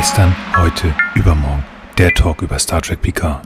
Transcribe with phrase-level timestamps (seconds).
[0.00, 1.62] Gestern, heute, übermorgen.
[1.98, 3.42] Der Talk über Star Trek Picard.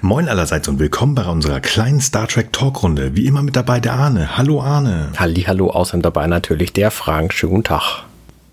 [0.00, 3.14] Moin allerseits und willkommen bei unserer kleinen Star Trek Talkrunde.
[3.14, 4.38] Wie immer mit dabei der Arne.
[4.38, 5.10] Hallo Arne.
[5.18, 7.34] Halli, hallo, außerdem dabei natürlich der Frank.
[7.34, 8.04] Schönen guten Tag.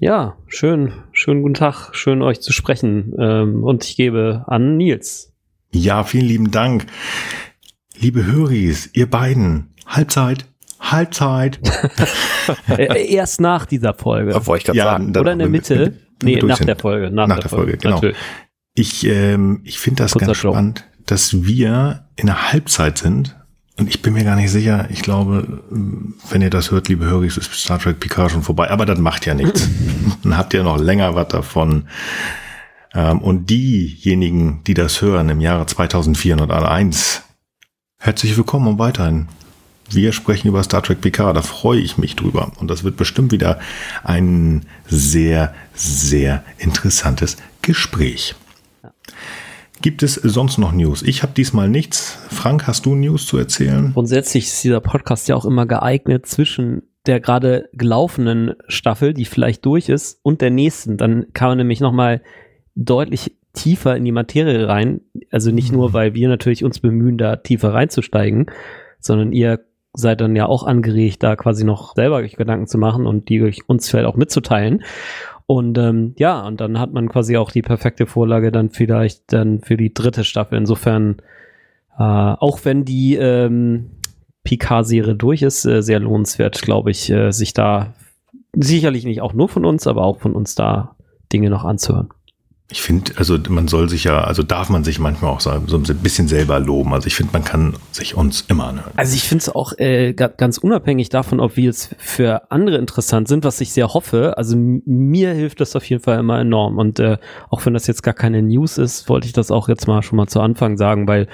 [0.01, 3.13] Ja, schön, schönen guten Tag, schön euch zu sprechen.
[3.17, 5.31] Ähm, und ich gebe an Nils.
[5.71, 6.87] Ja, vielen lieben Dank.
[7.97, 10.43] Liebe Höris, ihr beiden, Halbzeit,
[10.81, 11.61] Halbzeit.
[12.67, 14.45] Äh, Erst nach dieser Folge.
[14.45, 15.15] Wollte ich Ja, sagen.
[15.17, 15.93] Oder in der Mitte.
[16.23, 16.67] Nee, nach sind.
[16.67, 17.11] der Folge.
[17.11, 17.95] Nach, Nach der Folge, genau.
[17.95, 18.17] Natürlich.
[18.73, 20.55] Ich, ähm, ich finde das Kurzer ganz Joke.
[20.55, 23.35] spannend, dass wir in der Halbzeit sind.
[23.79, 24.87] Und ich bin mir gar nicht sicher.
[24.89, 25.61] Ich glaube,
[26.29, 28.71] wenn ihr das hört, liebe Höris, ist Star Trek Picard schon vorbei.
[28.71, 29.67] Aber das macht ja nichts.
[30.23, 31.87] Dann habt ihr noch länger was davon.
[32.93, 37.21] Ähm, und diejenigen, die das hören im Jahre 2401,
[37.99, 39.27] herzlich willkommen und weiterhin.
[39.89, 42.51] Wir sprechen über Star Trek Picard, da freue ich mich drüber.
[42.59, 43.59] Und das wird bestimmt wieder
[44.03, 48.35] ein sehr, sehr interessantes Gespräch.
[49.81, 51.03] Gibt es sonst noch News?
[51.03, 52.17] Ich habe diesmal nichts.
[52.29, 53.91] Frank, hast du News zu erzählen?
[53.93, 59.65] Grundsätzlich ist dieser Podcast ja auch immer geeignet zwischen der gerade gelaufenen Staffel, die vielleicht
[59.65, 60.97] durch ist, und der nächsten.
[60.97, 62.21] Dann kann man nämlich nochmal
[62.75, 65.01] deutlich tiefer in die Materie rein.
[65.31, 68.47] Also nicht nur, weil wir natürlich uns bemühen, da tiefer reinzusteigen,
[68.99, 69.59] sondern ihr
[69.97, 73.41] seid dann ja auch angeregt, da quasi noch selber euch Gedanken zu machen und die
[73.41, 74.83] euch uns vielleicht auch mitzuteilen.
[75.47, 79.61] Und ähm, ja, und dann hat man quasi auch die perfekte Vorlage dann vielleicht dann
[79.61, 80.57] für die dritte Staffel.
[80.57, 81.17] Insofern,
[81.97, 83.91] äh, auch wenn die ähm,
[84.43, 87.93] Picard-Serie durch ist, äh, sehr lohnenswert, glaube ich, äh, sich da
[88.53, 90.95] sicherlich nicht auch nur von uns, aber auch von uns da
[91.31, 92.09] Dinge noch anzuhören.
[92.69, 95.83] Ich finde, also man soll sich ja, also darf man sich manchmal auch so, ein
[96.03, 96.93] bisschen selber loben.
[96.93, 98.91] Also ich finde, man kann sich uns immer anhören.
[98.97, 102.77] Also ich finde es auch äh, ga- ganz unabhängig davon, ob wir jetzt für andere
[102.77, 104.37] interessant sind, was ich sehr hoffe.
[104.37, 106.77] Also mir hilft das auf jeden Fall immer enorm.
[106.77, 107.17] Und äh,
[107.49, 110.17] auch wenn das jetzt gar keine News ist, wollte ich das auch jetzt mal schon
[110.17, 111.27] mal zu Anfang sagen, weil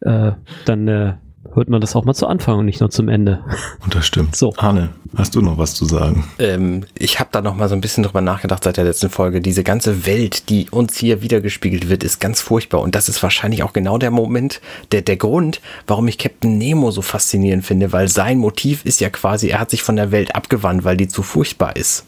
[0.00, 0.32] äh,
[0.64, 1.14] dann äh,
[1.52, 3.44] hört man das auch mal zu Anfang und nicht nur zum Ende.
[3.82, 4.36] Und das stimmt.
[4.36, 4.54] So.
[4.56, 6.24] Arne, hast du noch was zu sagen?
[6.38, 9.40] Ähm, ich habe da noch mal so ein bisschen drüber nachgedacht seit der letzten Folge.
[9.40, 12.80] Diese ganze Welt, die uns hier wiedergespiegelt wird, ist ganz furchtbar.
[12.80, 14.60] Und das ist wahrscheinlich auch genau der Moment,
[14.92, 19.10] der, der Grund, warum ich Captain Nemo so faszinierend finde, weil sein Motiv ist ja
[19.10, 22.04] quasi, er hat sich von der Welt abgewandt, weil die zu furchtbar ist.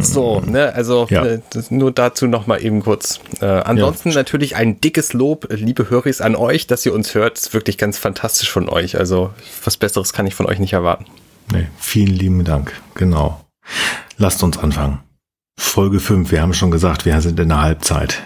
[0.00, 1.24] So, ne, also Ja.
[1.24, 3.20] äh, das, nur dazu noch mal eben kurz.
[3.40, 7.36] Äh, ansonsten natürlich ein dickes Lob, äh, liebe Höris, an euch, dass ihr uns hört.
[7.38, 8.98] Ist wirklich ganz fantastisch von euch.
[8.98, 9.30] Also
[9.64, 11.04] was Besseres kann ich von euch nicht erwarten.
[11.52, 12.72] Nee, vielen lieben Dank.
[12.94, 13.44] Genau.
[14.16, 15.00] Lasst uns anfangen.
[15.58, 18.22] Folge 5, wir haben schon gesagt, wir sind in der Halbzeit.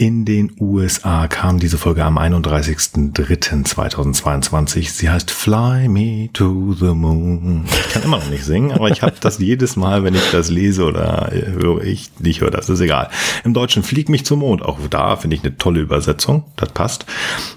[0.00, 4.88] In den USA kam diese Folge am 31.03.2022.
[4.88, 7.66] Sie heißt Fly Me to the Moon.
[7.66, 10.48] Ich kann immer noch nicht singen, aber ich habe das jedes Mal, wenn ich das
[10.48, 13.10] lese oder äh, höre ich, ich höre das, ist egal.
[13.44, 14.62] Im Deutschen Flieg mich zum Mond.
[14.62, 16.44] Auch da finde ich eine tolle Übersetzung.
[16.56, 17.04] Das passt.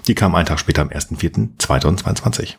[0.06, 2.56] Die kam einen Tag später am 1.04.2022.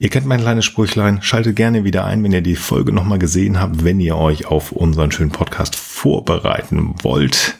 [0.00, 1.22] Ihr kennt mein kleines Sprüchlein.
[1.22, 4.72] Schaltet gerne wieder ein, wenn ihr die Folge nochmal gesehen habt, wenn ihr euch auf
[4.72, 7.54] unseren schönen Podcast vorbereiten wollt.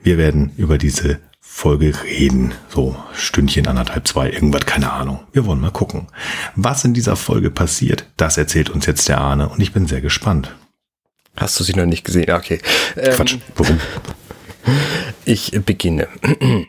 [0.00, 2.54] Wir werden über diese Folge reden.
[2.68, 5.20] So Stündchen, anderthalb, zwei, irgendwas, keine Ahnung.
[5.32, 6.06] Wir wollen mal gucken.
[6.54, 10.00] Was in dieser Folge passiert, das erzählt uns jetzt der Arne und ich bin sehr
[10.00, 10.54] gespannt.
[11.36, 12.30] Hast du sie noch nicht gesehen?
[12.30, 12.60] Okay.
[12.96, 13.80] Ähm, Quatsch, warum?
[15.24, 16.08] Ich beginne.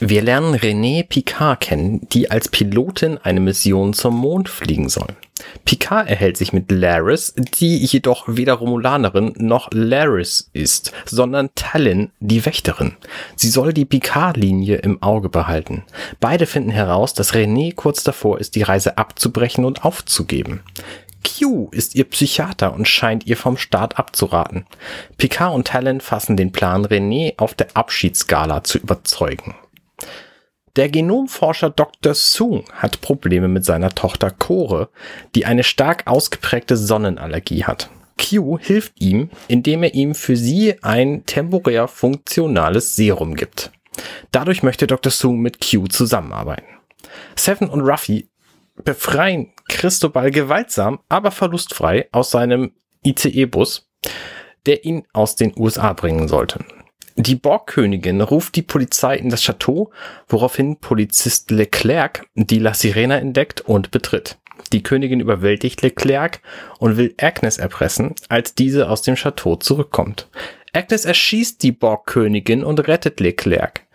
[0.00, 5.08] Wir lernen René Picard kennen, die als Pilotin eine Mission zum Mond fliegen soll.
[5.64, 12.44] Picard erhält sich mit Laris, die jedoch weder Romulanerin noch Laris ist, sondern Talin, die
[12.46, 12.96] Wächterin.
[13.34, 15.84] Sie soll die Picard-Linie im Auge behalten.
[16.20, 20.60] Beide finden heraus, dass René kurz davor ist, die Reise abzubrechen und aufzugeben.
[21.26, 24.64] Q ist ihr Psychiater und scheint ihr vom Start abzuraten.
[25.18, 29.54] Picard und Talon fassen den Plan, René auf der Abschiedsskala zu überzeugen.
[30.76, 32.14] Der Genomforscher Dr.
[32.14, 34.90] Sung hat Probleme mit seiner Tochter Kore,
[35.34, 37.88] die eine stark ausgeprägte Sonnenallergie hat.
[38.18, 43.72] Q hilft ihm, indem er ihm für sie ein temporär funktionales Serum gibt.
[44.32, 45.10] Dadurch möchte Dr.
[45.10, 46.66] Sung mit Q zusammenarbeiten.
[47.36, 48.28] Seven und Ruffy
[48.84, 52.72] befreien Cristobal gewaltsam, aber verlustfrei aus seinem
[53.02, 53.88] ICE-Bus,
[54.66, 56.64] der ihn aus den USA bringen sollte.
[57.18, 59.90] Die Borgkönigin ruft die Polizei in das Chateau,
[60.28, 64.36] woraufhin Polizist Leclerc die La Sirena entdeckt und betritt.
[64.72, 66.40] Die Königin überwältigt Leclerc
[66.78, 70.28] und will Agnes erpressen, als diese aus dem Chateau zurückkommt.
[70.74, 73.86] Agnes erschießt die Borgkönigin und rettet Leclerc.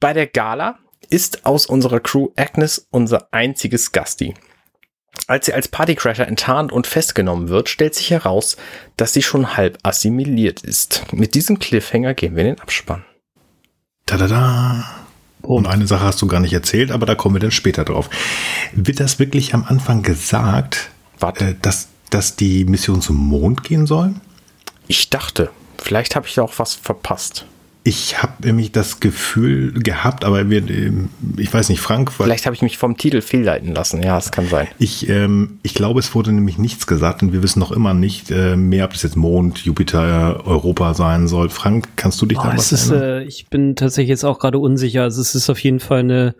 [0.00, 0.78] Bei der Gala
[1.10, 4.34] ist aus unserer Crew Agnes unser einziges Gasti.
[5.26, 8.56] Als sie als Partycrasher enttarnt und festgenommen wird, stellt sich heraus,
[8.96, 11.04] dass sie schon halb assimiliert ist.
[11.12, 13.04] Mit diesem Cliffhanger gehen wir in den Abspann.
[14.06, 14.84] Da da da.
[15.40, 18.08] Und eine Sache hast du gar nicht erzählt, aber da kommen wir dann später drauf.
[18.72, 20.90] Wird das wirklich am Anfang gesagt,
[21.20, 24.14] äh, dass, dass die Mission zum Mond gehen soll?
[24.86, 27.46] Ich dachte, vielleicht habe ich da auch was verpasst.
[27.86, 32.56] Ich habe nämlich das Gefühl gehabt, aber wir, ähm, ich weiß nicht, Frank, Vielleicht habe
[32.56, 34.02] ich mich vom Titel fehlleiten lassen.
[34.02, 34.68] Ja, es kann sein.
[34.78, 38.30] ich, ähm, ich glaube, es wurde nämlich nichts gesagt und wir wissen noch immer nicht
[38.30, 41.50] äh, mehr, ob das jetzt Mond, Jupiter, Europa sein soll.
[41.50, 43.20] Frank, kannst du dich Oh, da es was ist, erinnern?
[43.20, 45.02] äh, ich bin tatsächlich jetzt auch gerade unsicher.
[45.02, 46.34] Also es ist auf jeden Fall eine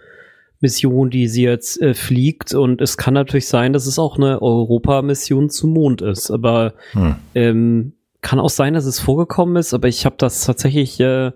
[0.60, 4.40] Mission, die sie jetzt äh, fliegt und es kann natürlich sein, dass es auch eine
[4.40, 6.30] Europa-Mission zum Mond ist.
[6.30, 7.16] Aber Hm.
[7.34, 7.92] ähm,
[8.24, 11.30] kann auch sein, dass es vorgekommen ist, aber ich habe das tatsächlich, äh,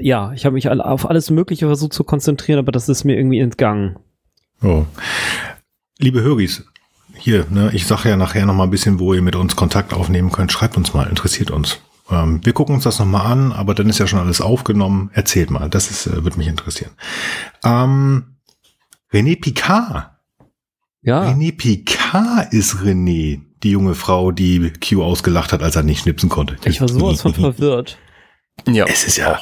[0.00, 3.40] ja, ich habe mich auf alles Mögliche versucht zu konzentrieren, aber das ist mir irgendwie
[3.40, 3.98] entgangen.
[4.62, 4.86] Oh.
[5.98, 6.64] Liebe Höris,
[7.14, 9.92] hier, ne, ich sage ja nachher noch mal ein bisschen, wo ihr mit uns Kontakt
[9.92, 10.52] aufnehmen könnt.
[10.52, 11.80] Schreibt uns mal, interessiert uns.
[12.10, 15.10] Ähm, wir gucken uns das noch mal an, aber dann ist ja schon alles aufgenommen.
[15.14, 16.92] Erzählt mal, das ist, äh, wird mich interessieren.
[17.64, 18.36] Ähm,
[19.12, 20.12] René Picard.
[21.02, 26.00] Ja, René Picard ist René, die junge Frau, die Q ausgelacht hat, als er nicht
[26.02, 26.56] schnipsen konnte.
[26.64, 27.98] ich war sowas von verwirrt.
[28.68, 29.38] Ja, Es ist ja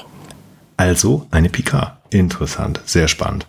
[0.77, 1.99] also eine Picard.
[2.11, 3.47] Interessant, sehr spannend.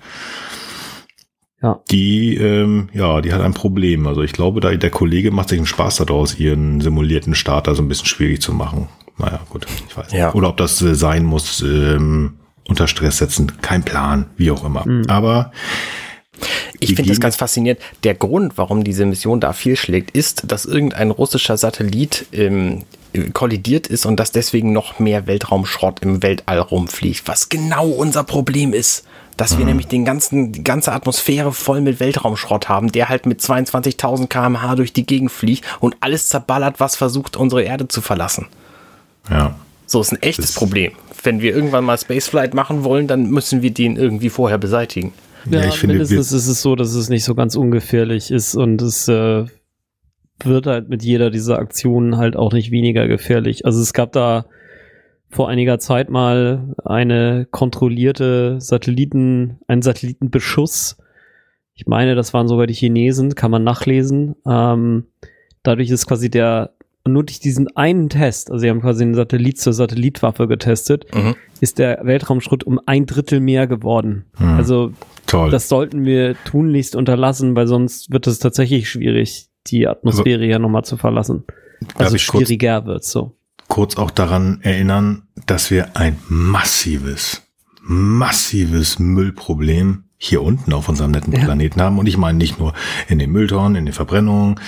[1.62, 1.80] Ja.
[1.90, 4.06] Die, ähm, ja, die hat ein Problem.
[4.08, 7.82] Also ich glaube, da der Kollege macht sich einen Spaß daraus, ihren simulierten Starter so
[7.82, 8.88] ein bisschen schwierig zu machen.
[9.18, 10.28] Naja, gut, ich weiß Ja.
[10.28, 10.36] nicht.
[10.36, 12.34] Oder ob das äh, sein muss, ähm,
[12.68, 14.86] unter Stress setzen, kein Plan, wie auch immer.
[15.08, 15.52] Aber
[16.90, 17.82] Ich finde das ganz faszinierend.
[18.04, 22.84] Der Grund, warum diese Mission da fehlschlägt, ist, dass irgendein russischer Satellit ähm,
[23.34, 28.74] kollidiert ist und dass deswegen noch mehr Weltraumschrott im Weltall rumfliegt, was genau unser Problem
[28.74, 29.06] ist.
[29.38, 33.42] Dass wir nämlich den ganzen, die ganze Atmosphäre voll mit Weltraumschrott haben, der halt mit
[33.42, 38.48] 22.000 kmh durch die Gegend fliegt und alles zerballert, was versucht, unsere Erde zu verlassen.
[39.30, 39.54] ja,
[39.88, 40.94] So ist ein echtes Das- Problem.
[41.24, 45.12] Wenn wir irgendwann mal Spaceflight machen wollen, dann müssen wir den irgendwie vorher beseitigen.
[45.50, 48.82] Ja, ich finde, mindestens ist es so, dass es nicht so ganz ungefährlich ist und
[48.82, 49.46] es äh,
[50.44, 53.66] wird halt mit jeder dieser Aktionen halt auch nicht weniger gefährlich.
[53.66, 54.46] Also es gab da
[55.30, 60.98] vor einiger Zeit mal eine kontrollierte Satelliten, einen Satellitenbeschuss.
[61.74, 64.36] Ich meine, das waren sogar die Chinesen, kann man nachlesen.
[64.48, 65.08] Ähm,
[65.64, 66.75] dadurch ist quasi der,
[67.08, 71.36] nur durch diesen einen Test, also sie haben quasi einen Satellit zur Satellitwaffe getestet, Mhm.
[71.62, 74.26] ist der Weltraumschritt um ein Drittel mehr geworden.
[74.38, 74.48] Hm.
[74.50, 74.92] Also
[75.28, 75.52] toll.
[75.52, 80.84] das sollten wir tunlichst unterlassen, weil sonst wird es tatsächlich schwierig, die Atmosphäre hier nochmal
[80.84, 81.44] zu verlassen.
[81.96, 83.36] Also ich kurz- schwieriger wird so.
[83.68, 87.44] kurz auch daran erinnern, dass wir ein massives,
[87.84, 91.44] massives Müllproblem hier unten auf unserem netten Ja.
[91.44, 92.00] Planeten haben.
[92.00, 92.74] Und ich meine nicht nur
[93.08, 94.60] in den Mülltonnen, in den Verbrennungen,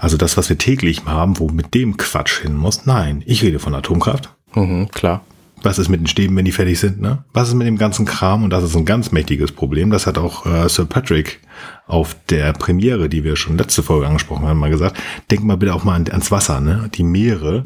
[0.00, 2.86] also das, was wir täglich haben, wo mit dem Quatsch hin muss.
[2.86, 4.30] Nein, ich rede von Atomkraft.
[4.54, 5.22] Mhm, klar.
[5.62, 7.00] Was ist mit den Stäben, wenn die fertig sind?
[7.00, 7.24] Ne?
[7.32, 8.44] Was ist mit dem ganzen Kram?
[8.44, 9.90] Und das ist ein ganz mächtiges Problem.
[9.90, 11.40] Das hat auch äh, Sir Patrick
[11.86, 14.98] auf der Premiere, die wir schon letzte Folge angesprochen haben, mal gesagt.
[15.30, 16.60] Denk mal bitte auch mal an, ans Wasser.
[16.60, 16.90] Ne?
[16.94, 17.64] Die Meere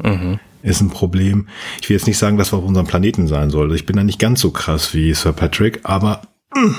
[0.63, 1.47] ist ein Problem.
[1.81, 3.75] Ich will jetzt nicht sagen, dass wir auf unserem Planeten sein soll.
[3.75, 6.21] Ich bin da nicht ganz so krass wie Sir Patrick, aber
[6.55, 6.71] mm,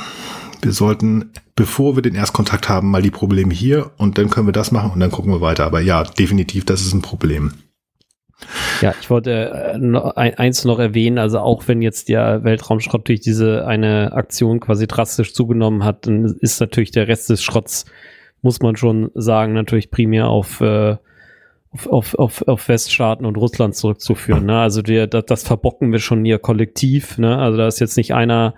[0.63, 4.53] wir sollten, bevor wir den Erstkontakt haben, mal die Probleme hier und dann können wir
[4.53, 5.65] das machen und dann gucken wir weiter.
[5.65, 7.53] Aber ja, definitiv, das ist ein Problem.
[8.81, 13.67] Ja, ich wollte äh, eins noch erwähnen, also auch wenn jetzt der Weltraumschrott durch diese
[13.67, 17.85] eine Aktion quasi drastisch zugenommen hat, dann ist natürlich der Rest des Schrotts,
[18.43, 20.97] muss man schon sagen, natürlich primär auf, äh,
[21.89, 24.47] auf, auf, auf, Weststaaten und Russland zurückzuführen.
[24.47, 24.59] Ne?
[24.59, 27.19] Also der, das, das verbocken wir schon hier kollektiv.
[27.19, 27.37] Ne?
[27.37, 28.55] Also da ist jetzt nicht einer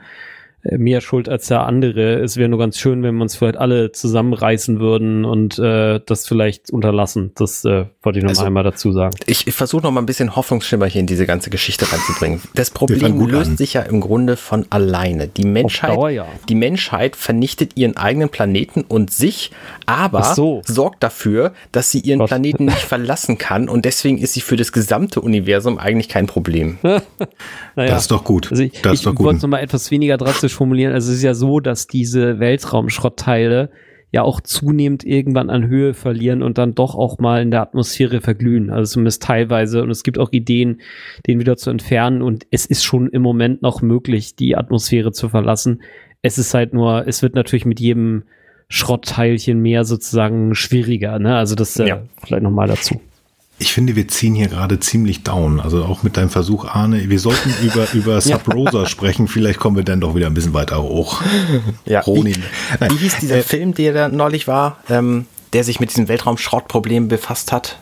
[0.64, 2.20] mehr schuld als der andere.
[2.20, 6.26] Es wäre nur ganz schön, wenn wir uns vielleicht alle zusammenreißen würden und äh, das
[6.26, 7.32] vielleicht unterlassen.
[7.34, 9.14] Das äh, wollte ich noch Also- mal einmal dazu sagen.
[9.26, 12.40] Ich, ich versuche noch mal ein bisschen Hoffnungsschimmer hier in diese ganze Geschichte reinzubringen.
[12.54, 13.56] Das Problem löst an.
[13.56, 15.26] sich ja im Grunde von alleine.
[15.28, 16.26] Die Menschheit, Dauer ja.
[16.48, 19.50] die Menschheit vernichtet ihren eigenen Planeten und sich,
[19.86, 20.62] aber so.
[20.64, 22.28] sorgt dafür, dass sie ihren Gott.
[22.28, 26.78] Planeten nicht verlassen kann und deswegen ist sie für das gesamte Universum eigentlich kein Problem.
[27.74, 27.92] Naja.
[27.92, 28.50] Das ist doch gut.
[28.50, 29.42] Also ich, das ich ist doch wollte es gut.
[29.44, 30.92] nochmal etwas weniger drastisch formulieren.
[30.92, 33.70] Also es ist ja so, dass diese Weltraumschrottteile
[34.10, 38.20] ja auch zunehmend irgendwann an Höhe verlieren und dann doch auch mal in der Atmosphäre
[38.20, 38.68] verglühen.
[38.70, 39.82] Also zumindest teilweise.
[39.82, 40.82] Und es gibt auch Ideen,
[41.26, 42.20] den wieder zu entfernen.
[42.20, 45.82] Und es ist schon im Moment noch möglich, die Atmosphäre zu verlassen.
[46.20, 48.24] Es ist halt nur, es wird natürlich mit jedem
[48.68, 51.18] Schrottteilchen mehr sozusagen schwieriger.
[51.18, 51.34] Ne?
[51.36, 52.02] Also das äh, Ja.
[52.22, 53.00] vielleicht nochmal dazu.
[53.58, 55.60] Ich finde, wir ziehen hier gerade ziemlich down.
[55.60, 59.28] Also auch mit deinem Versuch, Arne, wir sollten über, über Sub Rosa sprechen.
[59.28, 61.22] Vielleicht kommen wir dann doch wieder ein bisschen weiter hoch.
[61.84, 62.42] Ja, Ronin.
[62.80, 67.08] wie, wie hieß dieser Film, der da neulich war, ähm, der sich mit diesem Weltraumschrottproblem
[67.08, 67.78] befasst hat?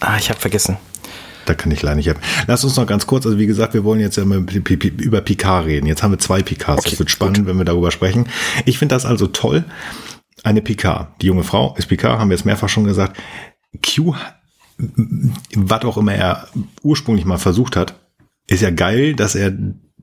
[0.00, 0.76] Ah, ich habe vergessen.
[1.46, 2.18] Da kann ich leider nicht haben.
[2.46, 5.66] Lass uns noch ganz kurz, also wie gesagt, wir wollen jetzt ja mal über Picard
[5.66, 5.86] reden.
[5.86, 6.80] Jetzt haben wir zwei Picards.
[6.80, 7.46] Okay, das wird spannend, gut.
[7.46, 8.26] wenn wir darüber sprechen.
[8.64, 9.64] Ich finde das also toll.
[10.42, 13.16] Eine Picard, die junge Frau ist Picard, haben wir jetzt mehrfach schon gesagt.
[13.80, 14.14] Q,
[15.54, 16.48] was auch immer er
[16.82, 17.94] ursprünglich mal versucht hat,
[18.46, 19.52] ist ja geil, dass er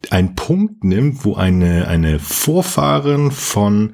[0.10, 3.94] einen Punkt nimmt, wo eine, eine Vorfahren von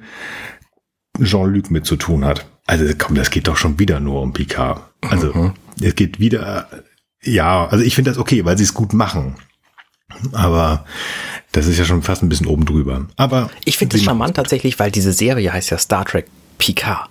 [1.22, 2.46] Jean-Luc mit zu tun hat.
[2.66, 4.82] Also komm, das geht doch schon wieder nur um Picard.
[5.02, 6.68] Also es geht wieder,
[7.22, 9.36] ja, also ich finde das okay, weil sie es gut machen.
[10.32, 10.84] Aber
[11.52, 13.06] das ist ja schon fast ein bisschen oben drüber.
[13.16, 16.26] Aber Ich finde es charmant tatsächlich, weil diese Serie heißt ja Star Trek
[16.58, 17.08] Picard.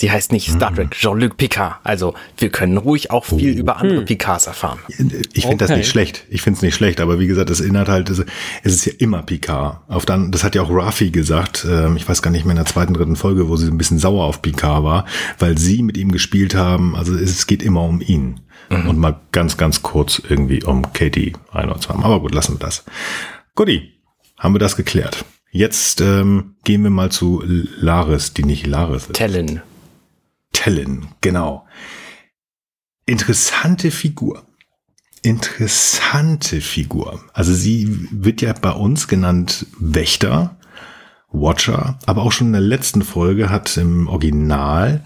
[0.00, 1.74] Sie heißt nicht Star Trek Jean-Luc Picard.
[1.84, 4.78] Also wir können ruhig auch viel über andere Picards erfahren.
[5.34, 5.80] Ich finde das Okay.
[5.80, 6.24] nicht schlecht.
[6.30, 8.24] Ich finde es nicht schlecht, aber wie gesagt, das erinnert halt, es
[8.62, 9.82] es ist ja immer Picard.
[9.88, 12.56] Auf dann, das hat ja auch Rafi gesagt, ähm, ich weiß gar nicht mehr in
[12.56, 15.04] der zweiten, dritten Folge, wo sie ein bisschen sauer auf Picard war,
[15.38, 16.96] weil sie mit ihm gespielt haben.
[16.96, 18.40] Also es geht immer um ihn.
[18.70, 21.94] Und mal ganz, ganz kurz irgendwie um Katie ein oder zwei.
[21.96, 22.84] Aber gut, lassen wir das.
[23.54, 23.92] Guti,
[24.38, 25.26] haben wir das geklärt.
[25.50, 29.14] Jetzt ähm, gehen wir mal zu Laris, die nicht Laris ist.
[29.14, 29.60] Tellen.
[30.52, 31.66] Tellen, genau.
[33.06, 34.46] Interessante Figur.
[35.22, 37.20] Interessante Figur.
[37.32, 40.56] Also sie wird ja bei uns genannt Wächter,
[41.30, 45.02] Watcher, aber auch schon in der letzten Folge hat im Originalton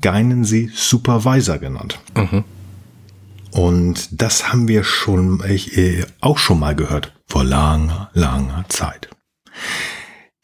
[0.00, 1.98] Geinen sie Supervisor genannt.
[3.50, 9.08] Und das haben wir schon ich, äh, auch schon mal gehört vor langer, langer Zeit.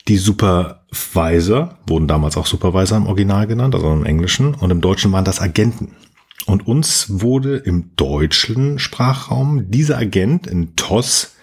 [0.06, 5.12] Die Supervisor wurden damals auch Supervisor im Original genannt, also im Englischen, und im Deutschen
[5.12, 5.96] waren das Agenten.
[6.46, 11.37] Und uns wurde im deutschen Sprachraum dieser Agent in TOS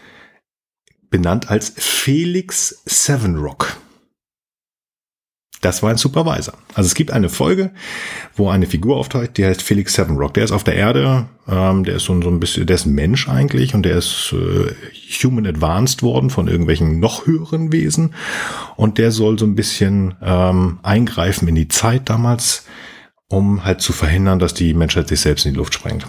[1.09, 3.77] benannt als Felix Sevenrock.
[5.61, 6.55] Das war ein Supervisor.
[6.73, 7.69] Also es gibt eine Folge,
[8.35, 10.33] wo eine Figur auftaucht, die heißt Felix Sevenrock.
[10.33, 12.95] Der ist auf der Erde, ähm, der ist so, so ein bisschen, der ist ein
[12.95, 14.73] Mensch eigentlich und der ist äh,
[15.23, 18.15] human advanced worden von irgendwelchen noch höheren Wesen
[18.75, 22.65] und der soll so ein bisschen ähm, eingreifen in die Zeit damals,
[23.27, 26.07] um halt zu verhindern, dass die Menschheit sich selbst in die Luft sprengt.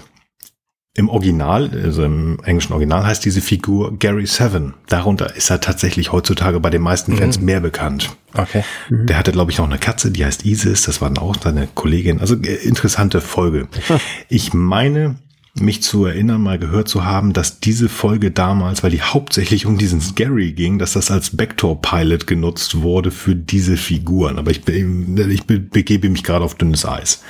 [0.94, 4.74] Im Original, also im englischen Original heißt diese Figur Gary Seven.
[4.88, 8.10] Darunter ist er tatsächlich heutzutage bei den meisten Fans mehr bekannt.
[8.34, 8.62] Okay.
[8.90, 10.82] Der hatte, glaube ich, noch eine Katze, die heißt Isis.
[10.82, 12.20] Das war dann auch seine Kollegin.
[12.20, 13.68] Also äh, interessante Folge.
[14.28, 15.16] Ich meine,
[15.54, 19.78] mich zu erinnern, mal gehört zu haben, dass diese Folge damals, weil die hauptsächlich um
[19.78, 24.38] diesen Gary ging, dass das als Backdoor-Pilot genutzt wurde für diese Figuren.
[24.38, 27.22] Aber ich, ich be- begebe mich gerade auf dünnes Eis.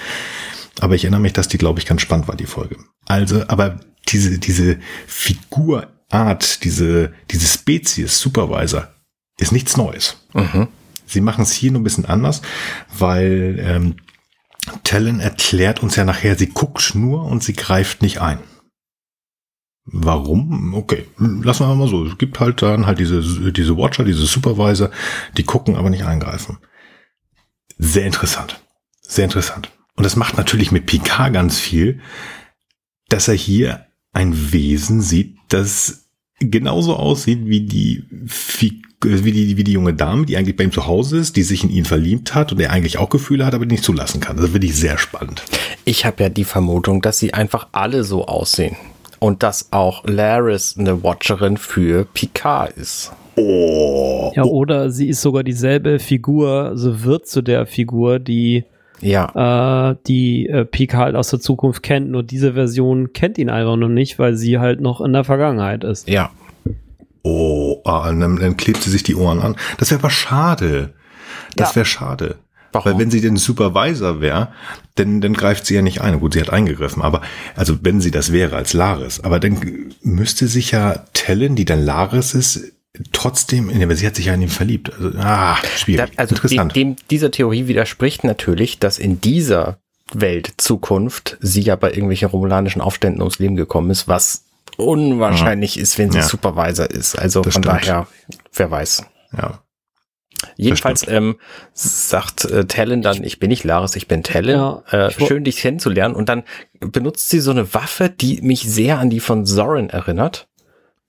[0.81, 2.76] Aber ich erinnere mich, dass die, glaube ich, ganz spannend war, die Folge.
[3.07, 8.88] Also, aber diese, diese Figurart, diese, diese Spezies Supervisor
[9.38, 10.17] ist nichts Neues.
[11.07, 12.43] Sie machen es hier nur ein bisschen anders,
[12.97, 13.97] weil ähm,
[14.85, 18.38] Talon erklärt uns ja nachher, sie guckt nur und sie greift nicht ein.
[19.85, 20.75] Warum?
[20.75, 22.07] Okay, lassen wir mal so.
[22.07, 24.91] Es gibt halt dann halt diese, diese Watcher, diese Supervisor,
[25.37, 26.59] die gucken, aber nicht eingreifen.
[27.79, 28.62] Sehr interessant.
[29.00, 29.73] Sehr interessant.
[29.97, 32.01] Und das macht natürlich mit Picard ganz viel,
[33.09, 36.09] dass er hier ein Wesen sieht, das
[36.39, 40.73] genauso aussieht wie die, Fi- wie die, wie die junge Dame, die eigentlich bei ihm
[40.73, 43.55] zu Hause ist, die sich in ihn verliebt hat und der eigentlich auch Gefühle hat,
[43.55, 44.37] aber die nicht zulassen kann.
[44.37, 45.43] Das finde ich sehr spannend.
[45.85, 48.77] Ich habe ja die Vermutung, dass sie einfach alle so aussehen.
[49.19, 53.13] Und dass auch Laris eine Watcherin für Picard ist.
[53.37, 54.33] Oh.
[54.35, 58.65] Ja, oder sie ist sogar dieselbe Figur, also wird zu der Figur, die
[59.02, 59.90] Ja.
[59.90, 62.11] äh, die äh, Pika halt aus der Zukunft kennt.
[62.11, 65.85] Nur diese Version kennt ihn einfach noch nicht, weil sie halt noch in der Vergangenheit
[65.85, 66.09] ist.
[66.09, 66.30] Ja.
[67.23, 69.56] Oh, ah, und dann, dann klebt sie sich die Ohren an.
[69.78, 70.94] Das wäre aber schade.
[71.56, 71.76] Das Ja.
[71.76, 72.37] wäre schade.
[72.73, 72.92] Warum?
[72.92, 74.49] Weil wenn sie den Supervisor wäre,
[74.94, 76.18] dann, dann greift sie ja nicht ein.
[76.21, 77.21] Gut, sie hat eingegriffen, aber
[77.54, 81.85] also wenn sie das wäre als Laris, aber dann müsste sich ja Tellen, die dann
[81.85, 82.73] Laris ist,
[83.13, 84.93] trotzdem, aber sie hat sich ja in ihn verliebt.
[84.93, 86.13] Also, ah, Da, schwierig.
[86.17, 86.75] also Interessant.
[86.77, 89.79] Dem, dem, dieser Theorie widerspricht natürlich, dass in dieser
[90.13, 94.45] Welt Zukunft sie ja bei irgendwelchen romulanischen Aufständen ums Leben gekommen ist, was
[94.77, 96.25] unwahrscheinlich ist, wenn sie Ja.
[96.25, 97.19] Supervisor ist.
[97.19, 97.77] Also Das von stimmt.
[97.87, 98.07] daher,
[98.55, 99.05] wer weiß.
[99.37, 99.59] ja.
[100.57, 101.37] Jedenfalls ähm,
[101.73, 104.83] sagt äh, Talon dann, ich bin nicht Laris, ich bin Talon.
[104.91, 106.17] Ja, äh, schön, dich kennenzulernen.
[106.17, 106.43] Und dann
[106.81, 110.49] benutzt sie so eine Waffe, die mich sehr an die von Zorin erinnert.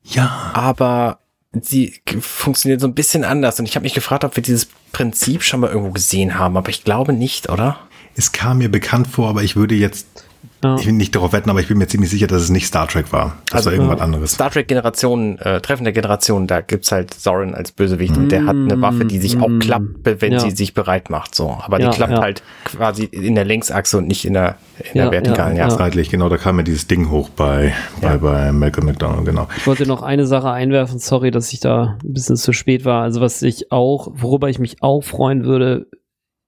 [0.04, 0.52] Ja.
[0.54, 1.20] aber
[1.62, 3.60] sie funktioniert so ein bisschen anders.
[3.60, 6.70] Und ich habe mich gefragt, ob wir dieses Prinzip schon mal irgendwo gesehen haben, aber
[6.70, 7.78] ich glaube nicht, oder?
[8.16, 10.23] es kam mir bekannt vor, aber ich würde jetzt
[10.64, 10.76] Ja.
[10.78, 12.88] ich will nicht darauf wetten, aber ich bin mir ziemlich sicher, dass es nicht Star
[12.88, 13.38] Trek war.
[13.48, 14.32] Das Also, war irgendwas anderes.
[14.32, 18.46] Star Trek Generation, äh, Treffen der Generation, da gibt's halt Soren als Bösewicht und der
[18.46, 19.86] hat eine Waffe, die sich auch Mm, klappt,
[20.22, 20.40] wenn ja.
[20.40, 21.58] sie sich bereit macht, so.
[21.62, 22.22] Aber Ja, die klappt ja.
[22.22, 24.56] halt quasi in der Längsachse und nicht in der,
[24.94, 25.68] in Ja, der vertikalen, ja.
[25.70, 28.10] Zeitlich, genau, da kam mir dieses Ding hoch bei, Ja.
[28.10, 29.48] bei, bei Malcolm McDonald, genau.
[29.58, 33.04] Ich wollte noch eine Sache einwerfen, sorry, dass ich da ein bisschen zu spät war.
[33.04, 35.88] Also was ich auch, worüber ich mich auch freuen würde,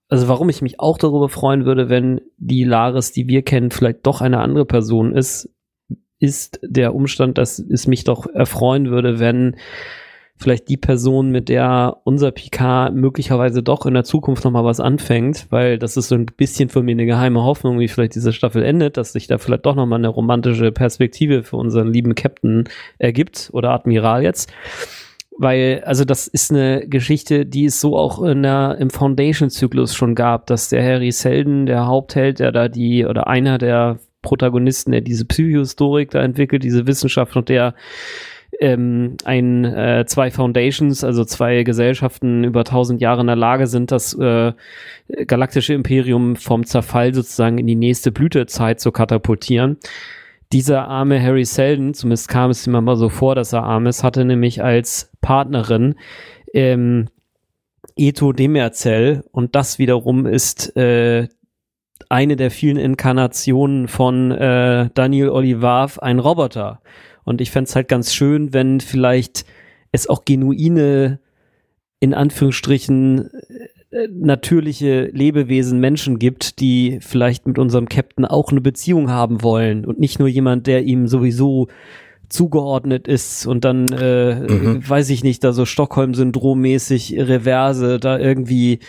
[0.10, 4.06] also warum ich mich auch darüber freuen würde, wenn die Laris, die wir kennen, vielleicht
[4.06, 5.50] doch eine andere Person ist,
[6.20, 9.56] ist der Umstand, dass es mich doch erfreuen würde, wenn
[10.38, 14.80] vielleicht die Person, mit der unser Picard möglicherweise doch in der Zukunft noch mal was
[14.80, 18.34] anfängt, weil das ist so ein bisschen für mich eine geheime Hoffnung, wie vielleicht diese
[18.34, 22.16] Staffel endet, dass sich da vielleicht doch noch mal eine romantische Perspektive für unseren lieben
[22.16, 22.66] Captain
[22.98, 24.52] ergibt oder Admiral jetzt.
[25.38, 30.16] Weil, also das ist eine Geschichte, die es so auch in der, im Foundation-Zyklus schon
[30.16, 35.02] gab, dass der Harry Selden, der Hauptheld, der da die, oder einer der Protagonisten, der
[35.02, 37.76] diese Psychohistorik da entwickelt, diese Wissenschaft und der
[38.60, 43.92] ähm, ein, äh, zwei Foundations, also zwei Gesellschaften über tausend Jahre in der Lage sind,
[43.92, 44.54] das äh,
[45.28, 49.78] galaktische Imperium vom Zerfall sozusagen in die nächste Blütezeit zu katapultieren.
[50.52, 54.04] Dieser arme Harry Selden, zumindest kam es ihm immer so vor, dass er arm ist,
[54.04, 55.96] hatte nämlich als Partnerin
[56.54, 57.08] ähm,
[57.96, 61.28] Eto Demerzell und das wiederum ist äh,
[62.10, 66.82] eine der vielen Inkarnationen von äh, Daniel Olivav, ein Roboter.
[67.24, 69.46] Und ich fänd's halt ganz schön, wenn vielleicht
[69.92, 71.20] es auch genuine,
[72.00, 73.30] in Anführungsstrichen,
[74.12, 80.00] natürliche Lebewesen, Menschen gibt, die vielleicht mit unserem Captain auch eine Beziehung haben wollen und
[80.00, 81.68] nicht nur jemand, der ihm sowieso
[82.30, 84.90] zugeordnet ist und dann, äh, Mhm.
[84.90, 88.80] weiß ich nicht, da so Stockholm-Syndrom-mäßig Reverse, da irgendwie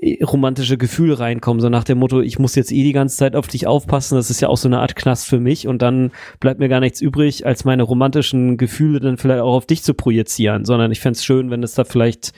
[0.00, 3.34] äh, romantische Gefühle reinkommen, so nach dem Motto, ich muss jetzt eh die ganze Zeit
[3.34, 6.12] auf dich aufpassen, das ist ja auch so eine Art Knast für mich und dann
[6.38, 9.94] bleibt mir gar nichts übrig, als meine romantischen Gefühle dann vielleicht auch auf dich zu
[9.94, 12.32] projizieren, sondern ich fänd's schön, wenn es da vielleicht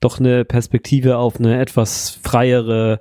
[0.00, 3.00] doch eine Perspektive auf eine etwas freiere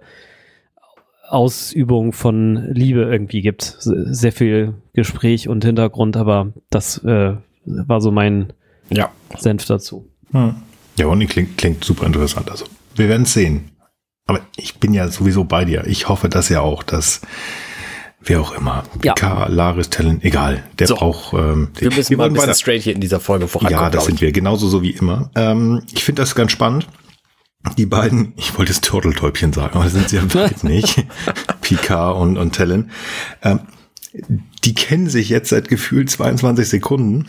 [1.27, 3.77] Ausübung von Liebe irgendwie gibt.
[3.79, 7.33] Sehr viel Gespräch und Hintergrund, aber das äh,
[7.65, 8.53] war so mein
[8.89, 9.11] Ja.
[9.37, 10.07] Senf dazu.
[10.31, 10.55] Hm.
[10.97, 12.49] Ja, und die klingt, klingt super interessant.
[12.49, 13.71] Also, wir werden es sehen.
[14.27, 15.85] Aber ich bin ja sowieso bei dir.
[15.87, 17.21] Ich hoffe das ja auch, dass
[18.25, 19.13] wer auch immer, Ja.
[19.13, 20.95] Picard, Laris, Talon, egal, der So.
[20.95, 21.33] braucht.
[21.33, 23.83] Ähm, Wir müssen mal ein bisschen weiter- straight hier in dieser Folge vorankommen.
[23.83, 25.29] Ja, das sind wir, genauso so wie immer.
[25.35, 26.87] Ähm, ich finde das ganz spannend.
[27.77, 31.03] Die beiden, ich wollte es Turteltäubchen sagen, aber das sind sie ja beide nicht.
[31.61, 32.91] Picard und, und Talon.
[33.41, 33.61] Ähm,
[34.63, 37.25] die kennen sich jetzt seit gefühlt 22 Sekunden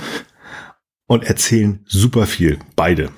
[1.07, 2.59] und erzählen super viel.
[2.77, 3.11] Beide.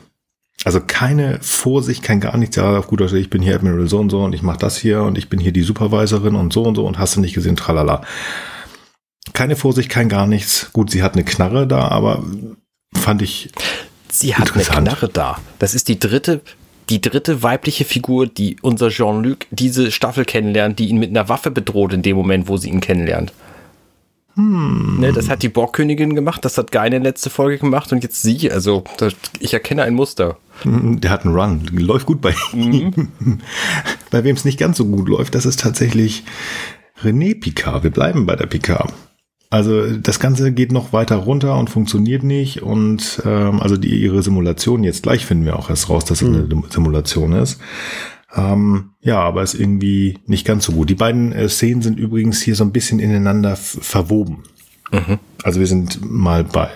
[0.65, 2.57] Also keine Vorsicht, kein gar nichts.
[2.57, 4.77] Ja, auf gut Deutsch, ich bin hier Admiral so und so und ich mache das
[4.77, 7.35] hier und ich bin hier die Supervisorin und so und so und hast du nicht
[7.35, 8.03] gesehen, tralala.
[9.35, 10.71] Keine Vorsicht, kein gar nichts.
[10.73, 12.25] Gut, sie hat eine Knarre da, aber
[12.93, 13.51] fand ich
[14.11, 14.65] Sie hat eine.
[14.65, 15.39] Knarre da.
[15.59, 16.41] Das ist die dritte,
[16.89, 21.51] die dritte weibliche Figur, die unser Jean-Luc diese Staffel kennenlernt, die ihn mit einer Waffe
[21.51, 23.33] bedroht in dem Moment, wo sie ihn kennenlernt.
[24.41, 28.53] Ne, das hat die Borgkönigin gemacht, das hat Geine letzte Folge gemacht und jetzt sie.
[28.53, 30.37] Also das, ich erkenne ein Muster.
[30.65, 31.67] Der hat einen Run.
[31.73, 33.09] Läuft gut bei ihm.
[34.11, 36.23] bei wem es nicht ganz so gut läuft, das ist tatsächlich
[37.03, 37.83] René Picard.
[37.83, 38.93] Wir bleiben bei der Picard.
[39.51, 42.63] Also das Ganze geht noch weiter runter und funktioniert nicht.
[42.63, 46.29] Und ähm, also die ihre Simulation, jetzt gleich finden wir auch erst raus, dass es
[46.29, 47.59] eine Simulation ist.
[48.35, 50.91] Ähm, ja, aber ist irgendwie nicht ganz so gut.
[50.91, 54.45] Die beiden äh, Szenen sind übrigens hier so ein bisschen ineinander verwoben.
[55.43, 56.71] Also wir sind mal bei,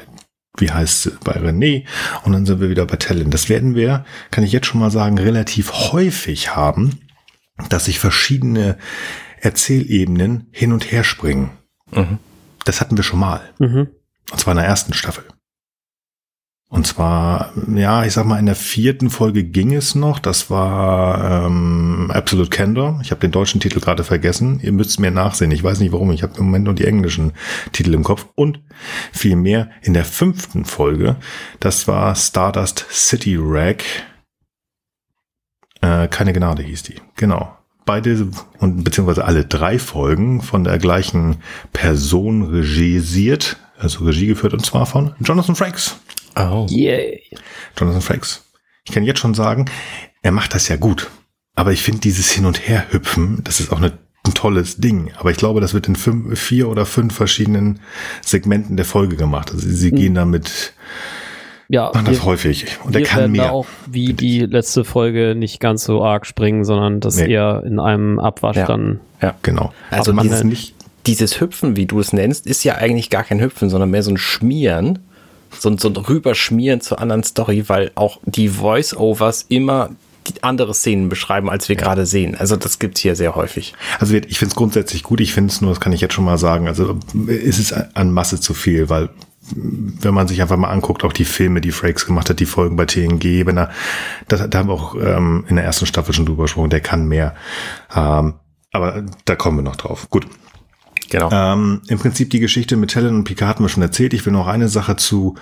[0.58, 1.84] wie heißt es, bei René
[2.24, 3.30] und dann sind wir wieder bei Talon.
[3.30, 7.00] Das werden wir, kann ich jetzt schon mal sagen, relativ häufig haben,
[7.68, 8.78] dass sich verschiedene
[9.40, 11.50] Erzählebenen hin und her springen.
[11.90, 12.18] Mhm.
[12.64, 13.40] Das hatten wir schon mal.
[13.58, 13.88] Mhm.
[14.30, 15.24] Und zwar in der ersten Staffel.
[16.72, 20.18] Und zwar, ja, ich sag mal, in der vierten Folge ging es noch.
[20.18, 22.98] Das war ähm, Absolute Candor.
[23.02, 24.58] Ich habe den deutschen Titel gerade vergessen.
[24.62, 25.50] Ihr müsst mir nachsehen.
[25.50, 26.12] Ich weiß nicht warum.
[26.12, 27.32] Ich habe im Moment nur die englischen
[27.72, 28.26] Titel im Kopf.
[28.36, 28.62] Und
[29.12, 31.16] vielmehr in der fünften Folge,
[31.60, 33.84] das war Stardust City Rag.
[35.82, 37.02] Äh, keine Gnade hieß die.
[37.16, 37.54] Genau.
[37.84, 38.28] Beide
[38.60, 41.36] und beziehungsweise alle drei Folgen von der gleichen
[41.74, 45.98] Person regisiert, also Regie geführt und zwar von Jonathan Frakes.
[46.36, 46.66] Oh.
[46.68, 47.22] Yay.
[47.78, 48.44] Jonathan Frakes.
[48.84, 49.66] Ich kann jetzt schon sagen,
[50.22, 51.10] er macht das ja gut.
[51.54, 53.92] Aber ich finde dieses Hin- und Her-Hüpfen, das ist auch eine,
[54.26, 55.12] ein tolles Ding.
[55.18, 57.80] Aber ich glaube, das wird in fünf, vier oder fünf verschiedenen
[58.22, 59.50] Segmenten der Folge gemacht.
[59.52, 60.72] Also sie gehen da mit
[61.68, 62.78] ja, machen das wir- häufig.
[62.84, 63.52] Und wir kann werden da mehr.
[63.52, 67.32] auch wie die letzte Folge nicht ganz so arg springen, sondern das Nee.
[67.32, 68.66] eher in einem Abwasch Ja.
[68.66, 69.00] dann.
[69.42, 69.72] Genau.
[69.90, 70.74] Also man ist nicht.
[71.06, 74.10] Dieses Hüpfen, wie du es nennst, ist ja eigentlich gar kein Hüpfen, sondern mehr so
[74.10, 75.00] ein Schmieren.
[75.58, 79.90] So, ein- so ein Rüberschmieren zur anderen Story, weil auch die Voice-Overs immer
[80.40, 82.36] andere Szenen beschreiben, als wir gerade sehen.
[82.36, 83.74] Also das gibt's hier sehr häufig.
[83.98, 85.20] Also ich finde es grundsätzlich gut.
[85.20, 88.12] Ich finde es nur, das kann ich jetzt schon mal sagen, also ist es an
[88.12, 89.08] Masse zu viel, weil
[89.50, 92.76] wenn man sich einfach mal anguckt, auch die Filme, die Frakes gemacht hat, die Folgen
[92.76, 93.70] bei TNG, wenn er,
[94.28, 97.08] das, da haben wir auch ähm, in der ersten Staffel schon drüber gesprochen, der kann
[97.08, 97.34] mehr.
[97.94, 98.34] Ähm,
[98.70, 100.08] aber da kommen wir noch drauf.
[100.08, 100.26] Gut.
[101.12, 101.28] Genau.
[101.30, 104.14] Ähm, Im Prinzip die Geschichte mit Helen und Picard hatten wir schon erzählt.
[104.14, 105.34] Ich will noch eine Sache zu,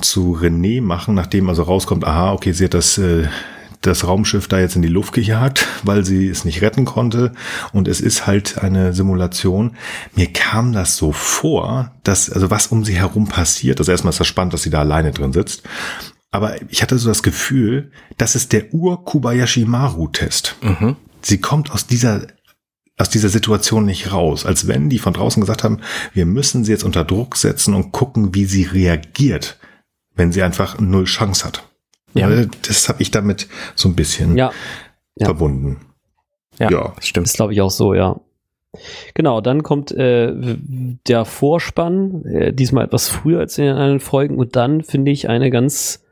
[0.00, 3.28] zu René machen, nachdem also rauskommt, aha, okay, sie hat das, äh,
[3.82, 7.32] das Raumschiff da jetzt in die Luft gejagt, weil sie es nicht retten konnte.
[7.74, 9.76] Und es ist halt eine Simulation.
[10.16, 13.80] Mir kam das so vor, dass, also was um sie herum passiert.
[13.80, 15.62] Also erstmal ist das spannend, dass sie da alleine drin sitzt.
[16.30, 20.56] Aber ich hatte so das Gefühl, das ist der Ur-Kobayashi-Maru-Test.
[21.20, 22.22] Sie kommt aus dieser
[22.98, 25.80] aus dieser Situation nicht raus, als wenn die von draußen gesagt haben,
[26.12, 29.58] wir müssen sie jetzt unter Druck setzen und gucken, wie sie reagiert,
[30.14, 31.68] wenn sie einfach null Chance hat.
[32.14, 32.28] Ja.
[32.66, 34.52] Das habe ich damit so ein bisschen Ja,
[35.18, 35.80] verbunden.
[36.58, 36.94] ja, ja.
[37.00, 37.26] stimmt.
[37.26, 38.20] ist glaube ich auch so, ja.
[39.14, 40.32] Genau, dann kommt äh,
[41.06, 45.28] der Vorspann, äh, diesmal etwas früher als in den anderen Folgen und dann finde ich
[45.28, 46.02] eine ganz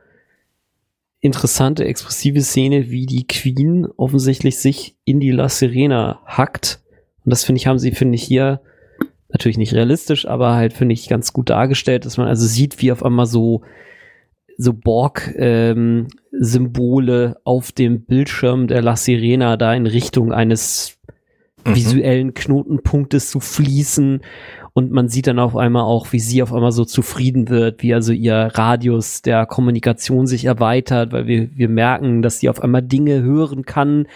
[1.20, 6.80] interessante, expressive Szene, wie die Queen offensichtlich sich in die La Serena hackt.
[7.24, 8.60] Und das finde ich, haben sie, finde ich, hier
[9.28, 12.92] natürlich nicht realistisch, aber halt, finde ich, ganz gut dargestellt, dass man also sieht, wie
[12.92, 13.62] auf einmal so
[14.60, 20.98] so Borg-Symbole auf dem Bildschirm der La Sirena da in Richtung eines
[21.64, 24.20] visuellen Knotenpunktes zu fließen.
[24.72, 27.92] Und man sieht dann auf einmal auch, wie sie auf einmal so zufrieden wird, wie
[27.94, 32.82] also ihr Radius der Kommunikation sich erweitert, weil wir, wir merken, dass sie auf einmal
[32.82, 34.06] Dinge hören kann.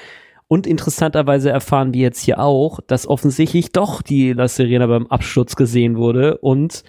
[0.47, 5.57] Und interessanterweise erfahren wir jetzt hier auch, dass offensichtlich doch die La Sirena beim Absturz
[5.57, 6.85] gesehen wurde und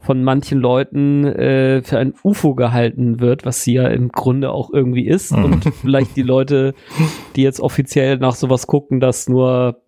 [0.00, 4.70] von manchen Leuten äh, für ein UFO gehalten wird, was sie ja im Grunde auch
[4.72, 5.32] irgendwie ist.
[5.32, 6.74] Und vielleicht die Leute,
[7.36, 9.82] die jetzt offiziell nach sowas gucken, das nur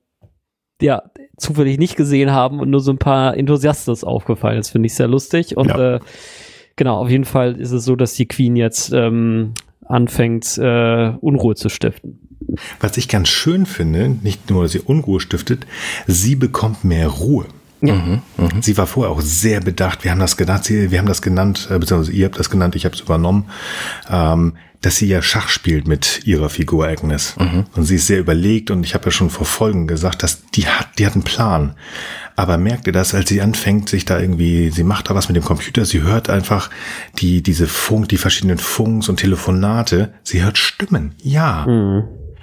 [0.83, 1.03] ja
[1.41, 4.57] zufällig nicht gesehen haben und nur so ein paar Enthusiasten ist aufgefallen.
[4.59, 5.57] Das finde ich sehr lustig.
[5.57, 5.97] Und Ja.
[5.97, 6.01] äh,
[6.77, 9.53] genau, auf jeden Fall ist es so, dass die Queen jetzt ähm,
[9.87, 12.19] anfängt, äh, Unruhe zu stiften.
[12.81, 15.67] Was ich ganz schön finde, nicht nur, dass sie Unruhe stiftet,
[16.07, 17.47] sie bekommt mehr Ruhe.
[17.81, 18.21] Mhm.
[18.61, 20.05] Sie war vorher auch sehr bedacht.
[20.05, 22.77] Wir haben das genannt, sie, wir haben das genannt, äh, beziehungsweise ihr habt das genannt,
[22.77, 23.47] ich habe es übernommen,
[24.11, 27.35] ähm, dass sie ja Schach spielt mit ihrer Figur Agnes.
[27.77, 30.67] Und sie ist sehr überlegt und ich habe ja schon vor Folgen gesagt, dass die
[30.67, 31.75] hat, die hat einen Plan.
[32.37, 35.37] Aber merkt ihr das, als sie anfängt, sich da irgendwie, sie macht da was mit
[35.37, 36.71] dem Computer, sie hört einfach
[37.19, 41.15] die, diese Funk, die verschiedenen Funks und Telefonate, sie hört Stimmen.
[41.23, 41.67] Ja.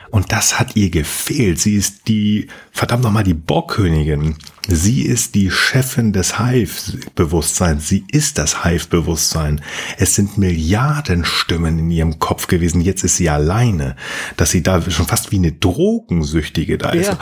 [0.10, 1.60] Und das hat ihr gefehlt.
[1.60, 4.36] Sie ist die, verdammt nochmal, die Borgkönigin.
[4.68, 7.88] Sie ist die Chefin des Hive-Bewusstseins.
[7.88, 9.62] Sie ist das Hive-Bewusstsein.
[9.98, 12.82] Es sind Milliarden Stimmen in ihrem Kopf gewesen.
[12.82, 13.96] Jetzt ist sie alleine.
[14.36, 17.16] Dass sie da schon fast wie eine Drogensüchtige da ist.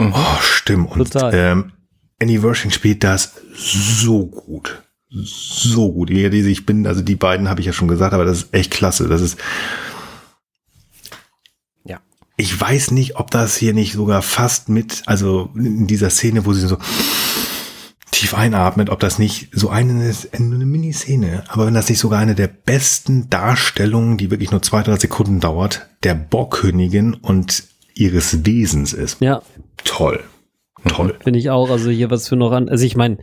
[0.00, 0.90] Oh, stimmt.
[0.92, 1.32] Und Total.
[1.34, 1.72] ähm,
[2.20, 4.82] Annie Wershing spielt das so gut.
[5.10, 6.10] So gut.
[6.10, 9.08] Ich bin, also die beiden habe ich ja schon gesagt, aber das ist echt klasse.
[9.08, 9.44] Das ist, Ja.
[12.38, 16.54] Ich weiß nicht, ob das hier nicht sogar fast mit, also in dieser Szene, wo
[16.54, 16.78] sie so
[18.10, 22.34] tief einatmet, ob das nicht so eine, eine Miniszene, aber wenn das nicht sogar eine
[22.34, 28.92] der besten Darstellungen, die wirklich nur zwei, drei Sekunden dauert, der Borgkönigin und ihres Wesens
[28.92, 29.20] ist.
[29.20, 29.42] Ja,
[29.84, 30.20] Toll.
[30.86, 31.16] Toll.
[31.22, 31.70] Finde ich auch.
[31.70, 32.68] Also hier was für noch an.
[32.68, 33.18] Also ich meine,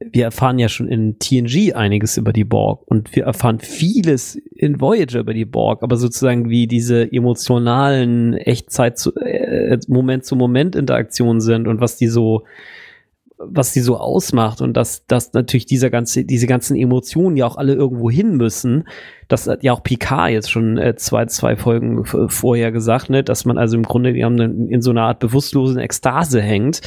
[0.00, 4.80] wir erfahren ja schon in TNG einiges über die Borg und wir erfahren vieles in
[4.80, 10.76] Voyager über die Borg, aber sozusagen wie diese emotionalen Echtzeit zu, äh, Moment zu Moment
[10.76, 12.44] Interaktionen sind und was die so
[13.40, 17.56] was die so ausmacht und dass, dass natürlich dieser ganze, diese ganzen Emotionen ja auch
[17.56, 18.88] alle irgendwo hin müssen.
[19.28, 23.44] Das hat ja auch Picard jetzt schon äh, zwei, zwei Folgen vorher gesagt, ne, dass
[23.44, 26.80] man also im Grunde in, in so einer Art bewusstlosen Ekstase hängt.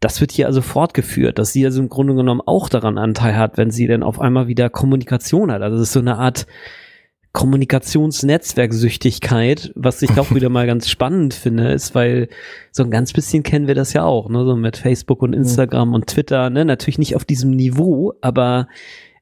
[0.00, 3.56] Das wird hier also fortgeführt, dass sie also im Grunde genommen auch daran Anteil hat,
[3.56, 5.62] wenn sie dann auf einmal wieder Kommunikation hat.
[5.62, 6.46] Also es ist so eine Art
[7.36, 12.30] Kommunikationsnetzwerksüchtigkeit, was ich auch wieder mal ganz spannend finde, ist, weil
[12.72, 15.92] so ein ganz bisschen kennen wir das ja auch, ne, so mit Facebook und Instagram
[15.92, 18.68] und Twitter, ne, natürlich nicht auf diesem Niveau, aber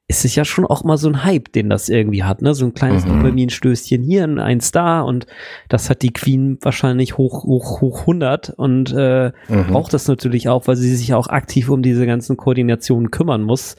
[0.07, 2.67] es ist ja schon auch mal so ein Hype, den das irgendwie hat, ne, so
[2.67, 3.09] ein kleines Mhm.
[3.15, 5.27] Dopaminstößchen hier, ein Star und
[5.71, 9.67] das hat die Queen wahrscheinlich hoch, hoch, hoch 100 und äh, Mhm.
[9.69, 13.77] braucht das natürlich auch, weil sie sich auch aktiv um diese ganzen Koordinationen kümmern muss,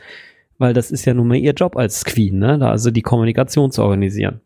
[0.58, 2.58] weil das ist ja nun mal ihr Job als Queen, ne?
[2.58, 4.42] Da also die Kommunikation zu organisieren.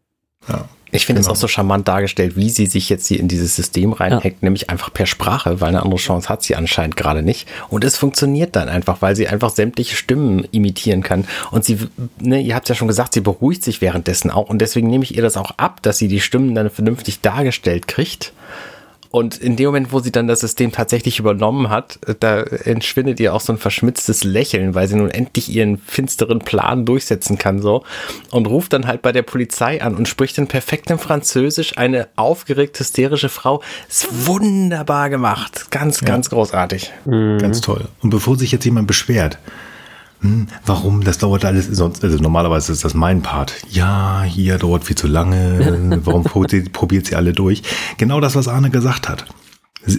[0.47, 0.65] Ja.
[0.91, 1.35] Ich finde es Genau.
[1.35, 4.91] auch so charmant dargestellt, wie sie sich jetzt hier in dieses System reinhackt, nämlich einfach
[4.91, 7.47] per Sprache, weil eine andere Chance hat sie anscheinend gerade nicht.
[7.69, 11.25] Und es funktioniert dann einfach, weil sie einfach sämtliche Stimmen imitieren kann.
[11.51, 11.77] Und sie,
[12.19, 14.49] ne, ihr habt ja schon gesagt, sie beruhigt sich währenddessen auch.
[14.49, 17.87] Und deswegen nehme ich ihr das auch ab, dass sie die Stimmen dann vernünftig dargestellt
[17.87, 18.33] kriegt.
[19.11, 23.33] Und in dem Moment, wo sie dann das System tatsächlich übernommen hat, da entschwindet ihr
[23.33, 27.83] auch so ein verschmitztes Lächeln, weil sie nun endlich ihren finsteren Plan durchsetzen kann, so.
[28.29, 32.79] Und ruft dann halt bei der Polizei an und spricht in perfektem Französisch eine aufgeregt
[32.79, 33.63] hysterische Frau.
[33.87, 35.71] Ist wunderbar gemacht.
[35.71, 36.93] Ganz, ganz großartig.
[37.05, 37.87] Ganz toll.
[38.01, 39.39] Und bevor sich jetzt jemand beschwert,
[40.21, 43.55] hm, warum, das dauert alles, sonst, also normalerweise ist das mein Part.
[43.69, 47.63] Ja, hier dauert viel zu lange, warum probiert, sie alle durch?
[47.97, 49.25] Genau das, was Arne gesagt hat.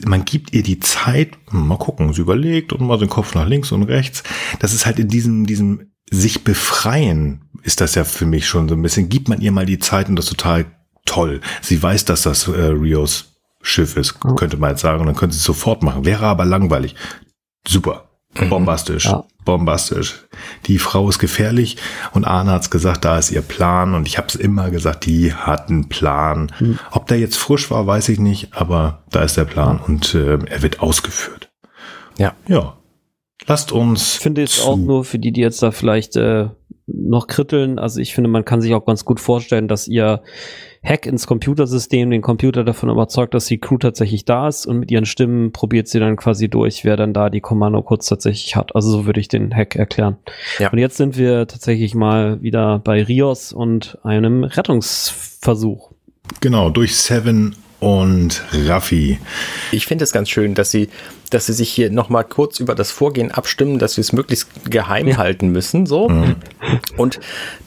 [0.04, 3.72] Man gibt ihr die Zeit, mal gucken, sie überlegt und mal den Kopf nach links
[3.72, 4.22] und rechts.
[4.58, 8.74] Das ist halt in diesem, diesem sich befreien, ist das ja für mich schon so
[8.74, 10.66] ein bisschen, gibt man ihr mal die Zeit und das ist total
[11.06, 11.40] toll.
[11.62, 15.34] Sie weiß, dass das äh, Rios Schiff ist, könnte man jetzt sagen, und dann könnte
[15.34, 16.04] sie es sofort machen.
[16.04, 16.94] Wäre aber langweilig.
[17.66, 18.09] Super.
[18.48, 19.06] Bombastisch.
[19.06, 19.24] Ja.
[19.44, 20.26] Bombastisch.
[20.66, 21.76] Die Frau ist gefährlich
[22.12, 25.34] und Arne hat's gesagt, da ist ihr Plan und ich habe es immer gesagt, die
[25.34, 26.52] hat einen Plan.
[26.90, 30.38] Ob der jetzt frisch war, weiß ich nicht, aber da ist der Plan und äh,
[30.46, 31.50] er wird ausgeführt.
[32.18, 32.34] Ja.
[32.46, 32.76] Ja.
[33.46, 34.14] Lasst uns.
[34.16, 36.48] Ich finde zu- auch nur für die, die jetzt da vielleicht äh,
[36.86, 40.22] noch kritteln, also ich finde, man kann sich auch ganz gut vorstellen, dass ihr
[40.82, 44.90] Hack ins Computersystem den Computer davon überzeugt, dass die Crew tatsächlich da ist und mit
[44.90, 48.74] ihren Stimmen probiert sie dann quasi durch, wer dann da die Kommandocodes tatsächlich hat.
[48.74, 50.16] Also so würde ich den Hack erklären.
[50.58, 50.70] Ja.
[50.70, 55.90] Und jetzt sind wir tatsächlich mal wieder bei Rios und einem Rettungsversuch.
[56.40, 59.18] Genau, durch Seven und Raffi.
[59.72, 60.88] Ich finde es ganz schön, dass sie,
[61.30, 65.16] dass sie sich hier nochmal kurz über das Vorgehen abstimmen, dass sie es möglichst geheim
[65.16, 66.10] halten müssen, so.
[66.96, 67.20] Und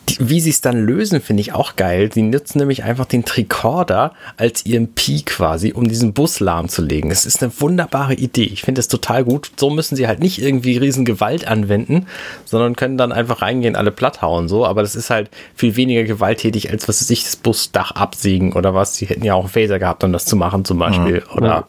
[0.10, 2.12] die, wie sie es dann lösen, finde ich auch geil.
[2.14, 7.10] Sie nutzen nämlich einfach den Tricorder als EMP quasi, um diesen Bus lahmzulegen.
[7.10, 8.44] Das ist eine wunderbare Idee.
[8.44, 9.52] Ich finde es total gut.
[9.56, 12.08] So müssen sie halt nicht irgendwie riesen Gewalt anwenden,
[12.44, 14.66] sondern können dann einfach reingehen, alle platt hauen, so.
[14.66, 18.76] Aber das ist halt viel weniger gewalttätig, als was sie sich das Busdach absägen oder
[18.76, 18.96] was.
[18.96, 21.24] Sie hätten ja auch einen Phaser gehabt, um das zu machen, zum Beispiel.
[21.34, 21.66] Oder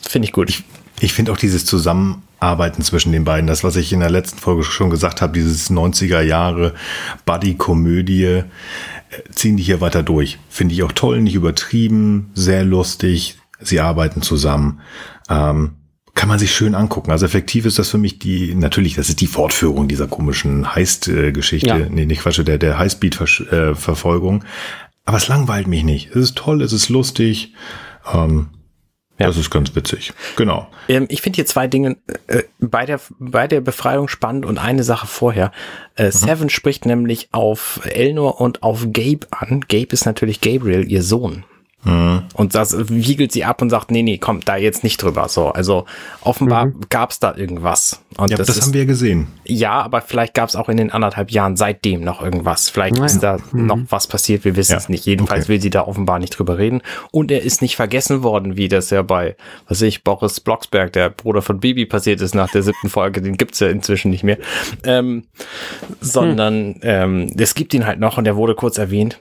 [0.00, 0.48] finde ich gut.
[0.48, 0.64] Ich
[1.12, 4.90] finde auch dieses Zusammenarbeiten zwischen den beiden, das, was ich in der letzten Folge schon
[4.90, 6.74] gesagt habe, dieses 90er Jahre
[7.26, 8.44] Buddy-Komödie, äh,
[9.34, 10.38] ziehen die hier weiter durch.
[10.48, 13.38] Finde ich auch toll, nicht übertrieben, sehr lustig.
[13.60, 14.80] Sie arbeiten zusammen.
[15.28, 15.72] Ähm,
[16.14, 17.10] kann man sich schön angucken.
[17.10, 21.66] Also effektiv ist das für mich die, natürlich, das ist die Fortführung dieser komischen Heist-Geschichte.
[21.66, 21.78] Ja.
[21.78, 24.44] Nee, nicht Quatsch, der, der Highspeed-Verfolgung.
[25.04, 26.10] Aber es langweilt mich nicht.
[26.10, 27.52] Es ist toll, es ist lustig.
[28.12, 28.48] Ähm,
[29.18, 29.28] Ja.
[29.28, 30.12] Das ist ganz witzig.
[30.36, 30.66] Genau.
[30.88, 31.96] Ähm, ich finde hier zwei Dinge
[32.26, 35.52] äh, bei, der, bei der Befreiung spannend und eine Sache vorher.
[35.94, 39.60] Äh, Seven spricht nämlich auf Elnor und auf Gabe an.
[39.68, 41.44] Gabe ist natürlich Gabriel, ihr Sohn.
[41.84, 45.28] Und das wiegelt sie ab und sagt, nee, nee, kommt da jetzt nicht drüber.
[45.28, 45.84] So, also
[46.22, 48.00] offenbar gab's da irgendwas.
[48.16, 49.26] Und Ja, das, ist, haben wir gesehen.
[49.44, 52.70] ja, aber vielleicht gab's auch in den anderthalb Jahren seitdem noch irgendwas.
[52.70, 55.04] Vielleicht ist da noch was passiert, wir wissen Ja, es nicht.
[55.04, 55.52] Jedenfalls okay.
[55.52, 56.80] will sie da offenbar nicht drüber reden.
[57.10, 59.36] Und er ist nicht vergessen worden, wie das ja bei,
[59.68, 63.20] was weiß ich, Boris Blocksberg, der Bruder von Bibi, passiert ist nach der siebten Folge.
[63.20, 64.38] Den gibt's ja inzwischen nicht mehr.
[64.84, 65.24] Ähm,
[66.00, 69.18] sondern ähm, es gibt ihn halt noch und der wurde kurz erwähnt.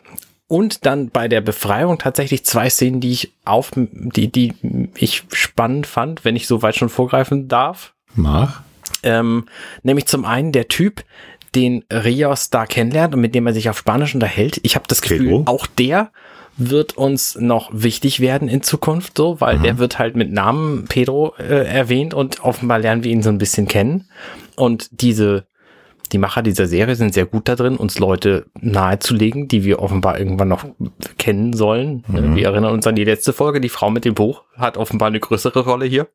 [0.53, 4.53] Und dann bei der Befreiung tatsächlich zwei Szenen, die ich auf, die, die
[4.95, 7.95] ich spannend fand, wenn ich so weit schon vorgreifen darf.
[8.13, 8.61] Mach.
[9.01, 9.45] Ähm,
[9.81, 11.03] nämlich zum einen der Typ,
[11.55, 14.59] den Rios da kennenlernt und mit dem er sich auf Spanisch unterhält.
[14.61, 15.43] Ich habe das Gefühl, Pedro?
[15.47, 16.11] auch der
[16.55, 21.33] wird uns noch wichtig werden in Zukunft, so, weil der wird halt mit Namen Pedro
[21.39, 24.07] äh, erwähnt und offenbar lernen wir ihn so ein bisschen kennen.
[24.55, 25.47] Und diese,
[26.11, 30.19] die Macher dieser Serie sind sehr gut da drin, uns Leute nahezulegen, die wir offenbar
[30.19, 30.65] irgendwann noch
[31.17, 32.03] kennen sollen.
[32.13, 35.07] Äh, Wir erinnern uns an die letzte Folge, die Frau mit dem Buch hat offenbar
[35.07, 36.07] eine größere Rolle hier.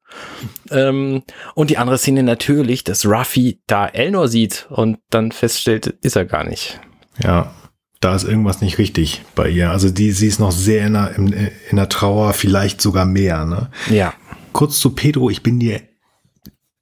[0.71, 1.23] Ähm,
[1.55, 6.25] und die andere Szene natürlich, dass Ruffy da Elnor sieht und dann feststellt, ist er
[6.25, 6.81] gar nicht.
[7.23, 7.53] Ja,
[8.01, 9.71] da ist irgendwas nicht richtig bei ihr.
[9.71, 11.33] Also die, sie ist noch sehr in der, in,
[11.71, 13.45] in der Trauer, vielleicht sogar mehr.
[13.45, 13.71] Ne?
[13.91, 14.15] Ja.
[14.53, 15.81] Kurz zu Pedro, ich bin dir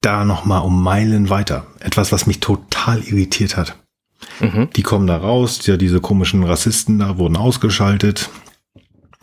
[0.07, 1.67] da noch mal um Meilen weiter.
[1.81, 3.77] Etwas, was mich total irritiert hat.
[4.41, 4.71] Mhm.
[4.77, 8.31] Die kommen da raus, ja, diese komischen Rassisten da wurden ausgeschaltet.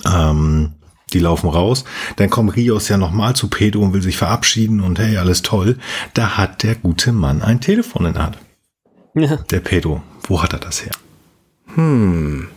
[0.05, 0.73] Ähm,
[1.13, 1.85] die laufen raus.
[2.17, 5.77] Dann kommt Rios ja nochmal zu Pedro und will sich verabschieden und hey, alles toll.
[6.13, 8.37] Da hat der gute Mann ein Telefon in der Hand.
[9.15, 9.37] Ja.
[9.37, 10.01] Der Pedro.
[10.27, 10.93] Wo hat er das her?
[11.75, 12.49] Hm.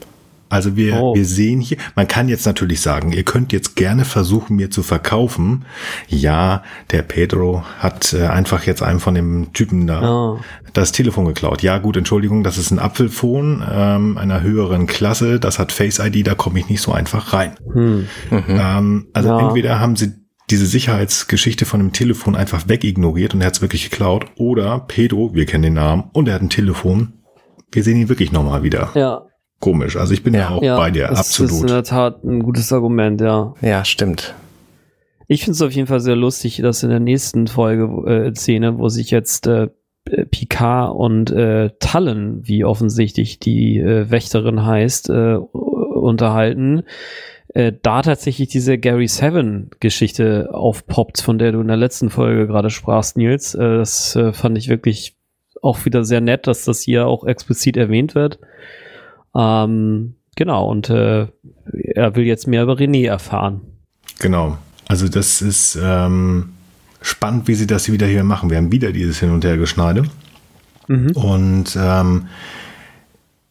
[0.49, 1.15] Also wir, Oh.
[1.15, 4.83] wir sehen hier, man kann jetzt natürlich sagen, ihr könnt jetzt gerne versuchen, mir zu
[4.83, 5.65] verkaufen.
[6.09, 10.41] Ja, der Pedro hat äh, einfach jetzt einem von dem Typen da Ah.
[10.73, 11.63] das Telefon geklaut.
[11.63, 15.41] Ja, gut, Entschuldigung, das ist ein Apfelfon ähm, einer höheren Klasse.
[15.41, 17.57] Das hat Face ID, da komme ich nicht so einfach rein.
[17.73, 18.07] Hm.
[18.31, 19.47] Ähm, also Ja.
[19.49, 20.13] entweder haben sie
[20.49, 24.27] diese Sicherheitsgeschichte von dem Telefon einfach wegignoriert und er hat es wirklich geklaut.
[24.37, 27.15] Oder Pedro, wir kennen den Namen, und er hat ein Telefon.
[27.73, 28.91] Wir sehen ihn wirklich nochmal wieder.
[28.95, 29.23] Ja,
[29.61, 29.97] Komisch.
[29.97, 30.51] Also ich bin ja, Ja.
[30.51, 30.77] auch ja.
[30.77, 31.71] bei dir, das ist in absolut.
[31.71, 33.55] der Tat ein gutes Argument, ja.
[33.63, 34.35] Ja, stimmt.
[35.29, 38.79] Ich finde es auf jeden Fall sehr lustig, dass in der nächsten Folge, äh, Szene,
[38.79, 39.69] wo sich jetzt äh,
[40.31, 46.85] Picard und äh, Talon, wie offensichtlich die äh, Wächterin heißt, äh, unterhalten,
[47.55, 52.47] äh, da tatsächlich diese Gary Seven Geschichte aufpoppt, von der du in der letzten Folge
[52.47, 53.55] gerade sprachst, Nils.
[53.55, 55.17] Äh, das äh, fand ich wirklich
[55.63, 58.39] auch wieder sehr nett, dass das hier auch explizit erwähnt wird.
[59.35, 61.29] Ähm, genau, und äh,
[61.73, 63.61] er will jetzt mehr über René erfahren.
[64.19, 64.59] Genau.
[64.89, 66.51] Also das ist ähm,
[67.01, 68.51] spannend, wie sie das wieder hier machen.
[68.51, 70.05] Wir haben wieder dieses Hin- und Hergeschneide.
[70.89, 71.11] Mhm.
[71.13, 72.29] Und ähm,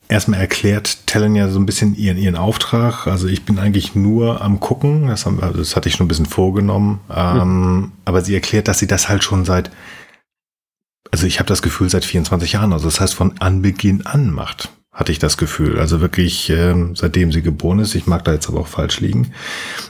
[0.08, 3.08] erstmal erklärt Talon ja so ein bisschen ihren, ihren Auftrag.
[3.08, 5.08] Also ich bin eigentlich nur am Gucken.
[5.08, 7.02] Das, haben, also das hatte ich schon ein bisschen vorgenommen.
[7.14, 9.72] Ähm, Aber sie erklärt, dass sie das halt schon seit,
[11.12, 14.70] also ich habe das Gefühl seit 24 Jahren, also das heißt von Anbeginn an macht,
[14.96, 15.78] hatte ich das Gefühl.
[15.78, 17.94] Also wirklich ähm, seitdem sie geboren ist.
[17.94, 19.34] Ich mag da jetzt aber auch falsch liegen.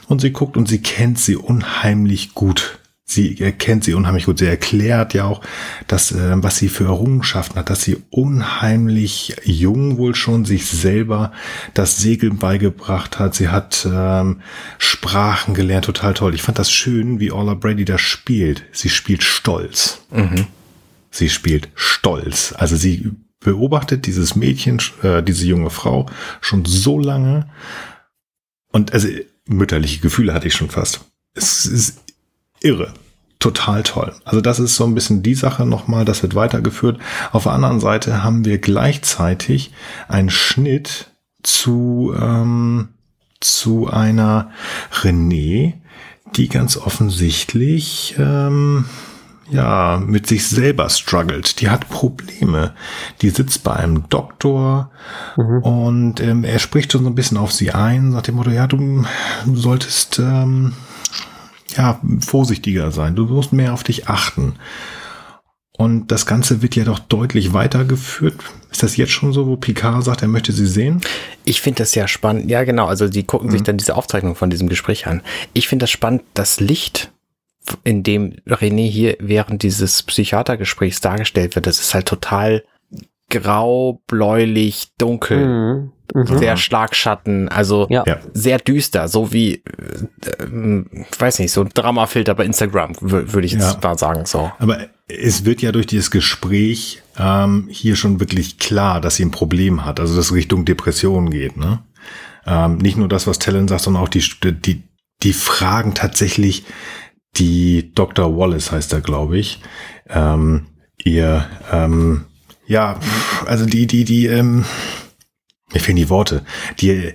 [0.08, 2.80] Und sie guckt und sie kennt sie unheimlich gut.
[3.08, 4.40] Sie erkennt sie unheimlich gut.
[4.40, 5.40] Sie erklärt ja auch,
[5.86, 11.30] dass, äh, was sie für Errungenschaften hat, dass sie unheimlich jung wohl schon sich selber
[11.72, 13.36] das Segeln beigebracht hat.
[13.36, 14.40] Sie hat ähm,
[14.78, 16.34] Sprachen gelernt, total toll.
[16.34, 18.64] Ich fand das schön, wie Orla Brady das spielt.
[18.72, 20.00] Sie spielt stolz.
[21.12, 22.54] Sie spielt stolz.
[22.58, 23.12] Also sie
[23.46, 26.06] beobachtet dieses Mädchen, äh, diese junge Frau
[26.40, 27.48] schon so lange.
[28.72, 29.08] Und also
[29.46, 31.00] mütterliche Gefühle hatte ich schon fast.
[31.32, 32.00] Es ist
[32.60, 32.92] irre.
[33.38, 34.12] Total toll.
[34.24, 36.98] Also das ist so ein bisschen die Sache nochmal, das wird weitergeführt.
[37.30, 39.70] Auf der anderen Seite haben wir gleichzeitig
[40.08, 41.12] einen Schnitt
[41.44, 42.88] zu, ähm,
[43.40, 44.50] zu einer
[44.90, 45.74] René,
[46.34, 48.86] die ganz offensichtlich ähm,
[49.50, 51.60] ja, mit sich selber struggelt.
[51.60, 52.74] Die hat Probleme.
[53.22, 54.90] Die sitzt bei einem Doktor
[55.36, 58.66] und ähm, er spricht schon so ein bisschen auf sie ein, nach dem Motto, ja,
[58.66, 59.04] du,
[59.44, 60.72] du solltest ähm,
[61.76, 63.14] ja, vorsichtiger sein.
[63.14, 64.54] Du musst mehr auf dich achten.
[65.78, 68.36] Und das Ganze wird ja doch deutlich weitergeführt.
[68.70, 71.02] Ist das jetzt schon so, wo Picard sagt, er möchte sie sehen?
[71.44, 72.50] Ich finde das ja spannend.
[72.50, 72.86] Ja, genau.
[72.86, 75.20] Also die gucken sich dann diese Aufzeichnung von diesem Gespräch an.
[75.52, 77.12] Ich finde das spannend, das Licht,
[77.84, 82.62] in dem René hier während dieses Psychiatergesprächs dargestellt wird, das ist halt total
[83.28, 85.92] grau, bläulich, dunkel, Mhm.
[86.14, 86.38] Mhm.
[86.38, 88.04] sehr Schlagschatten, also Ja.
[88.32, 93.46] Sehr düster, so wie, äh, ich weiß nicht, so ein Dramafilter bei Instagram, wür- würde
[93.46, 93.80] ich jetzt Ja.
[93.82, 94.52] mal sagen, so.
[94.60, 99.30] Aber es wird ja durch dieses Gespräch ähm, hier schon wirklich klar, dass sie ein
[99.32, 101.56] Problem hat, also dass es Richtung Depression geht.
[101.56, 101.80] Ne?
[102.46, 104.82] Ähm, nicht nur das, was Talon sagt, sondern auch die, die,
[105.22, 106.64] die Fragen tatsächlich,
[107.38, 108.36] die Dr.
[108.36, 109.60] Wallace heißt er, glaube ich,
[110.08, 110.66] ähm,
[111.04, 112.24] ihr, ähm,
[112.66, 112.98] ja,
[113.46, 114.64] also die, die, die, ähm,
[115.72, 116.44] mir fehlen die Worte,
[116.80, 117.14] die,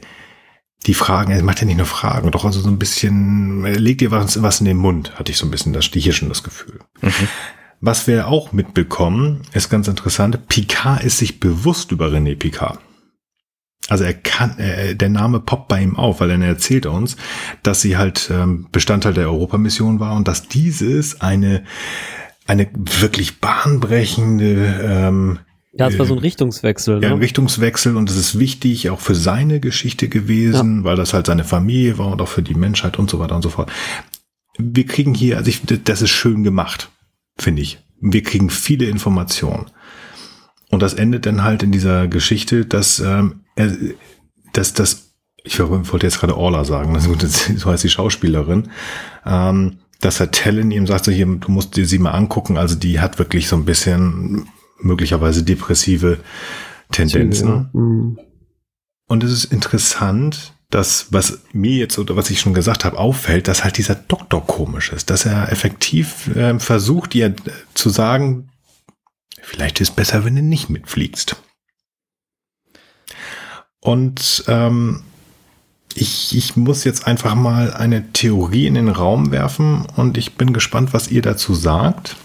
[0.87, 4.01] die Fragen, er macht ja nicht nur Fragen, doch also so ein bisschen, er legt
[4.01, 6.43] ihr was, was in den Mund, hatte ich so ein bisschen das, hier schon das
[6.43, 6.79] Gefühl.
[7.81, 12.79] Was wir auch mitbekommen, ist ganz interessant, Picard ist sich bewusst über René Picard.
[13.91, 17.17] Also er kann, äh, der Name poppt bei ihm auf, weil er erzählt uns,
[17.61, 21.63] dass sie halt ähm, Bestandteil der Europamission war und dass dieses eine
[22.47, 25.39] eine wirklich bahnbrechende ähm,
[25.73, 27.03] Ja, es war so ein Richtungswechsel.
[27.03, 27.21] ja, ein Ne?
[27.21, 31.97] Richtungswechsel und es ist wichtig auch für seine Geschichte gewesen, weil das halt seine Familie
[31.97, 33.69] war und auch für die Menschheit und so weiter und so fort.
[34.57, 36.89] Wir kriegen hier, also ich, das ist schön gemacht,
[37.37, 37.79] finde ich.
[37.99, 39.65] Wir kriegen viele Informationen.
[40.69, 43.71] Und das endet dann halt in dieser Geschichte, dass, ähm, er,
[44.53, 48.69] dass das, ich wollte jetzt gerade Orla sagen, das das- so heißt die Schauspielerin,
[49.25, 52.75] ähm, dass Herr Tellen ihm sagt, so hier, du musst dir sie mal angucken, also
[52.75, 54.47] die hat wirklich so ein bisschen
[54.79, 56.19] möglicherweise depressive
[56.91, 57.69] Tendenzen.
[57.73, 58.19] Mhm.
[59.07, 63.47] Und es ist interessant, dass, was mir jetzt oder was ich schon gesagt habe, auffällt,
[63.47, 67.33] dass halt dieser Doktor komisch ist, dass er effektiv ähm, versucht, ihr äh,
[67.73, 68.49] zu sagen,
[69.41, 71.35] vielleicht ist besser, wenn du nicht mitfliegst.
[73.81, 75.01] Und ähm,
[75.93, 80.53] ich, ich muss jetzt einfach mal eine Theorie in den Raum werfen und ich bin
[80.53, 82.15] gespannt, was ihr dazu sagt.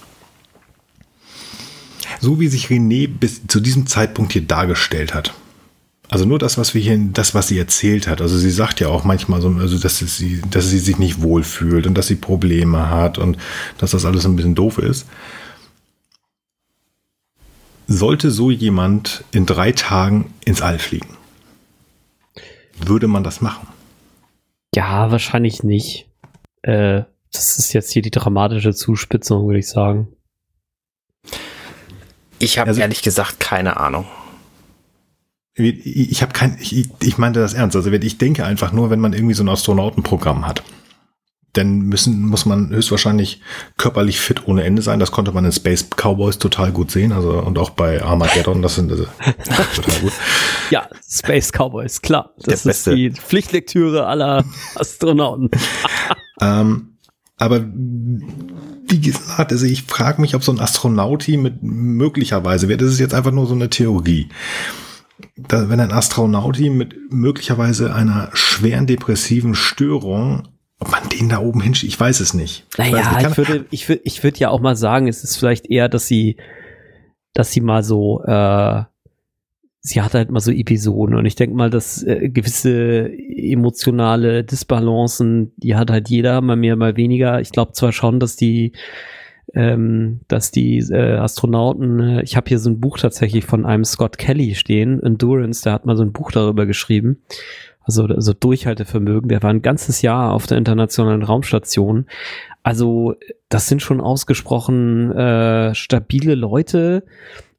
[2.21, 5.35] So wie sich René bis zu diesem Zeitpunkt hier dargestellt hat,
[6.09, 8.21] Also nur das, was wir hier, das, was sie erzählt hat.
[8.21, 11.87] Also sie sagt ja auch manchmal so, also dass sie, dass sie sich nicht wohlfühlt
[11.87, 13.37] und dass sie Probleme hat und
[13.79, 15.07] dass das alles ein bisschen doof ist.
[17.89, 21.16] Sollte so jemand in drei Tagen ins All fliegen,
[22.79, 23.67] würde man das machen?
[24.75, 26.09] Ja, wahrscheinlich nicht.
[26.63, 27.03] Äh,
[27.33, 30.09] das ist jetzt hier die dramatische Zuspitzung, würde ich sagen.
[32.39, 34.07] Ich habe Also- ehrlich gesagt keine Ahnung.
[35.55, 37.77] Ich, ich habe kein, ich, ich meinte das ernst.
[37.77, 40.63] Also ich denke einfach nur, wenn man irgendwie so ein Astronautenprogramm hat,
[41.57, 43.41] dann müssen, muss man höchstwahrscheinlich
[43.77, 44.99] körperlich fit ohne Ende sein.
[45.01, 47.13] Das konnte man in Space Cowboys total gut sehen.
[47.13, 49.07] Also und auch bei Armageddon, das sind also,
[49.75, 50.13] total gut.
[50.71, 52.33] Ja, Space Cowboys, klar.
[52.37, 52.95] Das Der ist Beste.
[52.95, 54.45] die Pflichtlektüre aller
[54.75, 55.51] Astronauten.
[56.39, 56.99] Ähm,
[57.39, 62.93] aber wie gesagt, also ich frage mich, ob so ein Astronauti mit möglicherweise wäre, das
[62.93, 64.29] ist jetzt einfach nur so eine Theorie.
[65.37, 70.47] Da, wenn ein Astronauti mit möglicherweise einer schweren depressiven Störung,
[70.79, 72.67] ob man den da oben hinschiebt, ich weiß es nicht.
[72.73, 75.37] Ich Naja, nicht, ich würde, ich würde, ich würde ja auch mal sagen, es ist
[75.37, 76.37] vielleicht eher, dass sie,
[77.33, 78.83] dass sie mal so, äh,
[79.81, 85.53] sie hat halt mal so Episoden und ich denke mal, dass äh, gewisse emotionale Disbalancen,
[85.57, 87.41] die hat halt jeder, mal mehr, mal weniger.
[87.41, 88.73] Ich glaube zwar schon, dass die,
[89.55, 93.85] ähm, dass die äh, Astronauten, äh, ich habe hier so ein Buch tatsächlich von einem
[93.85, 97.23] Scott Kelly stehen, Endurance, der hat mal so ein Buch darüber geschrieben.
[97.87, 102.07] Also, also Durchhaltevermögen, der war ein ganzes Jahr auf der internationalen Raumstation.
[102.63, 103.15] Also,
[103.49, 107.05] das sind schon ausgesprochen äh, stabile Leute,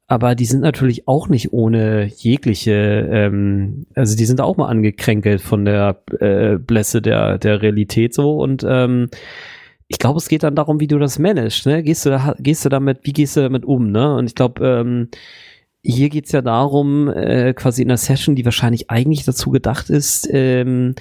[0.06, 5.40] aber die sind natürlich auch nicht ohne jegliche, ähm, also die sind auch mal angekränkelt
[5.40, 9.08] von der äh, Blässe der, der Realität so und ähm,
[9.88, 11.82] ich glaube, es geht dann darum, wie du das managst, ne?
[11.82, 14.14] Gehst du da, gehst du damit, wie gehst du damit um, ne?
[14.14, 15.08] Und ich glaube, ähm,
[15.82, 20.28] hier geht's ja darum, äh, quasi in der Session, die wahrscheinlich eigentlich dazu gedacht ist,
[20.30, 20.94] ähm,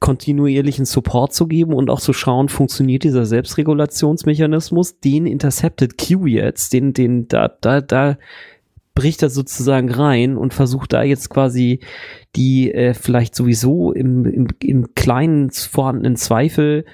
[0.00, 6.72] kontinuierlichen Support zu geben und auch zu schauen, funktioniert dieser Selbstregulationsmechanismus, den intercepted Q jetzt,
[6.72, 8.18] den, den, da, da, da
[8.94, 11.80] bricht er sozusagen rein und versucht da jetzt quasi
[12.34, 16.84] die äh, vielleicht sowieso im, im, im kleinen vorhandenen Zweifel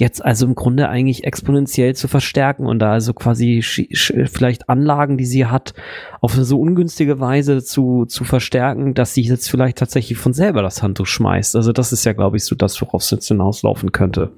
[0.00, 5.26] jetzt also im Grunde eigentlich exponentiell zu verstärken und da also quasi vielleicht Anlagen, die
[5.26, 5.74] sie hat,
[6.20, 10.62] auf eine so ungünstige Weise zu, zu verstärken, dass sie jetzt vielleicht tatsächlich von selber
[10.62, 11.54] das Handtuch schmeißt.
[11.54, 14.32] Also das ist ja, glaube ich, so das, worauf es jetzt hinauslaufen könnte.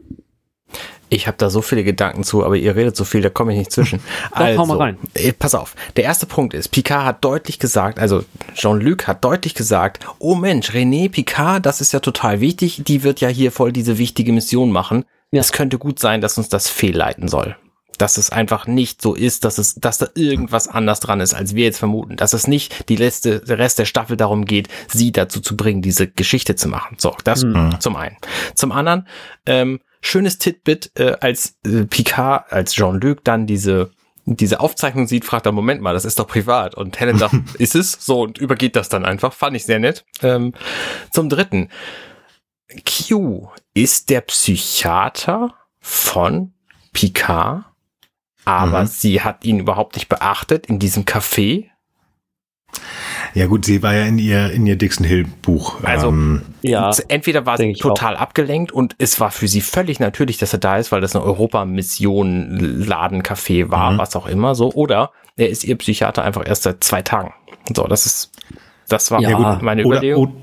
[1.09, 3.59] Ich habe da so viele Gedanken zu, aber ihr redet so viel, da komme ich
[3.59, 4.01] nicht zwischen.
[4.37, 4.99] Doch, hau mal rein.
[5.15, 5.75] äh, Pass auf.
[5.97, 10.71] Der erste Punkt ist, Picard hat deutlich gesagt, also Jean-Luc hat deutlich gesagt, oh Mensch,
[10.71, 14.73] René Picard, das ist ja total wichtig, die wird ja hier voll diese wichtige Mission
[14.73, 15.05] machen.
[15.33, 15.41] Ja.
[15.41, 17.57] Es könnte gut sein, dass uns das fehlleiten soll.
[17.99, 21.55] Dass es einfach nicht so ist, dass es, dass da irgendwas anders dran ist, als
[21.55, 22.17] wir jetzt vermuten.
[22.17, 25.83] Dass es nicht die letzte, der Rest der Staffel darum geht, sie dazu zu bringen,
[25.83, 26.97] diese Geschichte zu machen.
[26.99, 27.41] So, das
[27.81, 28.17] zum einen.
[28.55, 29.09] Zum anderen,
[29.47, 33.91] ähm, schönes Titbit, äh, als äh, Picard, als Jean-Luc dann diese
[34.25, 36.77] diese Aufzeichnung sieht, fragt er, Moment mal, das ist doch privat.
[36.77, 37.93] Und Helen sagt, ist es?
[37.93, 39.33] So, und übergeht das dann einfach.
[39.33, 40.05] Fand ich sehr nett.
[40.23, 40.55] Ähm,
[41.11, 41.71] zum dritten.
[42.87, 46.53] Q ist der Psychiater von
[46.93, 47.65] Picard,
[48.45, 48.87] aber Mhm.
[48.87, 51.67] sie hat ihn überhaupt nicht beachtet in diesem Café.
[53.35, 55.83] Ja gut, sie war ja in ihr in ihr Dixon Hill Buch.
[55.85, 60.39] Also- ähm, Ja, Entweder war sie total abgelenkt und es war für sie völlig natürlich,
[60.39, 63.99] dass er da ist, weil das eine Europamission Ladencafé war, Mhm.
[63.99, 64.73] was auch immer so.
[64.73, 67.33] Oder er ist ihr Psychiater einfach erst seit zwei Tagen.
[67.75, 68.31] So, das ist,
[68.89, 70.27] das war Ja, gut, meine oder, Überlegung.
[70.29, 70.37] o-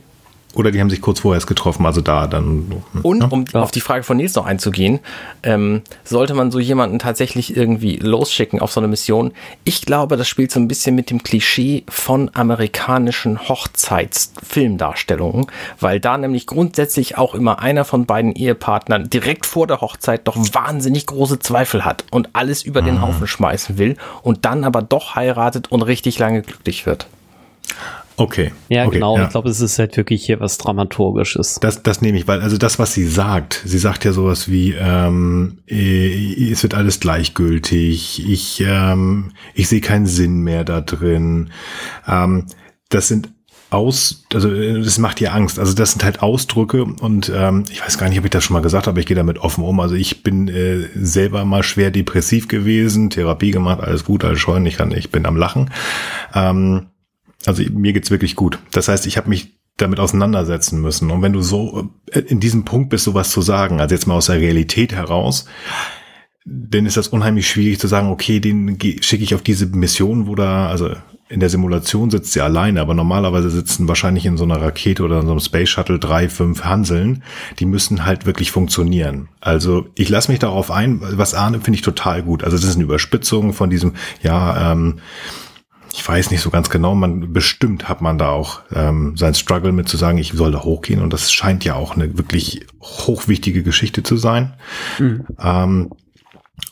[0.55, 2.83] oder die haben sich kurz vorher erst getroffen, also da dann.
[3.03, 3.27] Und ja.
[3.27, 3.61] um Ja.
[3.61, 4.99] auf die Frage von Nils noch einzugehen,
[5.43, 9.31] ähm, sollte man so jemanden tatsächlich irgendwie losschicken auf so eine Mission?
[9.63, 15.47] Ich glaube, das spielt so ein bisschen mit dem Klischee von amerikanischen Hochzeitsfilmdarstellungen,
[15.79, 20.37] weil da nämlich grundsätzlich auch immer einer von beiden Ehepartnern direkt vor der Hochzeit doch
[20.53, 25.15] wahnsinnig große Zweifel hat und alles über den Haufen schmeißen will und dann aber doch
[25.15, 27.07] heiratet und richtig lange glücklich wird.
[28.19, 28.51] Okay.
[28.67, 29.17] ja okay, genau.
[29.17, 29.23] ja.
[29.25, 31.59] Ich glaube, es ist halt wirklich hier was Dramaturgisches.
[31.61, 34.73] Das, das nehme ich, weil also das, was sie sagt, sie sagt ja sowas wie,
[34.73, 41.51] ähm, äh, es wird alles gleichgültig, ich, ähm, ich sehe keinen Sinn mehr da drin.
[42.07, 42.47] Ähm,
[42.89, 43.29] das sind
[43.69, 45.59] aus, also äh, das macht ihr Angst.
[45.59, 48.55] Also das sind halt Ausdrücke und ähm, ich weiß gar nicht, ob ich das schon
[48.55, 49.79] mal gesagt habe, aber ich gehe damit offen um.
[49.79, 54.65] Also ich bin äh, selber mal schwer depressiv gewesen, Therapie gemacht, alles gut, alles scheuen,
[54.65, 55.69] ich kann, ich bin am Lachen.
[56.33, 56.87] Ähm,
[57.45, 58.59] also mir geht's wirklich gut.
[58.71, 61.09] Das heißt, ich habe mich damit auseinandersetzen müssen.
[61.09, 64.15] Und wenn du so äh, in diesem Punkt bist, sowas zu sagen, also jetzt mal
[64.15, 65.45] aus der Realität heraus,
[66.45, 70.35] dann ist das unheimlich schwierig zu sagen, okay, den schicke ich auf diese Mission, wo
[70.35, 70.89] da, also
[71.27, 75.19] in der Simulation sitzt sie alleine, aber normalerweise sitzen wahrscheinlich in so einer Rakete oder
[75.19, 77.21] in so einem Space Shuttle drei, fünf Hanseln.
[77.59, 79.29] Die müssen halt wirklich funktionieren.
[79.39, 82.43] Also ich lasse mich darauf ein, was Arne finde ich total gut.
[82.43, 84.95] Also das ist eine Überspitzung von diesem, ja, ähm,
[85.91, 89.71] ich weiß nicht so ganz genau, man bestimmt hat man da auch ähm, sein Struggle
[89.71, 93.63] mit zu sagen, ich soll da hochgehen und das scheint ja auch eine wirklich hochwichtige
[93.63, 94.53] Geschichte zu sein.
[94.99, 95.25] Mhm.
[95.41, 95.89] Ähm,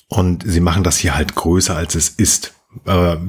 [0.09, 2.53] und sie machen das hier halt größer, als es ist.
[2.86, 3.20] Aber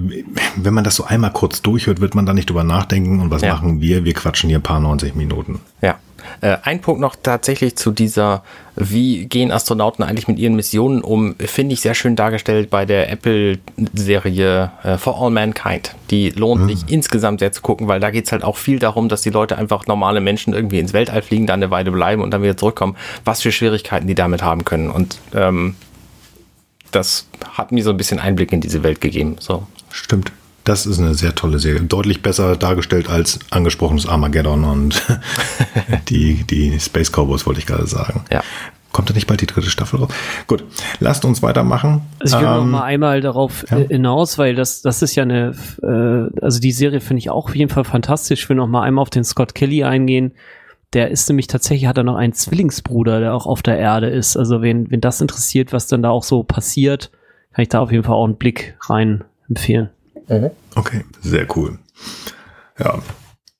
[0.57, 3.21] wenn man das so einmal kurz durchhört, wird man da nicht drüber nachdenken.
[3.21, 3.53] Und was ja.
[3.53, 4.05] machen wir?
[4.05, 5.61] Wir quatschen hier ein paar 90 Minuten.
[5.81, 5.99] Ja.
[6.41, 8.43] Äh, ein Punkt noch tatsächlich zu dieser,
[8.77, 13.11] wie gehen Astronauten eigentlich mit ihren Missionen um, finde ich sehr schön dargestellt bei der
[13.11, 15.95] Apple-Serie äh, For All Mankind.
[16.11, 16.69] Die lohnt mhm.
[16.69, 19.31] sich insgesamt sehr zu gucken, weil da geht es halt auch viel darum, dass die
[19.31, 22.57] Leute einfach normale Menschen irgendwie ins Weltall fliegen, da eine Weile bleiben und dann wieder
[22.57, 24.91] zurückkommen, was für Schwierigkeiten die damit haben können.
[24.91, 25.77] Und ähm,
[26.93, 29.37] das hat mir so ein bisschen Einblick in diese Welt gegeben.
[29.41, 29.67] So.
[29.91, 30.33] Stimmt.
[30.69, 31.81] Das ist eine sehr tolle Serie.
[31.81, 35.03] Deutlich besser dargestellt als angesprochenes Armageddon und
[36.11, 38.27] die, die Space Cowboys, wollte ich gerade sagen.
[38.31, 38.43] Ja.
[38.93, 40.11] Kommt da nicht bald die dritte Staffel raus?
[40.47, 40.65] Gut,
[41.01, 42.03] lasst uns weitermachen.
[42.21, 43.79] Also ich will ähm, noch mal einmal darauf ja.
[43.79, 47.47] Äh, hinaus, weil das, das ist ja eine, äh, also die Serie finde ich auch
[47.47, 48.43] auf jeden Fall fantastisch.
[48.43, 50.33] Ich will noch mal einmal auf den Scott Kelly eingehen.
[50.93, 54.37] Der ist nämlich tatsächlich, hat er noch einen Zwillingsbruder, der auch auf der Erde ist.
[54.37, 57.11] Also wenn, wenn das interessiert, was dann da auch so passiert,
[57.55, 59.89] kann ich da auf jeden Fall auch einen Blick rein empfehlen.
[60.29, 60.51] Mhm.
[60.75, 61.79] Okay, sehr cool.
[62.79, 62.99] Ja.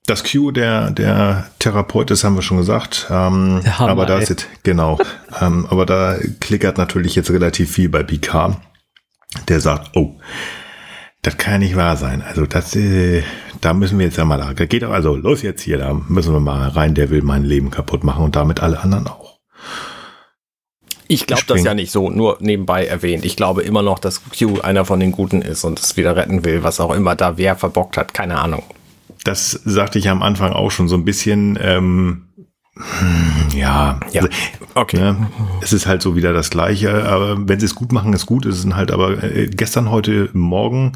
[0.07, 3.09] Das Q der, der Therapeut, das haben wir schon gesagt.
[3.11, 4.99] Ähm, Hammer, aber da ist genau.
[5.41, 8.57] ähm, aber da klickert natürlich jetzt relativ viel bei Picard.
[9.49, 10.17] Der sagt, oh,
[11.21, 12.23] das kann ja nicht wahr sein.
[12.23, 13.23] Also das, äh,
[13.61, 16.41] da müssen wir jetzt ja mal, da geht also los jetzt hier, da müssen wir
[16.41, 19.39] mal rein, der will mein Leben kaputt machen und damit alle anderen auch.
[21.09, 23.25] Ich glaube das ja nicht so, nur nebenbei erwähnt.
[23.25, 26.45] Ich glaube immer noch, dass Q einer von den Guten ist und es wieder retten
[26.45, 28.63] will, was auch immer da wer verbockt hat, keine Ahnung.
[29.25, 32.29] Das sagte ich am Anfang auch schon so ein bisschen, ähm,
[32.77, 34.23] hm, ja, ja.
[34.23, 34.29] Also,
[34.75, 34.99] okay.
[34.99, 35.31] Ne,
[35.63, 38.47] es ist halt so wieder das Gleiche, aber wenn sie es gut machen, ist gut.
[38.47, 40.93] Es ist halt aber äh, gestern, heute, morgen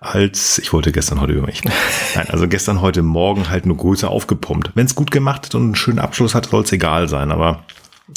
[0.00, 1.62] als, ich wollte gestern, heute über mich.
[2.14, 4.70] Nein, also gestern, heute, morgen halt nur größer aufgepumpt.
[4.74, 7.64] Wenn es gut gemacht hat und einen schönen Abschluss hat, soll es egal sein, aber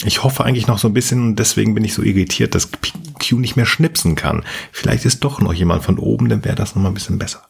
[0.06, 3.40] ich hoffe eigentlich noch so ein bisschen und deswegen bin ich so irritiert, dass Q
[3.40, 4.44] nicht mehr schnipsen kann.
[4.72, 7.48] Vielleicht ist doch noch jemand von oben, dann wäre das noch mal ein bisschen besser.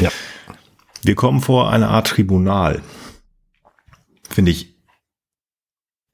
[0.00, 0.10] Ja.
[1.02, 2.82] Wir kommen vor eine Art Tribunal.
[4.28, 4.76] Finde ich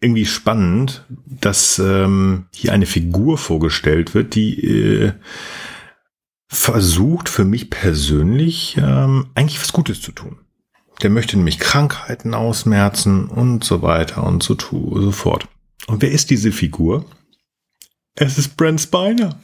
[0.00, 5.12] irgendwie spannend, dass ähm, hier eine Figur vorgestellt wird, die äh,
[6.48, 10.38] versucht für mich persönlich ähm, eigentlich was Gutes zu tun.
[11.02, 15.48] Der möchte nämlich Krankheiten ausmerzen und so weiter und so, so fort.
[15.88, 17.06] Und wer ist diese Figur?
[18.14, 19.36] Es ist Brent Spiner.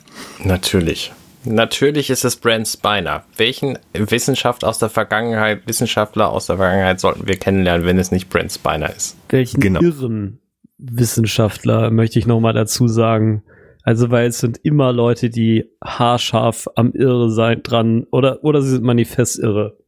[0.44, 1.12] Natürlich.
[1.44, 3.24] Natürlich ist es Brent Spiner.
[3.36, 8.28] Welchen Wissenschaft aus der Vergangenheit, Wissenschaftler aus der Vergangenheit sollten wir kennenlernen, wenn es nicht
[8.28, 9.16] Brent Spiner ist?
[9.30, 9.80] Welchen genau.
[9.80, 10.40] irren
[10.76, 13.42] Wissenschaftler möchte ich nochmal dazu sagen?
[13.82, 18.70] Also, weil es sind immer Leute, die haarscharf am Irre sein dran oder, oder sie
[18.70, 19.78] sind manifest irre.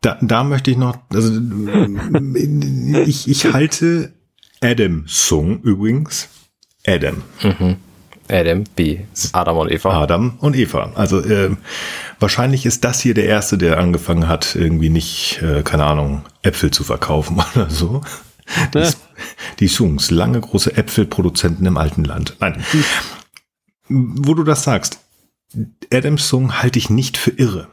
[0.00, 1.32] Da, da möchte ich noch, also
[3.06, 4.12] ich, ich halte
[4.60, 6.28] Adam Sung übrigens.
[6.86, 7.22] Adam.
[7.42, 7.76] Mhm.
[8.30, 10.02] Adam, wie Adam und Eva.
[10.02, 10.92] Adam und Eva.
[10.94, 11.56] Also äh,
[12.20, 16.70] wahrscheinlich ist das hier der erste, der angefangen hat, irgendwie nicht, äh, keine Ahnung, Äpfel
[16.70, 18.02] zu verkaufen oder so.
[18.74, 18.90] Die,
[19.60, 22.36] die Sungs, lange große Äpfelproduzenten im alten Land.
[22.40, 22.64] Nein.
[23.88, 25.00] Wo du das sagst,
[25.92, 27.68] Adam Sung halte ich nicht für irre.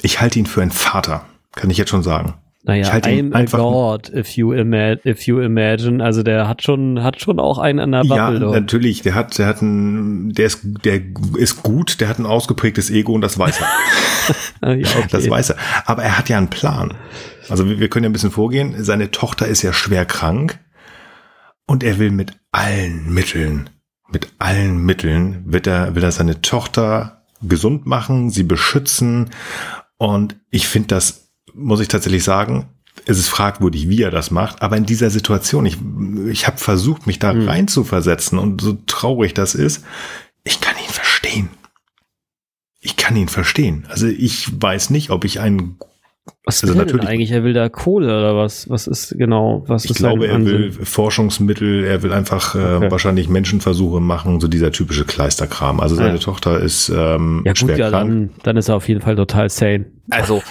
[0.00, 2.34] Ich halte ihn für einen Vater, kann ich jetzt schon sagen.
[2.64, 6.02] Naja, ich halte I'm einfach, a God, if you, imagine, if you imagine.
[6.02, 8.40] Also der hat schon, hat schon auch einen an der Bubble.
[8.40, 9.02] Ja, natürlich.
[9.02, 11.00] Der hat, der hat ein, der ist, der
[11.36, 14.76] ist gut, der hat ein ausgeprägtes Ego und das weiß er.
[14.76, 15.06] ja, okay.
[15.10, 15.56] Das weiß er.
[15.86, 16.94] Aber er hat ja einen Plan.
[17.48, 18.74] Also wir, wir können ja ein bisschen vorgehen.
[18.82, 20.58] Seine Tochter ist ja schwer krank
[21.66, 23.70] und er will mit allen Mitteln,
[24.10, 29.30] mit allen Mitteln wird er, will er seine Tochter gesund machen, sie beschützen
[29.96, 31.27] und ich finde das
[31.58, 32.68] muss ich tatsächlich sagen,
[33.06, 35.78] es ist fragwürdig, wie er das macht, aber in dieser Situation, ich,
[36.30, 37.48] ich habe versucht, mich da mhm.
[37.48, 39.84] rein zu versetzen und so traurig das ist,
[40.44, 41.48] ich kann ihn verstehen.
[42.80, 43.86] Ich kann ihn verstehen.
[43.88, 45.78] Also ich weiß nicht, ob ich einen
[46.44, 47.30] was also will natürlich, er eigentlich?
[47.30, 48.68] Er will da Kohle oder was?
[48.70, 49.64] Was ist genau?
[49.66, 52.90] Was ich glaube, er will Forschungsmittel, er will einfach äh, okay.
[52.90, 55.80] wahrscheinlich Menschenversuche machen, so dieser typische Kleisterkram.
[55.80, 56.18] Also seine ja.
[56.18, 58.08] Tochter ist ähm, ja, gut, schwer ja, krank.
[58.08, 59.86] Dann, dann ist er auf jeden Fall total sane.
[60.10, 60.42] Also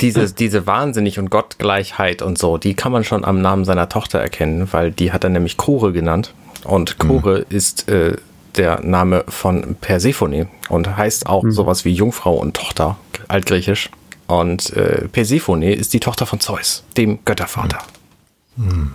[0.00, 4.20] diese, diese Wahnsinnig und Gottgleichheit und so, die kann man schon am Namen seiner Tochter
[4.20, 6.34] erkennen, weil die hat er nämlich Chore genannt.
[6.64, 7.56] Und Chore mhm.
[7.56, 8.16] ist äh,
[8.56, 11.50] der Name von Persephone und heißt auch Mhm.
[11.50, 12.96] sowas wie Jungfrau und Tochter,
[13.28, 13.90] altgriechisch.
[14.30, 17.78] Und äh, Persephone ist die Tochter von Zeus, dem Göttervater.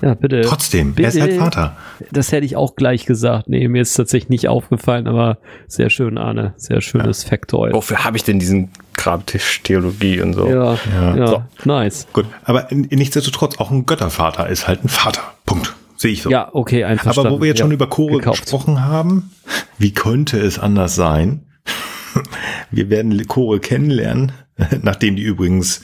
[0.02, 0.42] Ja, bitte.
[0.42, 1.26] Trotzdem, er ist bitte.
[1.28, 1.78] halt Vater.
[2.12, 3.48] Das hätte ich auch gleich gesagt.
[3.50, 6.54] Nee, mir ist tatsächlich nicht aufgefallen, aber sehr schön, Arne.
[6.58, 7.74] Sehr schönes Factoid.
[7.74, 10.48] Wofür habe ich denn diesen Grabtisch Theologie und so?
[10.48, 11.16] Ja, Ja.
[11.16, 11.44] ja, So.
[11.64, 12.06] nice.
[12.14, 15.22] Gut, aber nichtsdestotrotz, auch ein Göttervater ist halt ein Vater.
[15.46, 15.74] Punkt.
[15.98, 16.30] Sehe ich so.
[16.30, 17.28] Ja, okay, einverstanden.
[17.30, 18.42] Aber wo wir jetzt ja, schon über Chore gekauft.
[18.42, 19.32] gesprochen haben,
[19.80, 21.44] wie könnte es anders sein?
[22.72, 24.32] Wir werden Chore kennenlernen,
[24.82, 25.82] nachdem die übrigens,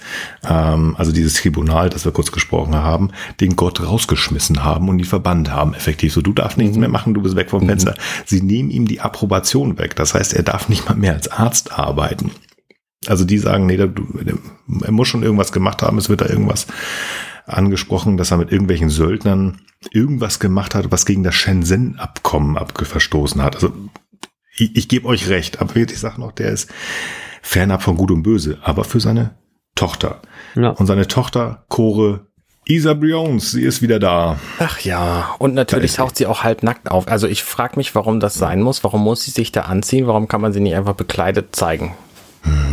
[0.48, 5.06] ähm, also dieses Tribunal, das wir kurz gesprochen haben, den Gott rausgeschmissen haben und ihn
[5.06, 6.14] verbannt haben, effektiv.
[6.14, 7.96] So, du darfst nichts mehr machen, du bist weg vom Fenster.
[8.26, 9.96] Sie nehmen ihm die Approbation weg.
[9.96, 12.32] Das heißt, er darf nicht mal mehr als Arzt arbeiten.
[13.08, 13.90] Also die sagen, nee, du,
[14.84, 16.68] er muss schon irgendwas gemacht haben, es wird da irgendwas
[17.48, 19.62] angesprochen, dass er mit irgendwelchen Söldnern
[19.92, 23.56] irgendwas gemacht hat, was gegen das Shenzhen-Abkommen abgeverstoßen hat.
[23.56, 23.74] Also
[24.56, 26.70] ich, ich gebe euch recht, aber ich sage noch, der ist
[27.42, 29.36] fernab von Gut und Böse, aber für seine
[29.76, 30.22] Tochter.
[30.56, 30.70] Ja.
[30.70, 32.28] Und seine Tochter, Chore
[32.66, 34.38] Isa Briones, sie ist wieder da.
[34.60, 37.08] Ach ja, und natürlich taucht sie auch halb nackt auf.
[37.08, 38.84] Also ich frage mich, warum das sein muss.
[38.84, 40.08] Warum muss sie sich da anziehen?
[40.08, 41.96] Warum kann man sie nicht einfach bekleidet zeigen?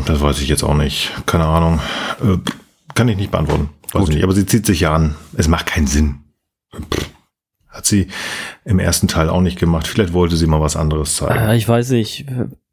[0.04, 1.12] Das weiß ich jetzt auch nicht.
[1.26, 1.80] Keine Ahnung.
[2.22, 2.36] Äh,
[2.94, 3.70] kann ich nicht beantworten.
[3.92, 4.24] Weiß ich nicht.
[4.24, 5.16] Aber sie zieht sich ja an.
[5.34, 6.20] Es macht keinen Sinn.
[6.74, 7.10] Pff.
[7.78, 8.08] Hat sie
[8.64, 9.86] im ersten Teil auch nicht gemacht.
[9.86, 11.38] Vielleicht wollte sie mal was anderes zeigen.
[11.38, 12.24] Ah, ich weiß nicht.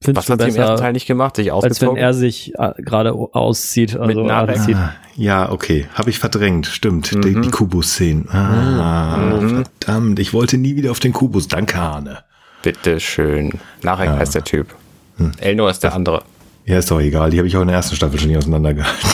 [0.02, 1.36] Finde Was hat sie im ersten Teil nicht gemacht?
[1.36, 3.96] Sich als wenn er sich äh, gerade auszieht.
[3.96, 4.76] Also anzieht.
[4.76, 5.86] Ah, ja, okay.
[5.94, 6.66] Habe ich verdrängt.
[6.66, 7.12] Stimmt.
[7.24, 7.44] Die, Mhm.
[7.44, 8.28] die Kubus-Szenen.
[8.30, 9.64] Ah, Mhm.
[9.80, 10.20] verdammt.
[10.20, 11.48] Ich wollte nie wieder auf den Kubus.
[11.48, 12.24] Danke, Arne.
[12.64, 13.52] Bitte schön.
[13.84, 14.18] Narek Ja.
[14.18, 14.74] heißt der Typ.
[15.18, 15.34] Hm.
[15.40, 16.24] Elnor ist der andere.
[16.66, 17.30] Ja, ist doch egal.
[17.30, 19.10] Die habe ich auch in der ersten Staffel schon nie auseinandergehalten.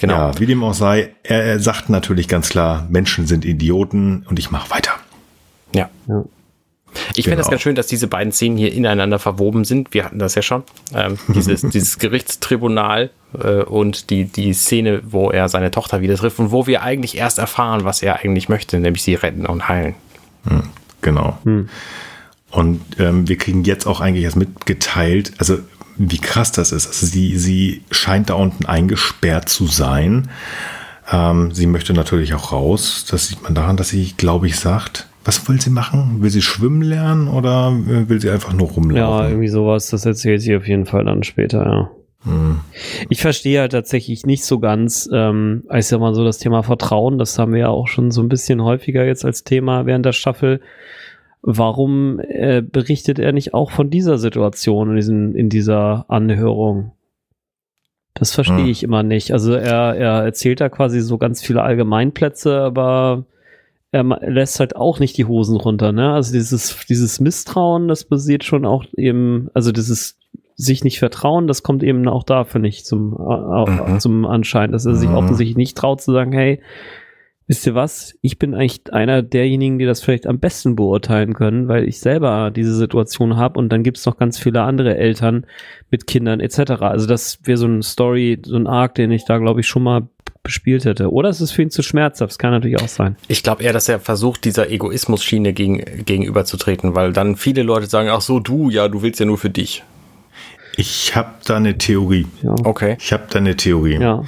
[0.00, 0.14] Genau.
[0.14, 4.38] Ja, wie dem auch sei, er, er sagt natürlich ganz klar, Menschen sind Idioten und
[4.38, 4.92] ich mache weiter.
[5.74, 5.88] Ja.
[7.14, 7.50] Ich finde das Genau.
[7.50, 9.92] ganz schön, dass diese beiden Szenen hier ineinander verwoben sind.
[9.92, 10.62] Wir hatten das ja schon.
[10.94, 16.38] Ähm, dieses, dieses Gerichtstribunal äh, und die, die Szene, wo er seine Tochter wieder trifft
[16.38, 19.94] und wo wir eigentlich erst erfahren, was er eigentlich möchte, nämlich sie retten und heilen.
[21.02, 21.38] Genau.
[22.50, 25.58] Und ähm, wir kriegen jetzt auch eigentlich erst mitgeteilt, also
[25.98, 26.86] wie krass das ist.
[26.86, 30.28] Also sie, sie scheint da unten eingesperrt zu sein.
[31.10, 33.06] Ähm, sie möchte natürlich auch raus.
[33.10, 36.22] Das sieht man daran, dass sie, glaube ich, sagt, was will sie machen?
[36.22, 39.30] Will sie schwimmen lernen oder äh, will sie einfach nur Ja, rumlaufen?
[39.30, 39.88] irgendwie sowas.
[39.90, 41.90] Das erzählt sie auf jeden Fall dann später, ja.
[42.24, 42.60] Hm.
[43.08, 47.18] Ich verstehe halt tatsächlich nicht so ganz, ähm, ich sag mal so, das Thema Vertrauen,
[47.18, 50.12] das haben wir ja auch schon so ein bisschen häufiger jetzt als Thema während der
[50.12, 50.60] Staffel.
[51.48, 56.90] Warum äh, berichtet er nicht auch von dieser Situation in, diesen, in dieser Anhörung?
[58.14, 58.70] Das verstehe Hm.
[58.70, 59.30] ich immer nicht.
[59.32, 63.26] Also er, er erzählt da quasi so ganz viele Allgemeinplätze, aber
[63.92, 66.12] er lässt halt auch nicht die Hosen runter, ne?
[66.12, 70.18] Also dieses, dieses Misstrauen, das basiert schon auch eben, also dieses
[70.56, 74.00] sich nicht vertrauen, das kommt eben auch dafür nicht zum, äh, Mhm.
[74.00, 75.14] zum Anschein, dass er sich Mhm.
[75.14, 76.60] offensichtlich nicht traut zu sagen, hey,
[77.46, 81.68] wisst ihr was, ich bin eigentlich einer derjenigen, die das vielleicht am besten beurteilen können,
[81.68, 85.46] weil ich selber diese Situation habe und dann gibt es noch ganz viele andere Eltern
[85.90, 86.72] mit Kindern etc.
[86.80, 89.82] Also das wäre so ein Story, so ein Arc, den ich da glaube ich schon
[89.82, 90.08] mal
[90.42, 91.12] bespielt hätte.
[91.12, 93.16] Oder es ist für ihn zu schmerzhaft, das kann natürlich auch sein.
[93.26, 98.08] Ich glaube eher, dass er versucht, dieser Egoismus-Schiene gegen, gegenüberzutreten, weil dann viele Leute sagen,
[98.08, 99.82] ach so, du, ja, du willst ja nur für dich.
[100.76, 102.26] Ich habe da eine Theorie.
[102.42, 102.54] Ja.
[102.64, 102.96] Okay.
[103.00, 103.98] Ich habe da eine Theorie.
[103.98, 104.24] Ja.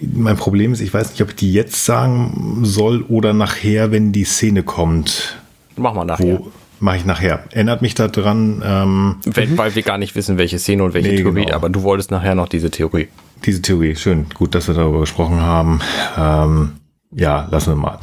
[0.00, 4.12] Mein Problem ist, ich weiß nicht, ob ich die jetzt sagen soll oder nachher, wenn
[4.12, 5.38] die Szene kommt.
[5.76, 6.38] Mach mal nachher.
[6.38, 7.44] Wo mache ich nachher?
[7.50, 11.16] Erinnert mich daran, ähm, Weil, weil wir gar nicht wissen, welche Szene und welche Nee,
[11.16, 11.56] Theorie, genau.
[11.56, 13.08] aber du wolltest nachher noch diese Theorie.
[13.44, 13.96] diese Theorie.
[13.96, 15.80] Schön, gut, dass wir darüber gesprochen haben.
[16.16, 16.72] Ähm,
[17.10, 17.98] ja, lassen wir mal.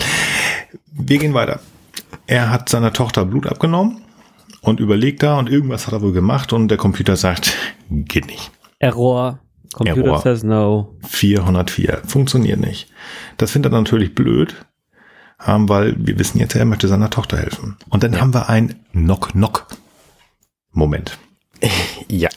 [0.91, 1.59] Wir gehen weiter.
[2.27, 4.01] Er hat seiner Tochter Blut abgenommen
[4.61, 7.53] und überlegt da und irgendwas hat er wohl gemacht und der Computer sagt,
[7.89, 8.51] geht nicht.
[8.79, 9.39] Error.
[9.73, 10.21] Computer Error.
[10.21, 10.95] says no.
[11.07, 12.01] 404.
[12.05, 12.89] Funktioniert nicht.
[13.37, 14.55] Das findet er natürlich blöd,
[15.45, 17.77] ähm, weil wir wissen jetzt, er möchte seiner Tochter helfen.
[17.89, 21.17] Und dann haben wir ein Knock-Knock-Moment.
[22.07, 22.29] Ja.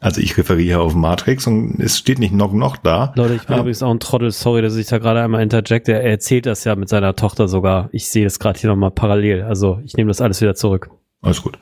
[0.00, 3.12] Also ich referiere auf Matrix und es steht nicht Knock-Knock da.
[3.16, 3.60] Leute, ich bin Ja.
[3.60, 5.92] übrigens auch ein Trottel, sorry, dass ich da gerade einmal interjecte.
[5.92, 7.88] Er erzählt das ja mit seiner Tochter sogar.
[7.92, 9.42] Ich sehe das gerade hier nochmal parallel.
[9.44, 10.90] Also ich nehme das alles wieder zurück.
[11.22, 11.58] Alles gut.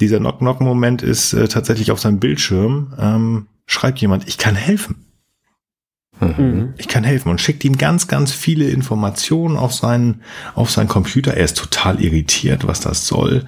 [0.00, 2.94] Dieser Knock-Knock-Moment ist äh, tatsächlich auf seinem Bildschirm.
[2.98, 5.06] Ähm, schreibt jemand, ich kann helfen.
[6.20, 6.74] Mhm.
[6.76, 10.22] Ich kann helfen und schickt ihm ganz, ganz viele Informationen auf seinen,
[10.54, 11.32] auf seinen Computer.
[11.34, 13.46] Er ist total irritiert, was das soll,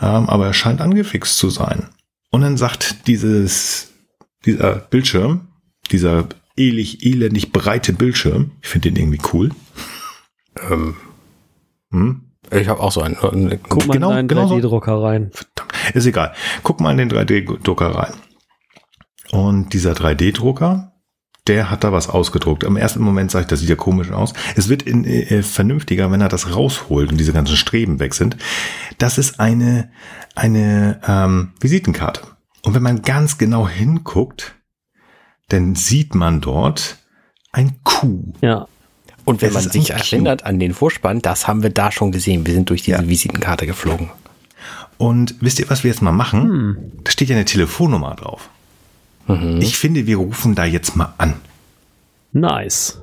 [0.00, 1.88] ähm, aber er scheint angefixt zu sein.
[2.30, 3.92] Und dann sagt dieses,
[4.46, 5.48] dieser Bildschirm,
[5.90, 9.50] dieser elig, elendig breite Bildschirm, ich finde den irgendwie cool.
[10.70, 10.96] Ähm,
[11.90, 12.22] Hm?
[12.50, 13.16] Ich habe auch so einen.
[13.16, 14.56] einen Guck mal Genau- in genau so.
[14.56, 15.30] 3D-Drucker rein.
[15.32, 16.32] Verdammt, ist egal.
[16.62, 18.12] Guck mal in den 3D-Drucker rein.
[19.34, 20.92] Und dieser 3D-Drucker,
[21.48, 22.62] der hat da was ausgedruckt.
[22.62, 24.32] Im ersten Moment sage ich, das sieht ja komisch aus.
[24.54, 28.36] Es wird in, äh, vernünftiger, wenn er das rausholt und diese ganzen Streben weg sind.
[28.98, 29.90] Das ist eine,
[30.36, 32.20] eine ähm, Visitenkarte.
[32.62, 34.54] Und wenn man ganz genau hinguckt,
[35.48, 36.98] dann sieht man dort
[37.50, 38.34] ein Q.
[38.40, 38.68] Ja.
[39.24, 42.46] Und wenn Es man sich erinnert an den Vorspann, das haben wir da schon gesehen.
[42.46, 44.10] Wir sind durch diese Visitenkarte geflogen.
[44.96, 46.42] Und wisst ihr, was wir jetzt mal machen?
[46.42, 46.92] Hm.
[47.02, 48.48] Da steht ja eine Telefonnummer drauf.
[49.26, 49.60] Mhm.
[49.62, 51.40] Ich finde, wir rufen da jetzt mal an.
[52.32, 53.00] Nice.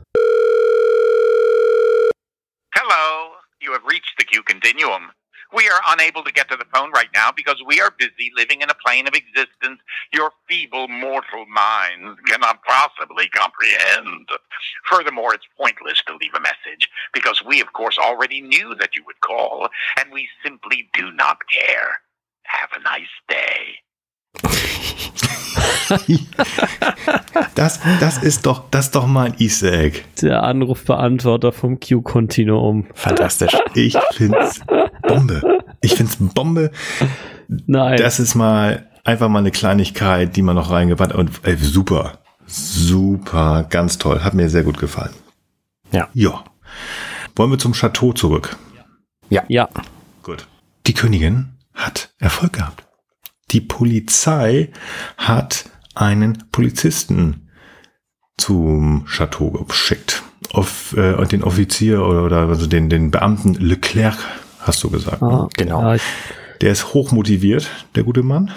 [2.74, 5.12] Hello, you have reached the Q Continuum.
[5.54, 8.62] We are unable to get to the phone right now because we are busy living
[8.62, 9.82] in a plane of existence
[10.14, 14.30] your feeble mortal minds cannot possibly comprehend.
[14.90, 19.04] Furthermore, it's pointless to leave a message because we, of course, already knew that you
[19.06, 22.00] would call and we simply do not care.
[22.44, 23.80] Have a nice day.
[27.56, 30.02] Das, das ist doch, das ist doch mal ein Easter Egg.
[30.22, 32.88] Der Anrufbeantworter vom Q-Kontinuum.
[32.94, 33.56] Fantastisch.
[33.76, 34.62] Ich find's
[35.02, 35.42] Bombe.
[35.82, 36.72] Ich find's Bombe.
[37.48, 37.98] Nein.
[37.98, 42.20] Das ist mal einfach mal eine Kleinigkeit, die man noch reingewandt und ey, super.
[42.46, 44.24] Super, ganz toll.
[44.24, 45.14] Hat mir sehr gut gefallen.
[45.92, 46.08] Ja.
[46.14, 46.44] Ja.
[47.36, 48.58] Wollen wir zum Chateau zurück?
[49.30, 49.44] ja.
[50.24, 50.48] Gut.
[50.88, 52.84] Die Königin hat Erfolg gehabt.
[53.52, 54.70] Die Polizei
[55.18, 57.50] hat einen Polizisten
[58.38, 60.24] zum Chateau geschickt.
[60.54, 64.18] Auf, äh, und den Offizier oder, oder also den, den Beamten Leclerc,
[64.60, 65.22] hast du gesagt.
[65.22, 65.28] ne?
[65.28, 65.82] Ah, Genau.
[65.82, 66.02] Ja, ich-
[66.62, 68.52] Der ist hochmotiviert, der gute Mann.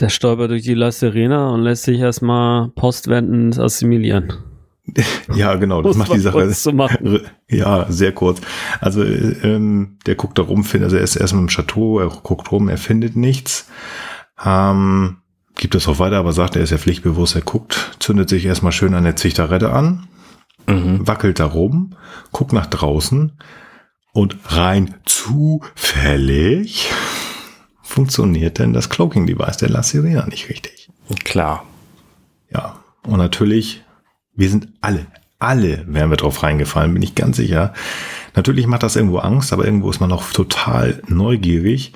[0.00, 4.32] der stolpert durch die La Serena und lässt sich erstmal postwendend assimilieren.
[5.34, 6.34] Ja, genau, das Muss macht die Sache.
[6.40, 7.20] kurz zu machen.
[7.48, 8.42] Ja, sehr kurz.
[8.80, 12.08] Also äh, ähm, der guckt da rum, findet, also er ist erstmal im Chateau, er
[12.08, 13.66] guckt rum, er findet nichts.
[14.42, 15.18] Ähm,
[15.56, 18.72] gibt es auch weiter, aber sagt, er ist ja pflichtbewusst, er guckt, zündet sich erstmal
[18.72, 20.08] schön eine Zichterette an,
[20.66, 21.06] Mhm.
[21.06, 21.94] wackelt da rum,
[22.32, 23.32] guckt nach draußen
[24.12, 26.90] und rein zufällig
[27.82, 30.88] funktioniert denn das Cloaking Device der La Sirena nicht richtig.
[31.24, 31.64] Klar.
[32.50, 32.76] Ja,
[33.06, 33.84] und natürlich,
[34.34, 35.06] wir sind alle,
[35.38, 37.74] alle wären wir drauf reingefallen, bin ich ganz sicher.
[38.34, 41.92] Natürlich macht das irgendwo Angst, aber irgendwo ist man auch total neugierig.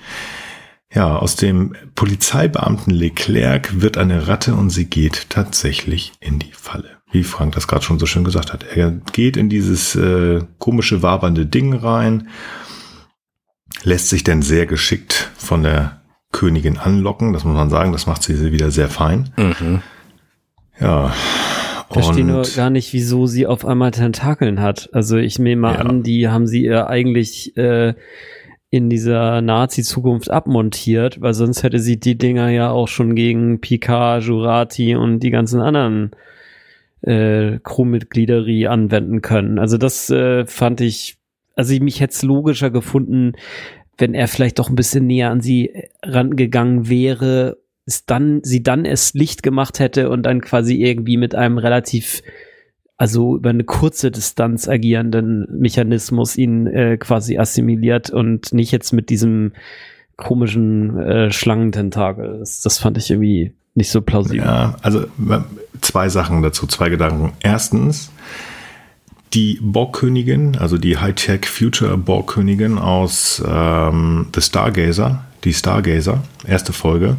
[0.93, 6.97] Ja, aus dem Polizeibeamten Leclerc wird eine Ratte und sie geht tatsächlich in die Falle.
[7.11, 8.65] Wie Frank das gerade schon so schön gesagt hat.
[8.75, 12.29] Er geht in dieses äh, komische, wabernde Ding rein,
[13.83, 16.01] lässt sich dann sehr geschickt von der
[16.33, 17.33] Königin anlocken.
[17.33, 19.31] Das muss man sagen, das macht sie wieder sehr fein.
[19.37, 19.83] Mhm.
[20.81, 21.13] Ja.
[21.91, 24.91] Verstehe nur gar nicht, wieso sie auf einmal Tentakeln hat.
[24.93, 25.81] Also ich nehme mal Ja.
[25.81, 27.95] an, die haben sie ihr eigentlich äh,
[28.71, 34.25] in dieser Nazi-Zukunft abmontiert, weil sonst hätte sie die Dinger ja auch schon gegen Picard,
[34.25, 36.11] Jurati und die ganzen anderen
[37.03, 39.59] äh, Crewmitgliederie anwenden können.
[39.59, 41.17] Also das äh, fand ich,
[41.55, 43.33] also ich mich hätte es logischer gefunden,
[43.97, 48.85] wenn er vielleicht doch ein bisschen näher an sie rangegangen wäre, es dann, sie dann
[48.85, 52.23] erst Licht gemacht hätte und dann quasi irgendwie mit einem relativ,
[52.99, 59.09] also über eine kurze Distanz agierenden Mechanismus ihn äh, quasi assimiliert und nicht jetzt mit
[59.09, 59.53] diesem
[60.17, 62.41] komischen äh, Schlangententakel.
[62.41, 64.45] Das, das fand ich irgendwie nicht so plausibel.
[64.45, 65.05] Ja, also
[65.81, 67.33] zwei Sachen dazu, zwei Gedanken.
[67.41, 68.11] Erstens,
[69.33, 77.17] die Borgkönigin, also die Hightech Future Borgkönigin aus ähm, The Stargazer, die Stargazer, erste Folge,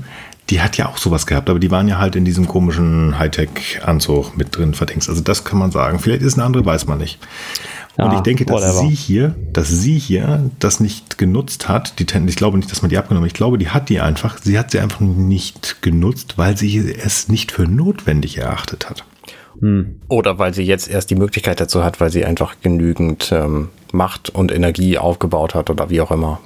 [0.50, 4.36] die hat ja auch sowas gehabt, aber die waren ja halt in diesem komischen Hightech-Anzug
[4.38, 5.10] mit drin verdingst.
[5.10, 6.00] Also das kann man sagen.
[6.00, 7.20] Vielleicht ist eine andere, weiß man nicht.
[7.98, 8.80] Und Ja, ich denke, dass whatever.
[8.88, 12.00] sie hier, dass sie hier das nicht genutzt hat.
[12.00, 13.32] Die, Ten- ich glaube nicht, dass man die abgenommen hat.
[13.32, 14.38] Ich glaube, die hat die einfach.
[14.42, 19.04] Sie hat sie einfach nicht genutzt, weil sie es nicht für notwendig erachtet hat.
[19.60, 20.00] Hm.
[20.08, 24.30] Oder weil sie jetzt erst die Möglichkeit dazu hat, weil sie einfach genügend ähm, Macht
[24.30, 26.40] und Energie aufgebaut hat oder wie auch immer.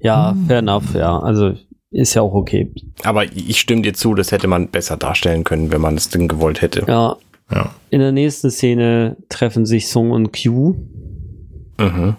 [0.00, 1.18] Ja, fair enough, ja.
[1.18, 1.54] Also
[1.94, 2.70] ist ja auch okay.
[3.02, 6.28] Aber ich stimme dir zu, das hätte man besser darstellen können, wenn man es denn
[6.28, 6.84] gewollt hätte.
[6.88, 7.16] Ja,
[7.50, 7.74] Ja.
[7.90, 10.74] in der nächsten Szene treffen sich Sung und Q
[11.78, 12.16] Mhm.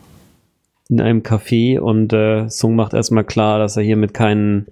[0.89, 4.67] in einem Café und äh, Sung macht erstmal klar, dass er hier mit keinen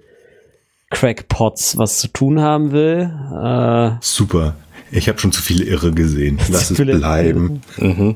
[0.90, 3.10] Crackpots was zu tun haben will.
[3.44, 4.56] Äh, Super.
[4.92, 6.38] Ich habe schon zu viele Irre gesehen.
[6.52, 7.62] Lass es bleiben.
[7.78, 8.16] Mhm.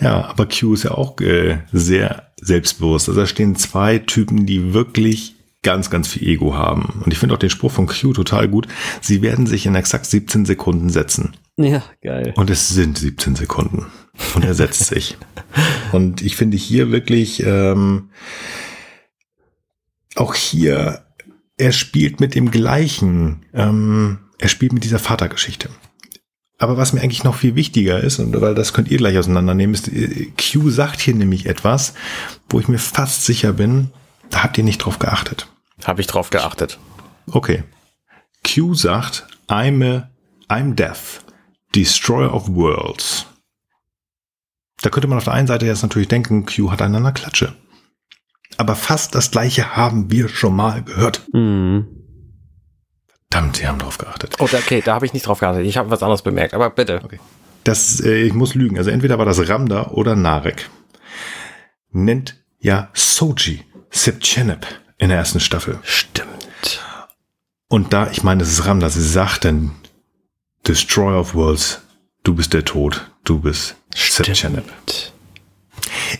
[0.00, 3.08] Ja, aber Q ist ja auch äh, sehr selbstbewusst.
[3.10, 7.02] Also da stehen zwei Typen, die wirklich ganz, ganz viel Ego haben.
[7.04, 8.66] Und ich finde auch den Spruch von Q total gut.
[9.00, 11.34] Sie werden sich in exakt 17 Sekunden setzen.
[11.56, 12.32] ja, geil.
[12.36, 13.86] Und es sind 17 Sekunden.
[14.34, 15.16] Und er setzt sich.
[15.92, 18.10] Und ich finde hier wirklich, ähm,
[20.16, 21.04] auch hier,
[21.56, 25.68] er spielt mit dem gleichen, ähm, er spielt mit dieser Vatergeschichte.
[26.58, 29.74] Aber was mir eigentlich noch viel wichtiger ist, und weil das könnt ihr gleich auseinandernehmen,
[29.74, 31.94] ist, äh, Q sagt hier nämlich etwas,
[32.48, 33.90] wo ich mir fast sicher bin,
[34.30, 35.49] da habt ihr nicht drauf geachtet.
[35.86, 36.78] Habe ich drauf geachtet.
[37.30, 37.64] Okay.
[38.44, 40.10] Q sagt, I'm a,
[40.48, 41.24] I'm Death,
[41.74, 43.26] Destroyer of Worlds.
[44.82, 47.54] Da könnte man auf der einen Seite jetzt natürlich denken, Q hat einander Klatsche.
[48.56, 51.22] Aber fast das gleiche haben wir schon mal gehört.
[51.32, 51.86] Mhm.
[53.30, 54.36] Verdammt, sie haben drauf geachtet.
[54.40, 55.64] Oh, okay, da habe ich nicht drauf geachtet.
[55.64, 57.00] Ich habe was anderes bemerkt, aber bitte.
[57.04, 57.20] Okay.
[57.64, 58.76] Das, äh, ich muss lügen.
[58.78, 60.68] Also entweder war das Ramda oder Narek.
[61.92, 64.66] Nennt ja Soji Sipchenep
[65.00, 65.78] in der ersten Staffel.
[65.82, 66.80] Stimmt.
[67.68, 69.72] Und da, ich meine, das ist Ramda, sie sagt dann,
[70.66, 71.80] Destroyer of Worlds,
[72.22, 74.64] du bist der Tod, du bist Sipchenep.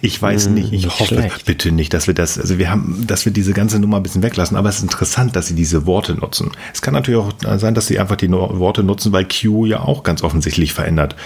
[0.03, 1.45] Ich weiß Hm, nicht, ich hoffe schlecht.
[1.45, 4.23] bitte nicht, dass wir das, also wir haben, dass wir diese ganze Nummer ein bisschen
[4.23, 6.53] weglassen, aber es ist interessant, dass sie diese Worte nutzen.
[6.73, 10.03] Es kann natürlich auch sein, dass sie einfach die Worte nutzen, weil Q ja auch
[10.05, 11.17] ganz offensichtlich verändert.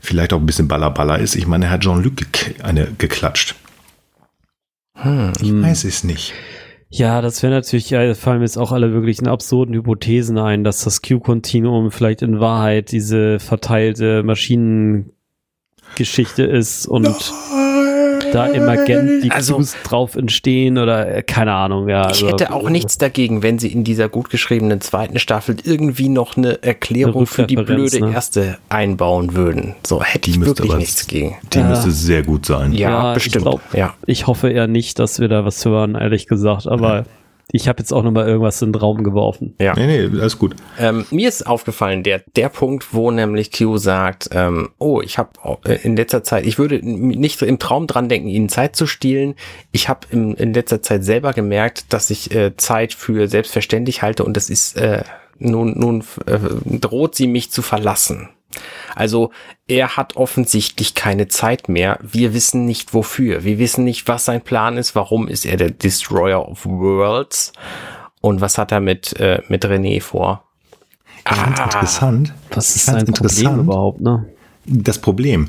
[0.00, 1.36] Vielleicht auch ein bisschen ballerballer ist.
[1.36, 2.14] Ich meine, er hat Jean-Luc
[2.62, 3.54] eine geklatscht.
[4.96, 5.32] Hm.
[5.40, 6.32] Ich weiß es nicht.
[6.90, 11.02] Ja, das wäre natürlich, ja, fallen jetzt auch alle wirklichen absurden Hypothesen ein, dass das
[11.02, 17.32] Q-Kontinuum vielleicht in Wahrheit diese verteilte Maschinengeschichte ist und
[18.34, 22.02] da emergent die Also- Qs drauf entstehen oder äh, keine Ahnung, ja.
[22.10, 26.08] Ich also, hätte auch nichts dagegen, wenn sie in dieser gut geschriebenen zweiten Staffel irgendwie
[26.08, 28.12] noch eine Erklärung Eine für die blöde ne?
[28.12, 29.74] erste einbauen würden.
[29.86, 31.36] So hätte Die ich wirklich aber- nichts gegen.
[31.52, 31.68] Die Ja.
[31.68, 32.72] müsste sehr gut sein.
[32.72, 33.44] Ja, Ja, ich bestimmt.
[33.44, 33.94] glaub- ja.
[34.06, 37.04] Ich hoffe eher nicht, dass wir da was hören, ehrlich gesagt, aber
[37.52, 39.54] ich habe jetzt auch nochmal irgendwas in den Raum geworfen.
[39.60, 39.74] Ja.
[39.74, 40.56] Nee, nee, alles gut.
[40.78, 45.30] Ähm, mir ist aufgefallen, der, der Punkt, wo nämlich Q sagt, ähm, oh, ich habe
[45.82, 49.34] in letzter Zeit, ich würde nicht im Traum dran denken, ihnen Zeit zu stehlen.
[49.72, 54.36] Ich habe in letzter Zeit selber gemerkt, dass ich äh, Zeit für selbstverständlich halte und
[54.36, 55.02] das ist, äh,
[55.38, 56.38] nun, nun äh,
[56.78, 58.28] droht sie mich zu verlassen.
[58.94, 59.30] Also
[59.68, 61.98] er hat offensichtlich keine Zeit mehr.
[62.02, 63.44] Wir wissen nicht wofür.
[63.44, 64.94] Wir wissen nicht, was sein Plan ist.
[64.94, 67.52] Warum ist er der Destroyer of Worlds?
[68.20, 70.44] Und was hat er mit, äh, mit René vor?
[71.30, 71.64] Ich fand's Ah.
[71.64, 72.32] interessant.
[72.50, 74.26] Was ist fand's sein Problem überhaupt, ne?
[74.66, 75.48] Das Problem,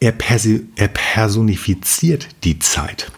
[0.00, 3.10] er, persi- er personifiziert die Zeit.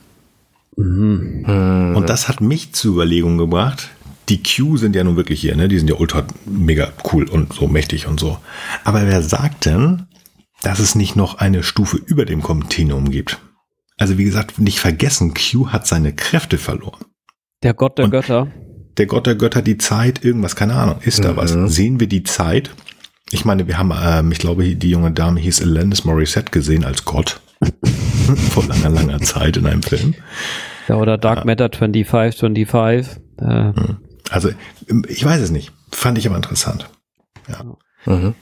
[0.76, 3.90] Und das hat mich zur Überlegung gebracht.
[4.28, 5.68] Die Q sind ja nun wirklich hier, ne?
[5.68, 8.38] Die sind ja ultra mega cool und so mächtig und so.
[8.84, 10.06] Aber wer sagt denn,
[10.62, 13.38] dass es nicht noch eine Stufe über dem Kontinuum gibt?
[13.98, 17.04] Also wie gesagt, nicht vergessen, Q hat seine Kräfte verloren.
[17.62, 18.48] Der Gott der Und- Götter.
[18.96, 20.96] Der Gott der Götter, die Zeit, irgendwas, keine Ahnung.
[21.02, 21.50] Ist da was?
[21.50, 22.70] Sehen wir die Zeit?
[23.30, 27.04] Ich meine, wir haben, ähm, ich glaube, die junge Dame hieß Alanis Morissette gesehen als
[27.04, 27.40] Gott.
[28.50, 30.14] Vor langer, langer Zeit in einem Film.
[30.88, 33.16] Ja, oder Dark Matter 25, 25.
[33.38, 33.72] Äh,
[34.35, 34.51] Also,
[35.09, 35.70] ich weiß es nicht.
[35.93, 36.89] Fand ich aber interessant.
[37.49, 37.64] Ja.
[38.12, 38.35] Mhm.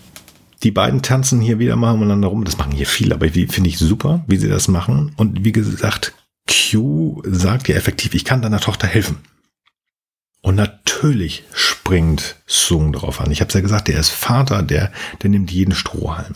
[0.62, 2.44] Die beiden tanzen hier wieder mal umeinander rum.
[2.44, 5.12] Das machen hier viele, aber finde ich super, wie sie das machen.
[5.16, 6.14] Und wie gesagt,
[6.48, 9.18] Q sagt ja effektiv, ich kann deiner Tochter helfen.
[10.40, 13.30] Und natürlich springt Sung drauf an.
[13.30, 16.34] Ich habe es ja gesagt, der ist Vater, der, der nimmt jeden Strohhalm.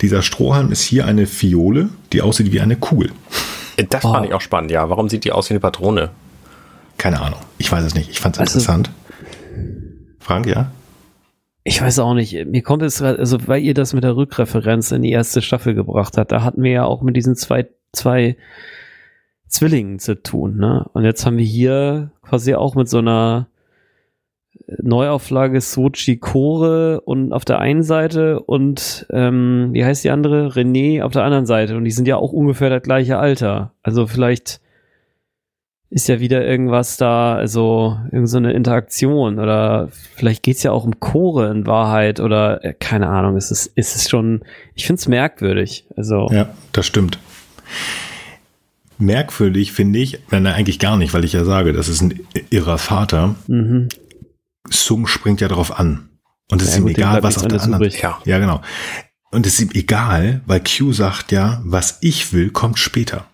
[0.00, 3.12] Dieser Strohhalm ist hier eine Fiole, die aussieht wie eine Kugel.
[3.90, 4.12] Das Oh.
[4.12, 4.88] fand ich auch spannend, ja.
[4.88, 6.10] Warum sieht die aus wie eine Patrone?
[6.98, 7.40] Keine Ahnung.
[7.58, 8.10] Ich weiß es nicht.
[8.10, 8.90] Ich fand es Also- interessant.
[10.20, 10.70] Frank, ja?
[11.66, 14.90] ich weiß auch nicht, mir kommt es gerade, also weil ihr das mit der Rückreferenz
[14.92, 18.36] in die erste Staffel gebracht habt, da hatten wir ja auch mit diesen zwei, zwei
[19.48, 20.86] Zwillingen zu tun, ne?
[20.92, 23.48] Und jetzt haben wir hier quasi auch mit so einer
[24.82, 30.48] Neuauflage Sochi Kore und auf der einen Seite und ähm, wie heißt die andere?
[30.48, 31.76] René auf der anderen Seite.
[31.76, 33.72] Und die sind ja auch ungefähr das gleiche Alter.
[33.82, 34.60] Also vielleicht
[35.94, 40.84] ist ja wieder irgendwas da, also irgend so eine Interaktion oder vielleicht geht's ja auch
[40.84, 44.42] um Chore in Wahrheit oder äh, keine Ahnung, es ist, es ist schon,
[44.74, 45.86] ich find's merkwürdig.
[45.96, 47.20] Also Ja, das stimmt.
[48.98, 52.18] Merkwürdig finde ich, nein, nein, eigentlich gar nicht, weil ich ja sage, das ist ein
[52.50, 53.36] irrer Vater.
[53.46, 53.88] mhm.
[54.70, 56.08] Sung springt ja darauf an.
[56.50, 57.82] Und es Ja, ist ihm gut, egal, was auf der anderen.
[57.82, 58.00] übrig.
[58.02, 58.18] Ja.
[58.24, 58.62] Ja, genau.
[59.30, 63.26] Und es ist ihm egal, weil Q sagt ja, was ich will, kommt später.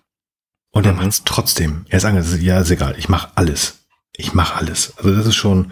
[0.71, 0.99] Und er Mhm.
[0.99, 1.85] macht's trotzdem.
[1.89, 3.79] Er sagt, ja, ist egal, ich mache alles.
[4.15, 4.93] Ich mache alles.
[4.97, 5.71] Also das ist schon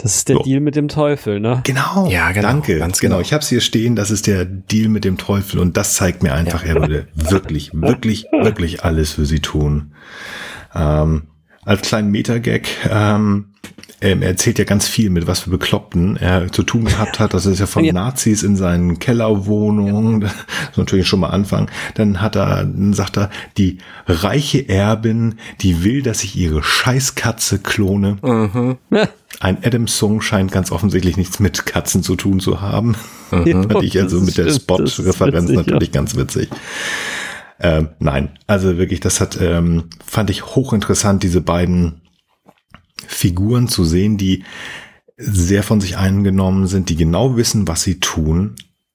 [0.00, 0.42] das ist der So.
[0.44, 1.60] Deal mit dem Teufel, ne?
[1.64, 2.08] genau.
[2.08, 2.78] Ja, genau, Danke.
[2.78, 3.16] ganz genau.
[3.16, 3.20] genau.
[3.26, 3.96] Ich habe es hier stehen.
[3.96, 7.70] Das ist der Deal mit dem Teufel und das zeigt mir einfach, er würde wirklich,
[7.74, 9.94] wirklich, wirklich alles für sie tun.
[10.72, 11.22] Ähm,
[11.64, 13.54] als kleinen Metagag, ähm,
[14.00, 17.34] ähm, er erzählt ja ganz viel, mit was für Bekloppten er zu tun gehabt hat.
[17.34, 17.92] Das ist ja von Ja.
[17.92, 20.20] Nazis in seinen Kellerwohnungen.
[20.20, 20.32] Das
[20.70, 21.68] ist natürlich schon mal Anfang.
[21.94, 27.58] Dann hat er, dann sagt er, die reiche Erbin, die will, dass ich ihre Scheißkatze
[27.58, 28.18] klone.
[29.40, 32.94] Ein Adam-Song scheint ganz offensichtlich nichts mit Katzen zu tun zu haben.
[33.30, 36.48] Fand ich also mit der Spot-Referenz natürlich ganz witzig.
[37.60, 42.00] Ähm, nein, also wirklich, das hat, ähm, fand ich hochinteressant, diese beiden
[43.06, 44.44] Figuren zu sehen, die
[45.16, 48.54] sehr von sich eingenommen sind, die genau wissen, was sie tun,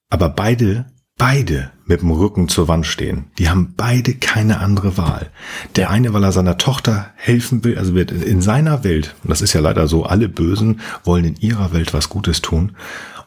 [0.09, 0.85] aber beide,
[1.17, 3.25] beide mit dem Rücken zur Wand stehen.
[3.37, 5.29] Die haben beide keine andere Wahl.
[5.75, 9.41] Der eine, weil er seiner Tochter helfen will, also wird in seiner Welt, und das
[9.41, 12.75] ist ja leider so, alle Bösen wollen in ihrer Welt was Gutes tun,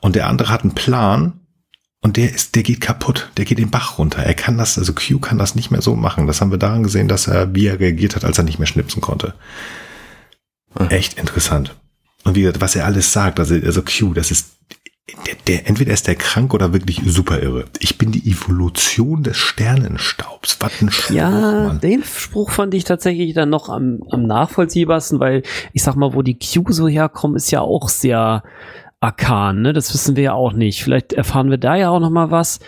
[0.01, 1.41] und der andere hat einen Plan,
[2.03, 4.23] und der ist, der geht kaputt, der geht den Bach runter.
[4.23, 6.29] Er kann das, also Q kann das nicht mehr so machen.
[6.29, 8.69] Das haben wir daran gesehen, dass er, wie er reagiert hat, als er nicht mehr
[8.69, 9.35] schnipsen konnte.
[10.91, 11.75] Echt interessant.
[12.25, 14.57] Und wie gesagt, was er alles sagt, also, also Q, das ist,
[15.27, 17.67] der, der, entweder ist der krank oder wirklich super irre.
[17.79, 20.57] Ich bin die Evolution des Sternenstaubs.
[20.61, 21.81] Was ein Spruch, Ja, Mann.
[21.81, 26.23] den Spruch fand ich tatsächlich dann noch am, am nachvollziehbarsten, weil ich sag mal, wo
[26.23, 28.43] die Q so herkommen, ist ja auch sehr
[28.99, 29.73] arkan, ne?
[29.73, 30.83] Das wissen wir ja auch nicht.
[30.83, 32.59] Vielleicht erfahren wir da ja auch noch mal was.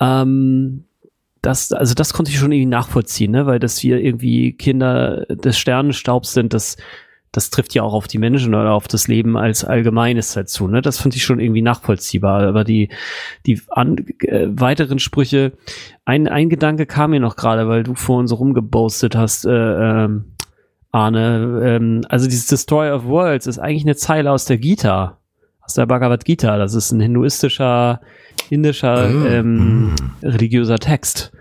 [0.00, 0.84] Ähm,
[1.42, 3.44] das, also das konnte ich schon irgendwie nachvollziehen, ne?
[3.44, 6.76] Weil dass wir irgendwie Kinder des Sternenstaubs sind, das,
[7.34, 10.68] das trifft ja auch auf die Menschen oder auf das Leben als Allgemeines halt zu,
[10.68, 10.82] ne?
[10.82, 12.42] Das fand ich schon irgendwie nachvollziehbar.
[12.44, 12.90] Aber die,
[13.44, 15.52] die an, äh, weiteren Sprüche,
[16.04, 20.26] ein, ein Gedanke kam mir noch gerade, weil du vorhin so rumgebostet hast, äh, ähm,
[20.92, 21.60] Arne.
[21.64, 25.18] Ähm, also dieses Destroyer of Worlds ist eigentlich eine Zeile aus der Gita,
[25.60, 26.56] aus der Bhagavad Gita.
[26.56, 28.00] Das ist ein hinduistischer,
[28.48, 31.32] indischer ähm, religiöser Text.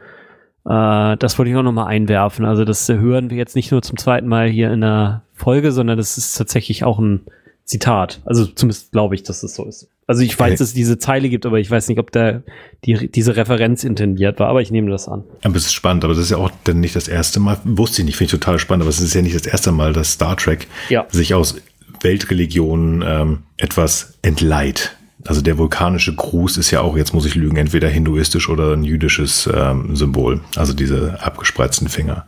[0.66, 2.46] Äh, das wollte ich auch noch mal einwerfen.
[2.46, 5.98] Also das hören wir jetzt nicht nur zum zweiten Mal hier in der Folge, sondern
[5.98, 7.22] das ist tatsächlich auch ein
[7.66, 8.22] Zitat.
[8.26, 9.88] Also zumindest glaube ich, dass es so ist.
[10.06, 10.58] Also ich weiß, Okay.
[10.58, 12.42] dass es diese Zeile gibt, aber ich weiß nicht, ob da
[12.84, 14.50] die, diese Referenz intendiert war.
[14.50, 15.24] Aber ich nehme das an.
[15.44, 18.02] Aber es ist spannend, aber das ist ja auch dann nicht das erste Mal, wusste
[18.02, 20.12] ich nicht, finde ich total spannend, aber es ist ja nicht das erste Mal, dass
[20.12, 21.06] Star Trek Ja.
[21.10, 21.56] sich aus
[22.02, 24.96] Weltreligionen ähm, etwas entleiht.
[25.26, 28.84] Also der vulkanische Gruß ist ja auch, jetzt muss ich lügen, entweder hinduistisch oder ein
[28.84, 30.42] jüdisches ähm, Symbol.
[30.58, 32.26] Also diese abgespreizten Finger.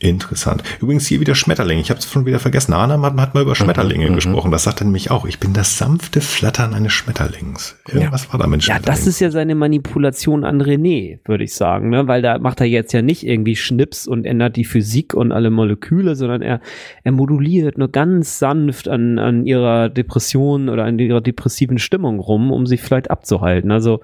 [0.00, 0.62] Interessant.
[0.80, 1.80] Übrigens hier wieder Schmetterlinge.
[1.80, 2.72] Ich habe es schon wieder vergessen.
[2.72, 4.52] Anna hat, hat mal über Schmetterlinge gesprochen.
[4.52, 5.26] Das sagt er nämlich auch.
[5.26, 7.76] Ich bin das sanfte Flattern eines Schmetterlings.
[7.88, 8.96] Irgendwas war da mit Ja, Schmetterlingen.
[8.96, 12.06] das ist ja seine Manipulation an René, würde ich sagen, ne?
[12.06, 15.50] Weil da macht er jetzt ja nicht irgendwie Schnips und ändert die Physik und alle
[15.50, 16.60] Moleküle, sondern er,
[17.02, 22.52] er moduliert nur ganz sanft an, an ihrer Depression oder an ihrer depressiven Stimmung rum,
[22.52, 23.72] um sie vielleicht abzuhalten.
[23.72, 24.00] Also,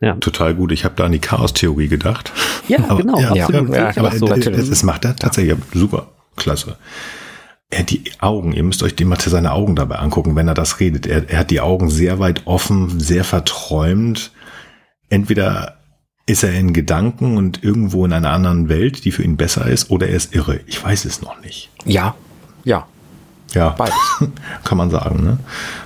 [0.00, 0.14] ja.
[0.16, 0.72] total gut.
[0.72, 2.32] Ich habe da an die Chaos-Theorie gedacht.
[2.68, 3.74] Ja, Aber- genau, ja, absolut.
[3.74, 4.26] ja, Aber so.
[4.26, 6.08] das macht er tatsächlich super.
[6.36, 6.76] Klasse.
[7.70, 10.54] Er hat die Augen, ihr müsst euch die mal seine Augen dabei angucken, wenn er
[10.54, 11.06] das redet.
[11.06, 14.32] Er, er hat die Augen sehr weit offen, sehr verträumt.
[15.10, 15.78] Entweder
[16.26, 19.90] ist er in Gedanken und irgendwo in einer anderen Welt, die für ihn besser ist,
[19.90, 20.60] oder er ist irre.
[20.66, 21.70] Ich weiß es noch nicht.
[21.84, 22.14] Ja,
[22.64, 22.86] ja,
[23.54, 23.94] Ja, beides.
[24.64, 25.22] kann man sagen.
[25.24, 25.38] Ne?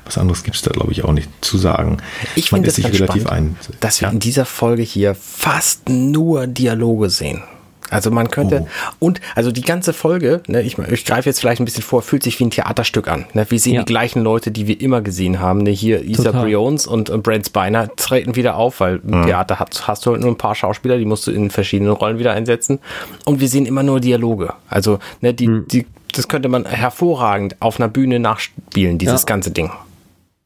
[0.04, 1.98] Was anderes gibt es da, glaube ich, auch nicht zu sagen.
[2.34, 3.76] Ich finde ist es relativ spannend, ein.
[3.80, 4.12] dass wir Ja?
[4.12, 7.42] in dieser Folge hier fast nur Dialoge sehen.
[7.90, 9.06] Also man könnte, Oh.
[9.06, 12.22] und also die ganze Folge, ne, ich, ich greife jetzt vielleicht ein bisschen vor, fühlt
[12.22, 13.26] sich wie ein Theaterstück an.
[13.34, 13.44] Ne?
[13.50, 13.82] Wir sehen Ja.
[13.82, 15.58] die gleichen Leute, die wir immer gesehen haben.
[15.62, 15.70] Ne?
[15.72, 16.44] Hier Isa Total.
[16.44, 20.22] Briones und, und Brent Spiner treten wieder auf, weil im Theater hast, hast du halt
[20.22, 22.78] nur ein paar Schauspieler, die musst du in verschiedenen Rollen wieder einsetzen.
[23.26, 24.54] Und wir sehen immer nur Dialoge.
[24.70, 29.26] Also ne, die, die, das könnte man hervorragend auf einer Bühne nachspielen, dieses Ja.
[29.26, 29.70] ganze Ding.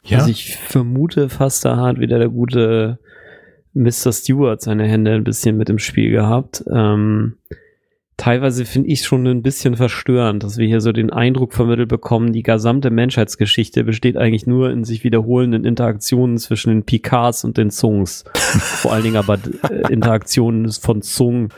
[0.05, 0.19] Ja?
[0.19, 2.99] Also ich vermute fast, da hat wieder der gute
[3.75, 4.13] Mr.
[4.13, 6.65] Stewart seine Hände ein bisschen mit im Spiel gehabt.
[6.73, 7.35] Ähm,
[8.17, 12.33] teilweise finde ich schon ein bisschen verstörend, dass wir hier so den Eindruck vermittelt bekommen,
[12.33, 17.71] die gesamte Menschheitsgeschichte besteht eigentlich nur in sich wiederholenden Interaktionen zwischen den Picards und den
[17.71, 18.25] Zungs.
[18.35, 19.35] Vor allen Dingen aber
[19.71, 21.51] äh, Interaktionen von Zung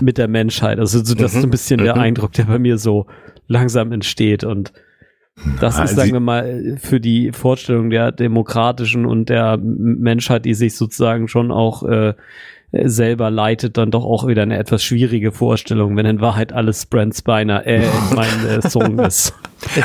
[0.00, 0.78] mit der Menschheit.
[0.78, 3.06] Also so, das ist ein bisschen der Eindruck, der bei mir so
[3.46, 4.72] langsam entsteht und
[5.60, 10.54] das ist, Also- sagen wir mal, für die Vorstellung der demokratischen und der Menschheit, die
[10.54, 12.14] sich sozusagen schon auch äh,
[12.72, 17.16] selber leitet, dann doch auch wieder eine etwas schwierige Vorstellung, wenn in Wahrheit alles Brent
[17.16, 17.82] Spiner, äh,
[18.14, 19.34] mein äh, Song ist.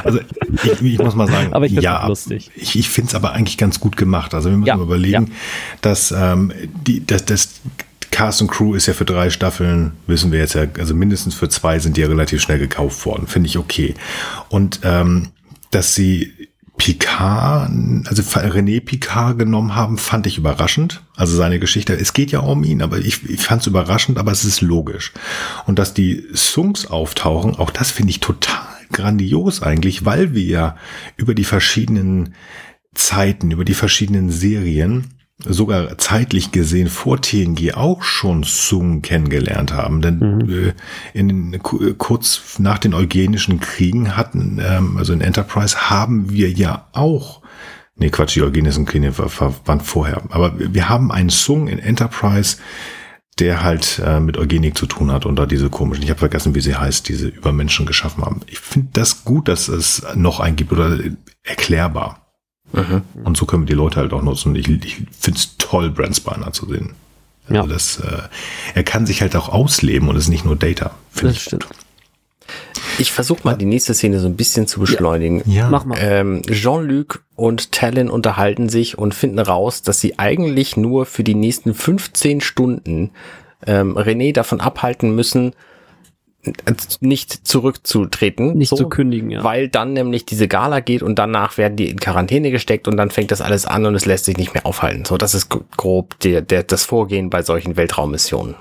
[0.03, 0.19] Also
[0.63, 2.51] ich, ich muss mal sagen, Aber ich ja, lustig.
[2.55, 4.33] ich, ich finde es aber eigentlich ganz gut gemacht.
[4.33, 5.31] Also wir müssen Ja, mal überlegen,
[5.81, 6.51] dass ähm,
[6.85, 7.61] die, dass das
[8.11, 11.49] Cast und Crew ist ja für drei Staffeln, wissen wir jetzt ja, also mindestens für
[11.49, 13.27] zwei sind die ja relativ schnell gekauft worden.
[13.27, 13.93] Finde ich okay.
[14.49, 15.29] Und ähm,
[15.71, 16.33] dass sie
[16.77, 17.71] Picard,
[18.07, 21.01] also René Picard genommen haben, fand ich überraschend.
[21.15, 24.31] Also seine Geschichte, es geht ja um ihn, aber ich, ich fand es überraschend, aber
[24.31, 25.13] es ist logisch.
[25.65, 30.77] Und dass die Sunks auftauchen, auch das finde ich total grandios eigentlich, weil wir ja
[31.15, 32.35] über die verschiedenen
[32.93, 40.01] Zeiten, über die verschiedenen Serien sogar zeitlich gesehen vor TNG auch schon Sung kennengelernt haben.
[40.01, 40.49] Denn Mhm.
[40.49, 40.73] äh,
[41.13, 46.87] in, ku- kurz nach den eugenischen Kriegen hatten, ähm, also in Enterprise haben wir ja
[46.93, 47.41] auch
[47.97, 50.21] Nee, Quatsch, die eugenischen Kriege war- war- waren vorher.
[50.31, 52.57] Aber wir haben einen Sung in Enterprise,
[53.39, 56.53] der halt äh, mit Eugenik zu tun hat und da diese komischen, ich habe vergessen,
[56.55, 58.41] wie sie heißt, diese Übermenschen geschaffen haben.
[58.47, 60.99] Ich finde das gut, dass es noch einen gibt oder
[61.43, 62.24] erklärbar.
[62.73, 63.03] Mhm.
[63.23, 64.55] Und so können wir die Leute halt auch nutzen.
[64.55, 66.93] Ich, ich finde es toll, Brent Spiner zu sehen.
[67.47, 67.67] Also Ja.
[67.67, 68.23] das, äh,
[68.73, 70.91] er kann sich halt auch ausleben und ist nicht nur Data.
[71.11, 71.67] Finde Das ich stimmt.
[71.67, 71.77] gut.
[72.99, 75.41] Ich versuche mal die nächste Szene so ein bisschen zu beschleunigen.
[75.45, 75.69] Ja.
[75.69, 75.97] Mach mal.
[75.99, 81.35] Ähm, Jean-Luc und Talon unterhalten sich und finden raus, dass sie eigentlich nur für die
[81.35, 83.11] nächsten 15 Stunden
[83.65, 85.53] ähm, René davon abhalten müssen, äh,
[86.99, 88.57] nicht zurückzutreten.
[88.57, 89.43] Nicht zu kündigen, ja.
[89.43, 93.11] Weil dann nämlich diese Gala geht und danach werden die in Quarantäne gesteckt und dann
[93.11, 95.05] fängt das alles an und es lässt sich nicht mehr aufhalten.
[95.05, 98.55] So, das ist grob der, der, das Vorgehen bei solchen Weltraummissionen.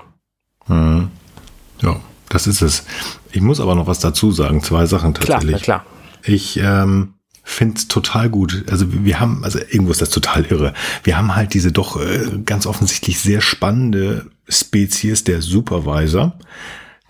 [0.67, 1.09] Mhm.
[1.81, 2.85] Ja, das ist es.
[3.31, 4.63] Ich muss aber noch was dazu sagen.
[4.63, 5.61] Zwei Sachen Klar, tatsächlich.
[5.61, 5.85] na klar.
[6.23, 7.13] Ich ähm,
[7.43, 8.65] finde es total gut.
[8.69, 10.73] Also wir haben, also irgendwo ist das total irre.
[11.03, 16.37] Wir haben halt diese doch äh, ganz offensichtlich sehr spannende Spezies der Supervisor,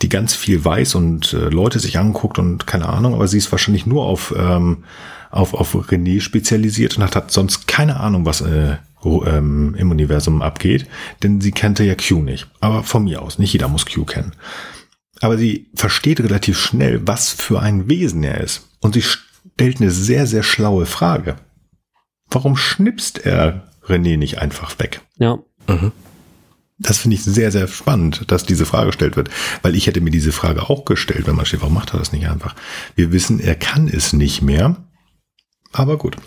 [0.02, 3.52] die ganz viel weiß und äh, Leute sich anguckt und keine Ahnung, aber sie ist
[3.52, 4.84] wahrscheinlich nur auf, ähm,
[5.32, 10.42] auf, auf René spezialisiert und hat, hat sonst keine Ahnung, was äh, ähm, im Universum
[10.42, 10.88] abgeht,
[11.24, 12.48] denn sie kannte ja Q nicht.
[12.60, 14.34] Aber von mir aus, nicht jeder muss Q kennen.
[15.22, 18.68] Aber sie versteht relativ schnell, was für ein Wesen er ist.
[18.82, 21.38] Und sie stellt eine sehr, sehr schlaue Frage.
[22.30, 25.02] Warum schnipst er René nicht einfach weg?
[25.18, 25.40] Ja.
[26.78, 29.30] Das finde ich sehr, sehr spannend, dass diese Frage gestellt wird.
[29.62, 32.12] Weil ich hätte mir diese Frage auch gestellt, wenn man steht, warum macht er das
[32.12, 32.56] nicht einfach?
[32.96, 34.76] Wir wissen, er kann es nicht mehr.
[35.72, 36.18] Aber gut.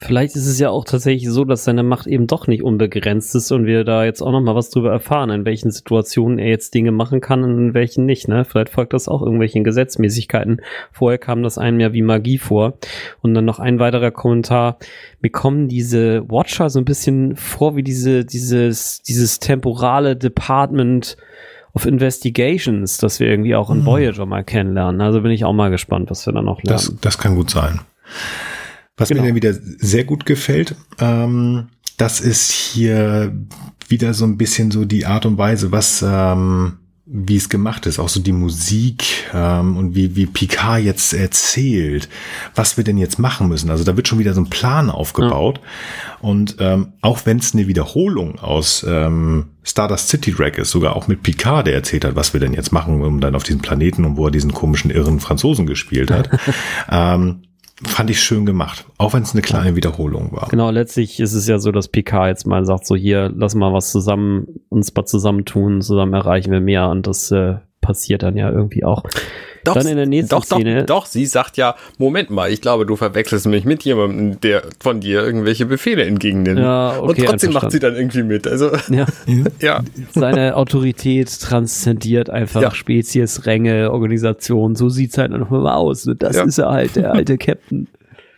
[0.00, 3.50] Vielleicht ist es ja auch tatsächlich so, dass seine Macht eben doch nicht unbegrenzt ist
[3.50, 6.72] und wir da jetzt auch noch mal was drüber erfahren, in welchen Situationen er jetzt
[6.72, 8.28] Dinge machen kann und in welchen nicht.
[8.28, 8.44] Ne?
[8.44, 10.60] Vielleicht folgt das auch irgendwelchen Gesetzmäßigkeiten.
[10.92, 12.74] Vorher kam das einem ja wie Magie vor.
[13.22, 14.78] Und dann noch ein weiterer Kommentar.
[15.20, 21.16] Mir kommen diese Watcher so ein bisschen vor wie diese, dieses, dieses temporale Department
[21.74, 23.86] of Investigations, das wir irgendwie auch in Hm.
[23.86, 25.00] Voyager mal kennenlernen.
[25.00, 26.78] Also bin ich auch mal gespannt, was wir da noch lernen.
[26.78, 27.80] Das, das kann gut sein.
[28.98, 29.22] Was Genau.
[29.22, 33.32] mir dann wieder sehr gut gefällt, ähm, das ist hier
[33.88, 36.74] wieder so ein bisschen so die Art und Weise, was ähm,
[37.10, 42.08] wie es gemacht ist, auch so die Musik ähm, und wie, wie Picard jetzt erzählt,
[42.54, 43.70] was wir denn jetzt machen müssen.
[43.70, 45.58] Also da wird schon wieder so ein Plan aufgebaut.
[46.20, 51.08] Und ähm, auch wenn es eine Wiederholung aus ähm, Stardust City Rack ist, sogar auch
[51.08, 54.04] mit Picard, der erzählt hat, was wir denn jetzt machen, um dann auf diesem Planeten
[54.04, 56.28] und wo er diesen komischen irren Franzosen gespielt hat,
[56.90, 57.42] ähm,
[57.86, 58.84] fand ich schön gemacht.
[58.98, 60.48] Auch wenn es eine kleine Wiederholung war.
[60.48, 63.72] Genau, letztlich ist es ja so, dass PK jetzt mal sagt, so hier, lass mal
[63.72, 68.50] was zusammen, uns mal zusammentun, zusammen erreichen wir mehr und das äh, passiert dann ja
[68.50, 69.04] irgendwie auch.
[69.68, 72.60] Doch, Dann in der nächsten doch, Szene- Doch, doch, sie sagt ja, Moment mal, ich
[72.60, 76.58] glaube, du verwechselst mich mit jemandem, der von dir irgendwelche Befehle entgegennimmt.
[76.58, 78.46] Ja, okay, Und trotzdem macht sie dann irgendwie mit.
[78.46, 79.06] Also, Ja,
[79.60, 79.82] ja.
[80.14, 82.70] seine Autorität transzendiert einfach Ja.
[82.70, 86.08] Spezies, Ränge, Organisation, so sieht's halt noch mal aus.
[86.18, 86.44] Das Ja.
[86.44, 87.88] ist er halt, der alte Captain.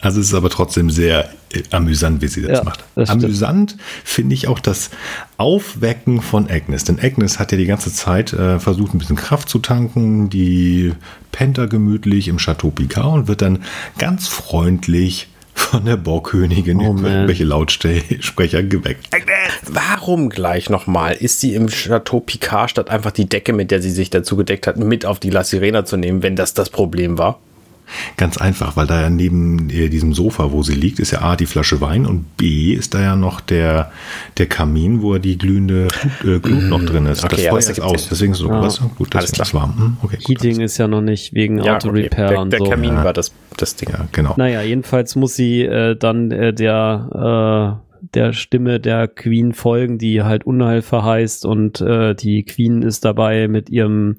[0.01, 2.84] Also es ist aber trotzdem sehr äh, amüsant, wie sie das Ja, macht.
[2.94, 4.90] das amüsant finde ich auch das
[5.36, 6.84] Aufwecken von Agnes.
[6.84, 10.92] Denn Agnes hat ja die ganze Zeit äh, versucht, ein bisschen Kraft zu tanken, die
[11.32, 13.62] Penta gemütlich im Chateau Picard und wird dann
[13.98, 19.09] ganz freundlich von der Borgkönigin Oh, über irgendwelche Lautsprecher geweckt.
[19.68, 21.14] Warum gleich nochmal?
[21.14, 24.66] Ist sie im Chateau Picard statt einfach die Decke, mit der sie sich dazu gedeckt
[24.66, 27.38] hat, mit auf die La Sirena zu nehmen, wenn das das Problem war?
[28.16, 31.36] Ganz einfach, weil da ja neben äh, diesem Sofa, wo sie liegt, ist ja A,
[31.36, 33.91] die Flasche Wein und B, ist da ja noch der,
[34.38, 35.88] der Kamin, wo die glühende
[36.20, 37.24] Glut, äh, Glut noch drin ist.
[37.24, 38.09] Okay, das ja, Feuer das ist aus, Sinn.
[38.11, 38.62] deswegen ist es so, Ja.
[38.62, 38.80] was?
[38.97, 39.76] Gut, Alles deswegen ist warm.
[39.76, 41.70] Hm, Okay, gut, Heating ist ja noch nicht wegen okay.
[41.70, 42.65] Auto-Repair Der, und der so.
[42.70, 43.05] Kamin Ja.
[43.05, 43.89] war das, das Ding.
[43.90, 44.35] Ja, genau.
[44.36, 50.23] Naja, jedenfalls muss sie äh, dann äh, der, äh, der Stimme der Queen folgen, die
[50.23, 54.16] halt Unheil verheißt und äh, die Queen ist dabei mit ihrem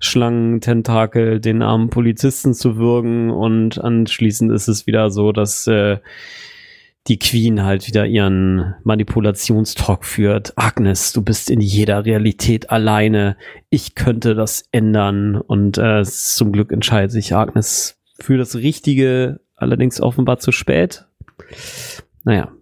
[0.00, 5.98] Schlangententakel den armen Polizisten zu würgen und anschließend ist es wieder so, dass äh,
[7.08, 10.52] die Queen halt wieder ihren Manipulationstalk führt.
[10.56, 13.36] Agnes, du bist in jeder Realität alleine.
[13.70, 15.36] Ich könnte das ändern.
[15.36, 21.06] Und äh, zum Glück entscheidet sich Agnes für das Richtige, allerdings offenbar zu spät.
[22.24, 22.52] Naja,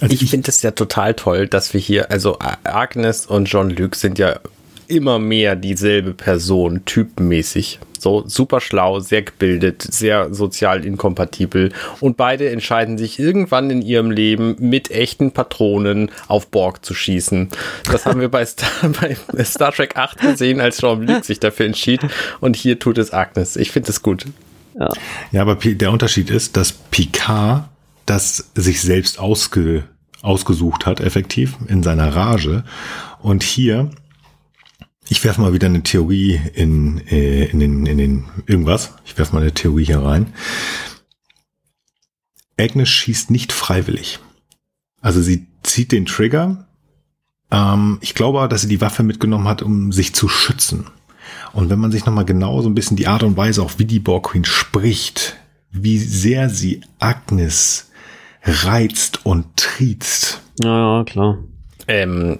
[0.00, 4.18] Also ich finde es ja total toll, dass wir hier, also Agnes und Jean-Luc sind
[4.18, 4.40] ja
[4.88, 7.78] immer mehr dieselbe Person, typenmäßig.
[7.98, 11.72] So super schlau, sehr gebildet, sehr sozial inkompatibel.
[12.00, 17.48] Und beide entscheiden sich irgendwann in ihrem Leben mit echten Patronen auf Borg zu schießen.
[17.90, 18.68] Das haben wir bei Star,
[19.32, 22.00] bei Star Trek 8 gesehen, als Jean-Luc sich dafür entschied.
[22.40, 23.56] Und hier tut es Agnes.
[23.56, 24.26] Ich finde es gut.
[24.78, 24.88] Ja.
[25.32, 27.68] Ja, aber der Unterschied ist, dass Picard
[28.06, 29.84] das sich selbst ausge,
[30.22, 32.64] ausgesucht hat, effektiv, in seiner Rage.
[33.20, 33.90] Und hier,
[35.08, 38.94] ich werfe mal wieder eine Theorie in, äh, in, den, in den irgendwas.
[39.04, 40.32] Ich werfe mal eine Theorie hier rein.
[42.58, 44.20] Agnes schießt nicht freiwillig.
[45.00, 46.66] Also sie zieht den Trigger.
[47.50, 50.86] Ähm, ich glaube, dass sie die Waffe mitgenommen hat, um sich zu schützen.
[51.52, 53.84] Und wenn man sich nochmal genau so ein bisschen die Art und Weise, auch wie
[53.84, 55.36] die Borg Queen spricht,
[55.70, 57.90] wie sehr sie Agnes
[58.42, 60.40] reizt und triezt.
[60.62, 61.38] Ja, ja, klar.
[61.88, 62.38] Ähm,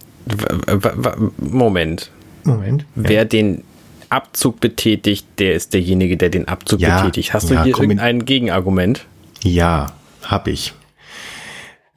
[1.39, 2.11] Moment.
[2.45, 2.87] Moment.
[2.95, 3.63] Wer den
[4.09, 7.35] Abzug betätigt, der ist derjenige, der den Abzug Ja, betätigt.
[7.35, 9.07] Hast du ja, hier irgendein Gegenargument?
[9.43, 9.93] Ja,
[10.23, 10.75] hab ich.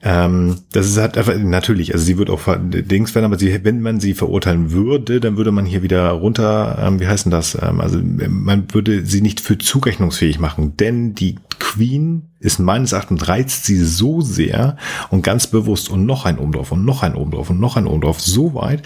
[0.00, 3.80] Ähm, das ist halt einfach, natürlich, also sie wird auch Dings werden, aber sie, wenn
[3.80, 7.58] man sie verurteilen würde, dann würde man hier wieder runter, ähm, wie heißt denn das?
[7.60, 13.28] Ähm, also man würde sie nicht für zurechnungsfähig machen, denn die Queen ist meines Erachtens
[13.28, 14.76] reizt sie so sehr
[15.10, 17.76] und ganz bewusst und noch ein oben drauf und noch ein oben drauf und noch
[17.76, 18.82] ein oben drauf so weit,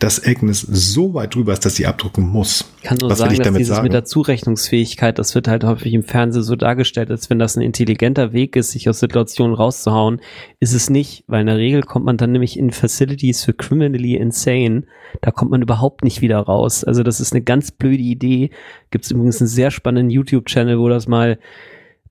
[0.00, 2.64] dass Agnes so weit drüber ist, dass sie abdrucken muss.
[2.78, 3.84] Ich kann nur Was will sagen, ich dass damit dieses sagen?
[3.84, 7.62] mit der Zurechnungsfähigkeit, das wird halt häufig im Fernsehen so dargestellt, als wenn das ein
[7.62, 10.20] intelligenter Weg ist, sich aus Situationen rauszuhauen.
[10.58, 14.16] Ist es nicht, weil in der Regel kommt man dann nämlich in Facilities für criminally
[14.16, 14.84] insane.
[15.20, 16.82] Da kommt man überhaupt nicht wieder raus.
[16.82, 18.50] Also das ist eine ganz blöde Idee.
[18.90, 21.38] Gibt es übrigens einen sehr spannenden YouTube-Channel, wo das mal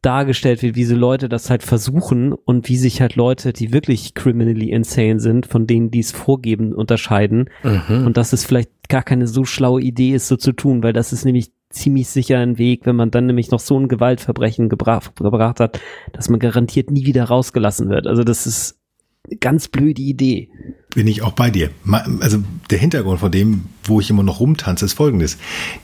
[0.06, 4.14] dargestellt wird, wie diese Leute das halt versuchen und wie sich halt Leute, die wirklich
[4.14, 7.50] criminally insane sind, von denen, die es vorgeben, unterscheiden.
[8.06, 11.12] Und dass es vielleicht gar keine so schlaue Idee ist, so zu tun, weil das
[11.12, 15.16] ist nämlich ziemlich sicher ein Weg, wenn man dann nämlich noch so ein Gewaltverbrechen gebracht,
[15.16, 15.80] gebracht hat,
[16.14, 18.08] dass man garantiert nie wieder rausgelassen wird.
[18.08, 18.80] Also das ist
[19.28, 20.50] eine ganz blöde Idee.
[20.96, 21.70] Bin ich auch bei dir.
[22.22, 22.38] Also
[22.72, 25.38] der Hintergrund von dem, wo ich immer noch rumtanze, ist folgendes.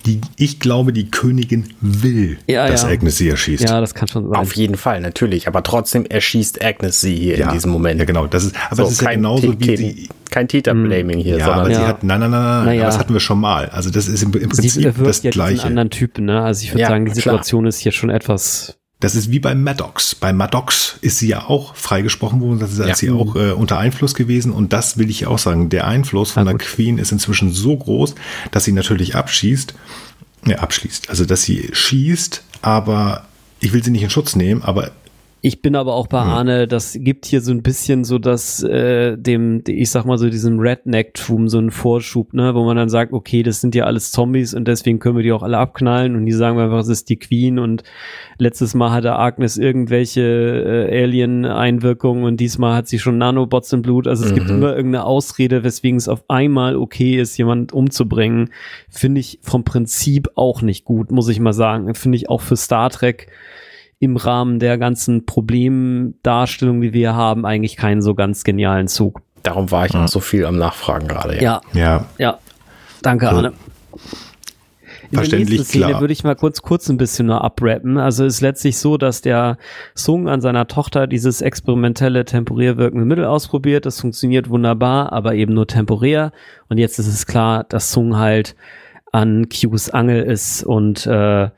[0.05, 2.87] Die, ich glaube, die Königin will, Ja, dass ja.
[2.89, 3.63] Agnes sie erschießt.
[3.63, 4.39] Ja, das kann schon sein.
[4.39, 5.47] Auf jeden Fall, natürlich.
[5.49, 7.99] Aber trotzdem erschießt Agnes sie hier in diesem Moment.
[7.99, 8.25] Ja, genau.
[8.25, 10.09] Das ist, aber So, das ist ja genauso wie sie.
[10.29, 11.87] kein Täterblaming hier, Ja, sondern aber sie Ja.
[11.87, 12.85] hat, nein, nein, nein, nein, Naja.
[12.85, 13.67] das hatten wir schon mal.
[13.69, 15.67] Also das ist im, im Sie Prinzip wirkt das ja Gleiche.
[15.67, 16.41] anderen Typen, ne?
[16.41, 17.15] Also ich würde Ja, sagen, die klar.
[17.35, 18.77] Situation ist hier schon etwas.
[19.01, 20.15] Das ist wie bei Maddox.
[20.15, 22.95] Bei Maddox ist sie ja auch freigesprochen worden, das ist Ja.
[22.95, 24.51] sie auch äh, unter Einfluss gewesen.
[24.53, 25.69] Und das will ich auch sagen.
[25.69, 26.59] Der Einfluss von Ah, der.
[26.59, 28.15] Queen ist inzwischen so groß,
[28.51, 29.73] dass sie natürlich abschießt.
[30.47, 31.09] Ja, abschließt.
[31.09, 33.25] Also, dass sie schießt, aber
[33.59, 34.91] ich will sie nicht in Schutz nehmen, aber
[35.43, 39.17] Ich bin aber auch bei Arne, das gibt hier so ein bisschen so das, äh,
[39.17, 43.11] dem, ich sag mal so diesem Redneck-Tum so einen Vorschub, ne, wo man dann sagt,
[43.11, 46.27] okay, das sind ja alles Zombies und deswegen können wir die auch alle abknallen und
[46.27, 47.83] die sagen einfach, es ist die Queen und
[48.37, 54.07] letztes Mal hatte Agnes irgendwelche äh, Alien-Einwirkungen und diesmal hat sie schon Nanobots im Blut.
[54.07, 58.51] Also es gibt immer irgendeine Ausrede, weswegen es auf einmal okay ist, jemand umzubringen.
[58.89, 61.95] Finde ich vom Prinzip auch nicht gut, muss ich mal sagen.
[61.95, 63.31] Finde ich auch für Star Trek
[64.01, 69.21] im Rahmen der ganzen Problemdarstellung, die wir haben, eigentlich keinen so ganz genialen Zug.
[69.43, 71.41] darum war ich auch so viel am Nachfragen gerade.
[71.41, 72.39] Ja, ja, ja.
[73.03, 73.53] Danke, Also, Arne.
[75.11, 76.01] In verständlich, der nächsten Szene klar.
[76.01, 77.97] würde ich mal kurz, kurz ein bisschen nur abrappen.
[77.99, 79.57] Also es ist letztlich so, dass der
[79.93, 83.85] Sung an seiner Tochter dieses experimentelle, temporär wirkende Mittel ausprobiert.
[83.85, 86.31] Das funktioniert wunderbar, aber eben nur temporär.
[86.69, 88.55] Und jetzt ist es klar, dass Sung halt
[89.11, 91.49] an Qs Angel ist und äh,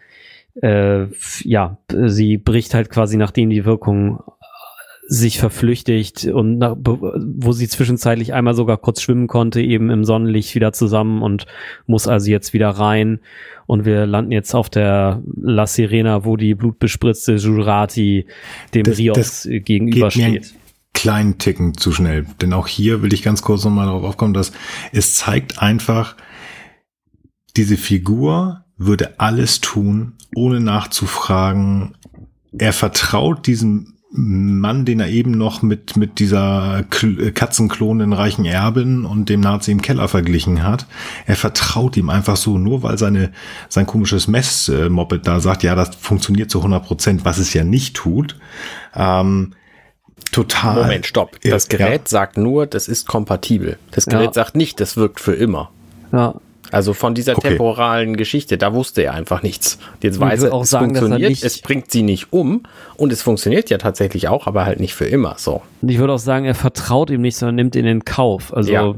[0.62, 1.06] äh,
[1.44, 4.22] ja, sie bricht halt quasi, nachdem die Wirkung
[5.06, 10.56] sich verflüchtigt und nach, wo sie zwischenzeitlich einmal sogar kurz schwimmen konnte, eben im Sonnenlicht
[10.56, 11.46] wieder zusammen und
[11.86, 13.20] muss also jetzt wieder rein.
[13.66, 18.28] Und wir landen jetzt auf der La Sirena, wo die blutbespritzte Jurati
[18.74, 20.54] dem Das- Rios das äh, gegenübersteht.
[20.94, 22.26] kleinen Ticken zu schnell.
[22.42, 24.54] Denn auch hier will ich ganz kurz nochmal darauf aufkommen, dass
[24.94, 26.16] es zeigt einfach,
[27.58, 31.96] diese Figur würde alles tun, ohne nachzufragen.
[32.58, 38.46] Er vertraut diesem Mann, den er eben noch mit, mit dieser Kl- Katzenklon den reichen
[38.46, 40.86] Erben und dem Nazi im Keller verglichen hat.
[41.26, 43.32] Er vertraut ihm einfach so, nur weil seine,
[43.70, 47.96] sein komisches Mess-Moped da sagt, ja, das funktioniert zu 100 Prozent, was es ja nicht
[47.96, 48.38] tut.
[48.96, 49.54] Ähm,
[50.32, 50.84] total.
[50.84, 51.40] Moment, stopp.
[51.42, 52.08] Das Gerät ja.
[52.08, 53.80] sagt nur, das ist kompatibel.
[53.90, 54.34] Das Gerät Ja.
[54.34, 55.72] sagt nicht, das wirkt für immer.
[56.12, 56.36] Ja.
[56.74, 57.50] Also von dieser Okay.
[57.50, 59.78] temporalen Geschichte, da wusste er einfach nichts.
[60.02, 62.34] Jetzt Ich weiß er, auch es sagen, dass er funktioniert, nicht- es bringt sie nicht
[62.34, 62.64] um
[62.98, 65.62] und es funktioniert ja tatsächlich auch, aber halt nicht für immer so.
[65.82, 68.54] Und ich würde auch sagen, er vertraut ihm nicht, sondern nimmt ihn in Kauf.
[68.54, 68.94] Also Ja.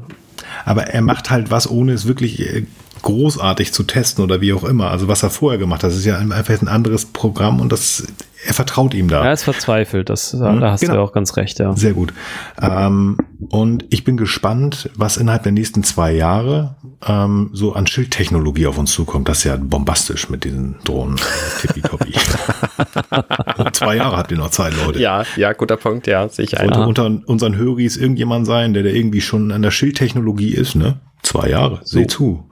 [0.66, 2.66] Aber er macht halt was, ohne es wirklich äh,
[3.02, 4.90] großartig zu testen oder wie auch immer.
[4.92, 8.08] Also was er vorher gemacht hat, das ist ja einfach ein anderes Programm und das,
[8.46, 9.26] er vertraut ihm da.
[9.26, 10.94] Er ist verzweifelt, das, da hast genau.
[10.94, 11.76] du ja auch ganz recht, ja.
[11.76, 12.14] Sehr gut.
[12.62, 13.18] Ähm,
[13.50, 18.78] und ich bin gespannt, was innerhalb der nächsten zwei Jahre ähm, so an Schildtechnologie auf
[18.78, 19.28] uns zukommt.
[19.28, 21.16] Das ist ja bombastisch mit diesen Drohnen.
[21.62, 22.14] Tippitoppi.
[23.74, 25.00] zwei Jahre habt ihr noch Zeit, Leute.
[25.00, 26.58] Ja, ja, guter Punkt, ja, sicher.
[26.58, 31.00] Sollte unter unseren Höris irgendjemand sein, der da irgendwie schon an der Schildtechnologie ist, ne?
[31.24, 31.98] Zwei Jahre, so.
[31.98, 32.50] seh zu.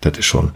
[0.00, 0.52] Das ist schon.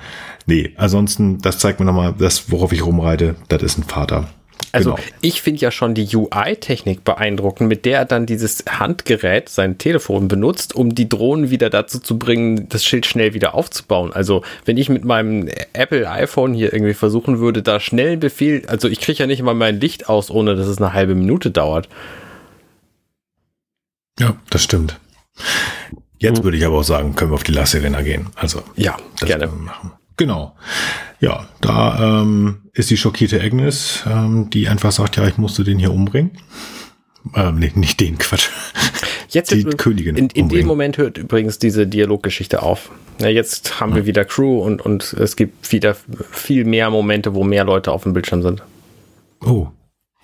[0.47, 4.29] Nee, ansonsten, das zeigt mir nochmal, das, worauf ich rumreite, das ist ein Vater.
[4.73, 5.09] Also genau.
[5.23, 10.29] ich finde ja schon die UI-Technik beeindruckend, mit der er dann dieses Handgerät, sein Telefon
[10.29, 14.13] benutzt, um die Drohnen wieder dazu zu bringen, das Schild schnell wieder aufzubauen.
[14.13, 18.65] Also wenn ich mit meinem Apple iPhone hier irgendwie versuchen würde, da schnell einen Befehl,
[18.67, 21.51] also ich kriege ja nicht mal mein Licht aus, ohne dass es eine halbe Minute
[21.51, 21.89] dauert.
[24.19, 24.99] Ja, das stimmt.
[26.19, 28.29] Jetzt würde ich aber auch sagen, können wir auf die La Serena gehen.
[28.35, 29.93] Also ja, gerne machen.
[30.17, 30.57] Genau.
[31.21, 35.79] Ja, da ähm, ist die schockierte Agnes, ähm, die einfach sagt, ja, ich musste den
[35.79, 36.33] hier umbringen.
[37.35, 38.49] Ähm, nee, nicht den, Quatsch.
[39.29, 40.17] Jetzt die Königin.
[40.17, 42.91] In, in dem Moment hört übrigens diese Dialoggeschichte auf.
[43.21, 43.97] Ja, jetzt haben ja.
[43.97, 45.97] wir wieder Crew und, und es gibt wieder
[46.31, 48.63] viel mehr Momente, wo mehr Leute auf dem Bildschirm sind.
[49.45, 49.69] Oh,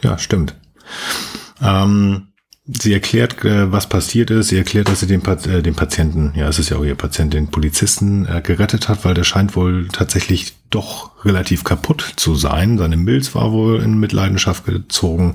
[0.02, 0.54] ja, stimmt.
[1.62, 2.28] Ähm,
[2.64, 4.48] Sie erklärt, äh, was passiert ist.
[4.48, 7.34] Sie erklärt, dass sie den, äh, den Patienten, ja, es ist ja auch ihr Patient,
[7.34, 12.78] den Polizisten äh, gerettet hat, weil der scheint wohl tatsächlich doch relativ kaputt zu sein.
[12.78, 15.32] Seine Milz war wohl in Mitleidenschaft gezogen.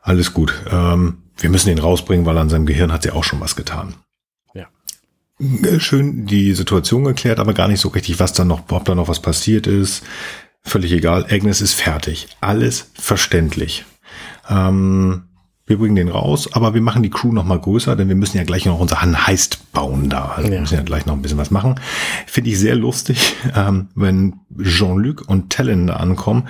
[0.00, 0.54] Alles gut.
[0.70, 3.94] Ähm, wir müssen ihn rausbringen, weil an seinem Gehirn hat sie auch schon was getan.
[4.54, 4.68] Ja.
[5.80, 9.08] Schön die Situation geklärt, aber gar nicht so richtig, was da noch, ob da noch
[9.08, 10.04] was passiert ist.
[10.62, 11.26] Völlig egal.
[11.28, 12.28] Agnes ist fertig.
[12.40, 13.84] Alles verständlich.
[14.48, 15.25] Ähm,
[15.66, 18.36] wir bringen den raus, aber wir machen die Crew noch mal größer, denn wir müssen
[18.36, 20.26] ja gleich noch unser Heist bauen da.
[20.36, 20.54] Also ja.
[20.54, 21.80] Wir müssen ja gleich noch ein bisschen was machen.
[22.26, 26.48] Finde ich sehr lustig, ähm, wenn Jean-Luc und Tellen da ankommen.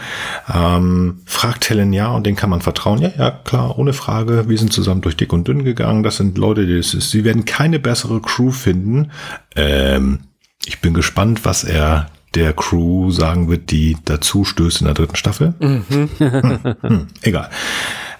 [0.53, 3.01] Ähm, fragt Tellen ja und den kann man vertrauen.
[3.01, 4.49] Ja, ja, klar, ohne Frage.
[4.49, 6.03] Wir sind zusammen durch dick und dünn gegangen.
[6.03, 9.11] Das sind Leute, die, ist, sie werden keine bessere Crew finden.
[9.55, 10.21] Ähm,
[10.67, 15.17] ich bin gespannt, was er der Crew sagen wird, die dazu stößt in der dritten
[15.17, 15.55] Staffel.
[15.59, 15.85] Mhm.
[16.19, 17.49] hm, hm, egal.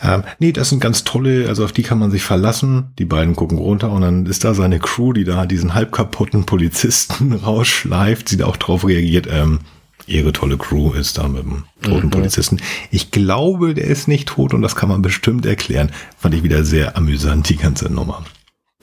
[0.03, 2.93] Ähm, nee, das sind ganz tolle, also auf die kann man sich verlassen.
[2.99, 6.45] Die beiden gucken runter und dann ist da seine Crew, die da diesen halb kaputten
[6.45, 9.27] Polizisten rausschleift, sie da auch drauf reagiert.
[9.31, 9.61] Ähm,
[10.07, 12.11] ihre tolle Crew ist da mit dem toten mhm.
[12.11, 12.61] Polizisten.
[12.91, 15.91] Ich glaube, der ist nicht tot und das kann man bestimmt erklären.
[16.17, 18.25] Fand ich wieder sehr amüsant, die ganze Nummer.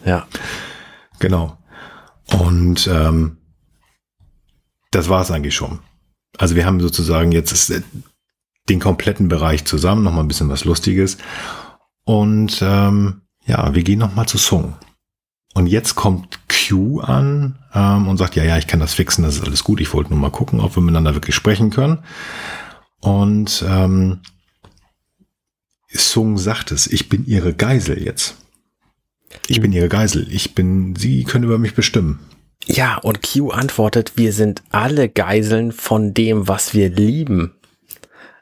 [0.05, 0.27] Ja.
[1.19, 1.57] Genau.
[2.25, 3.37] Und ähm,
[4.91, 5.79] das war es eigentlich schon.
[6.37, 7.83] Also wir haben sozusagen jetzt ist,
[8.69, 11.17] den kompletten Bereich zusammen, nochmal ein bisschen was Lustiges.
[12.05, 14.75] Und ähm, ja, wir gehen nochmal zu Song.
[15.53, 19.35] Und jetzt kommt Q an ähm, und sagt, ja, ja, ich kann das fixen, das
[19.35, 19.81] ist alles gut.
[19.81, 21.99] Ich wollte nur mal gucken, ob wir miteinander wirklich sprechen können.
[23.01, 24.21] Und ähm,
[25.89, 28.37] Sung sagt es, ich bin ihre Geisel jetzt.
[29.47, 30.27] Ich bin ihre Geisel.
[30.31, 32.19] Ich bin, sie können über mich bestimmen.
[32.65, 37.53] Ja, und Q antwortet, wir sind alle Geiseln von dem, was wir lieben.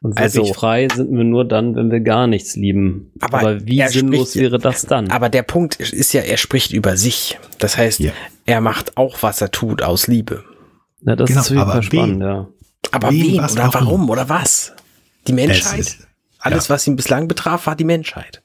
[0.04, 3.12] Und wirklich also, frei sind wir nur dann, wenn wir gar nichts lieben.
[3.20, 5.12] Aber, aber wie sinnlos spricht, wäre das dann?
[5.12, 7.38] Aber der Punkt ist ja, er spricht über sich.
[7.60, 8.12] Das heißt, ja.
[8.48, 10.44] er macht auch, was er tut, aus Liebe.
[11.06, 12.48] Ja, das genau, ist super spannend, ja.
[12.92, 13.74] Aber wen, wen oder warum?
[13.74, 14.74] warum oder was?
[15.28, 15.80] Die Menschheit?
[15.80, 16.08] Ist,
[16.40, 16.74] Alles, ja.
[16.74, 18.42] was ihn bislang betraf, war die Menschheit.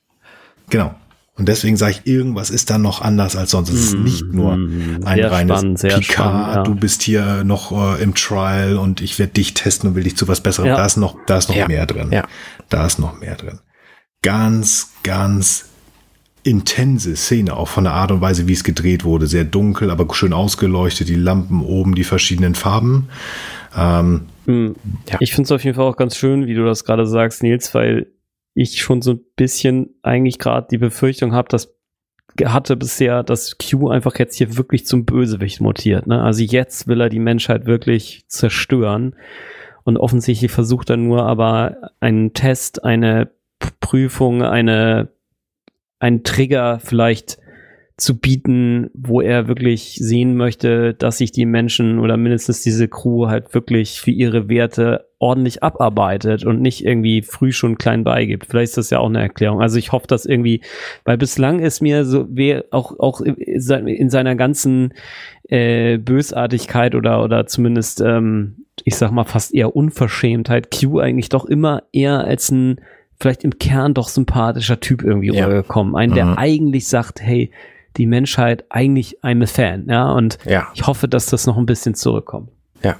[0.68, 0.94] Genau.
[1.38, 3.68] Und deswegen sage ich, irgendwas ist da noch anders als sonst.
[3.68, 5.00] Es ist nicht nur mhm.
[5.04, 6.62] ein sehr reines spannend, Picard, spannend, ja.
[6.62, 10.16] du bist hier noch äh, im Trial und ich werde dich testen und will dich
[10.16, 10.68] zu was Besserem.
[10.68, 10.76] Ja.
[10.76, 11.68] Da ist noch, da ist noch ja.
[11.68, 12.08] mehr drin.
[12.10, 12.24] Ja.
[12.70, 13.60] Da ist noch mehr drin.
[14.22, 15.66] Ganz, ganz
[16.42, 19.26] intense Szene, auch von der Art und Weise, wie es gedreht wurde.
[19.26, 23.08] Sehr dunkel, aber schön ausgeleuchtet, die Lampen oben, die verschiedenen Farben.
[23.76, 24.74] Ähm, hm.
[25.10, 25.18] ja.
[25.20, 27.74] Ich finde es auf jeden Fall auch ganz schön, wie du das gerade sagst, Nils,
[27.74, 28.06] weil
[28.56, 31.76] ich schon so ein bisschen eigentlich gerade die Befürchtung habe, dass
[32.44, 36.06] hatte bisher, dass Q einfach jetzt hier wirklich zum Bösewicht mutiert.
[36.06, 36.22] Ne?
[36.22, 39.16] Also jetzt will er die Menschheit wirklich zerstören.
[39.84, 43.30] Und offensichtlich versucht er nur aber einen Test, eine
[43.80, 45.08] Prüfung, eine,
[45.98, 47.38] einen Trigger vielleicht
[47.96, 53.28] zu bieten, wo er wirklich sehen möchte, dass sich die Menschen oder mindestens diese Crew
[53.28, 58.46] halt wirklich für ihre Werte ordentlich abarbeitet und nicht irgendwie früh schon klein beigibt.
[58.46, 59.62] Vielleicht ist das ja auch eine Erklärung.
[59.62, 60.60] Also ich hoffe, dass irgendwie,
[61.04, 64.92] weil bislang ist mir so, wer auch, auch in seiner ganzen
[65.48, 71.46] äh, Bösartigkeit oder, oder zumindest, ähm, ich sag mal, fast eher Unverschämtheit Q eigentlich doch
[71.46, 72.82] immer eher als ein
[73.18, 75.46] vielleicht im Kern doch sympathischer Typ irgendwie ja.
[75.46, 75.96] rübergekommen.
[75.96, 76.34] Ein, der mhm.
[76.36, 77.50] eigentlich sagt, hey,
[77.96, 80.68] die Menschheit eigentlich I'm a Fan, ja, und Ja.
[80.74, 82.50] ich hoffe, dass das noch ein bisschen zurückkommt.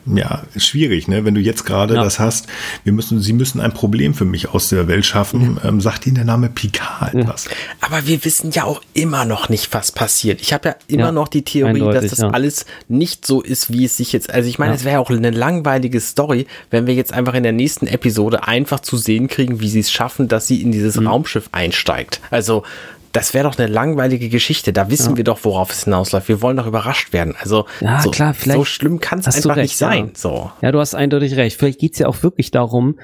[0.07, 1.25] Ja, schwierig, ne?
[1.25, 2.03] Wenn du jetzt gerade Ja.
[2.03, 2.49] das hast,
[2.83, 5.61] wir müssen, sie müssen ein Problem für mich aus der Welt schaffen.
[5.63, 7.49] Ähm, sagt ihnen der Name Picard etwas?
[7.81, 10.41] Aber wir wissen ja auch immer noch nicht, was passiert.
[10.41, 12.31] Ich habe ja immer Ja, noch die Theorie, dass das ja.
[12.31, 14.29] alles nicht so ist, wie es sich jetzt.
[14.29, 14.77] Also ich meine, Ja.
[14.77, 18.49] es wäre ja auch eine langweilige Story, wenn wir jetzt einfach in der nächsten Episode
[18.49, 21.07] einfach zu sehen kriegen, wie sie es schaffen, dass sie in dieses Mhm.
[21.07, 22.21] Raumschiff einsteigt.
[22.31, 22.65] Also
[23.13, 24.73] das wäre doch eine langweilige Geschichte.
[24.73, 26.29] Da wissen wir doch, worauf es hinausläuft.
[26.29, 27.35] Wir wollen doch überrascht werden.
[27.39, 30.07] Also Ja, so, klar, vielleicht so schlimm kann es einfach recht, nicht sein.
[30.07, 30.11] ja.
[30.15, 30.51] So.
[30.63, 31.57] Ja, du hast eindeutig recht.
[31.59, 32.99] Vielleicht geht's ja auch wirklich darum,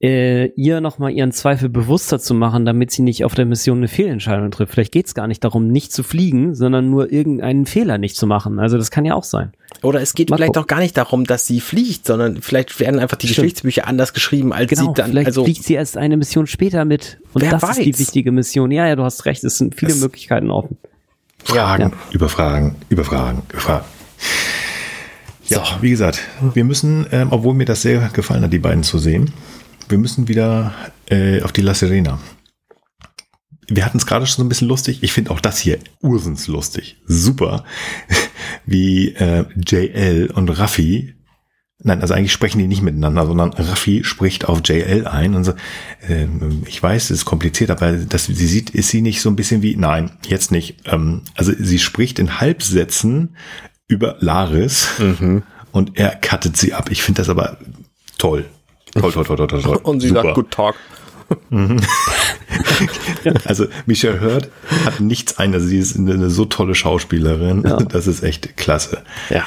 [0.00, 3.88] äh, ihr nochmal ihren Zweifel bewusster zu machen, damit sie nicht auf der Mission eine
[3.88, 4.72] Fehlentscheidung trifft.
[4.72, 8.60] Vielleicht geht's gar nicht darum, nicht zu fliegen, sondern nur irgendeinen Fehler nicht zu machen.
[8.60, 9.52] Also das kann ja auch sein.
[9.82, 10.62] Oder es geht Mal vielleicht gucken.
[10.62, 13.44] auch gar nicht darum, dass sie fliegt, sondern vielleicht werden einfach die Stimmt.
[13.46, 15.10] Geschichtsbücher anders geschrieben, als Genau, sie dann.
[15.10, 17.18] vielleicht Also fliegt sie erst eine Mission später mit.
[17.32, 17.98] Und Wer das ist die weiß?
[17.98, 18.70] wichtige Mission.
[18.70, 19.42] Ja, ja, du hast recht.
[19.42, 20.76] Es sind viele Es- Möglichkeiten offen.
[21.44, 23.84] Fragen, überfragen, überfragen, überfragen.
[25.48, 25.82] Ja, So.
[25.82, 26.20] wie gesagt,
[26.54, 29.32] wir müssen, ähm, obwohl mir das sehr gefallen hat, die beiden zu sehen,
[29.88, 30.74] wir müssen wieder
[31.10, 32.18] äh, auf die La Serena.
[33.66, 35.02] Wir hatten es gerade schon so ein bisschen lustig.
[35.02, 36.96] Ich finde auch das hier ursens lustig.
[37.06, 37.64] Super.
[38.66, 41.18] Wie äh, JL und Raffi
[41.80, 45.52] Nein, also eigentlich sprechen die nicht miteinander, sondern Raffi spricht auf JL ein und so,
[46.08, 49.36] ähm, ich weiß, es ist kompliziert, aber das, sie sieht, ist sie nicht so ein
[49.36, 50.78] bisschen wie, nein, jetzt nicht.
[50.86, 53.36] Ähm, also sie spricht in Halbsätzen
[53.86, 54.88] über Laris
[55.70, 56.90] und er cuttet sie ab.
[56.90, 57.58] Ich finde das aber
[58.18, 58.44] toll.
[59.00, 59.62] Toll, toll, toll, toll, toll.
[59.62, 59.76] toll.
[59.82, 60.22] und sie Super.
[60.22, 60.74] sagt Good Talk.
[63.44, 64.50] Also Michelle Hurd
[64.84, 69.02] hat nichts ein, also sie ist eine, so tolle Schauspielerin, das ist echt klasse.
[69.28, 69.44] Ja.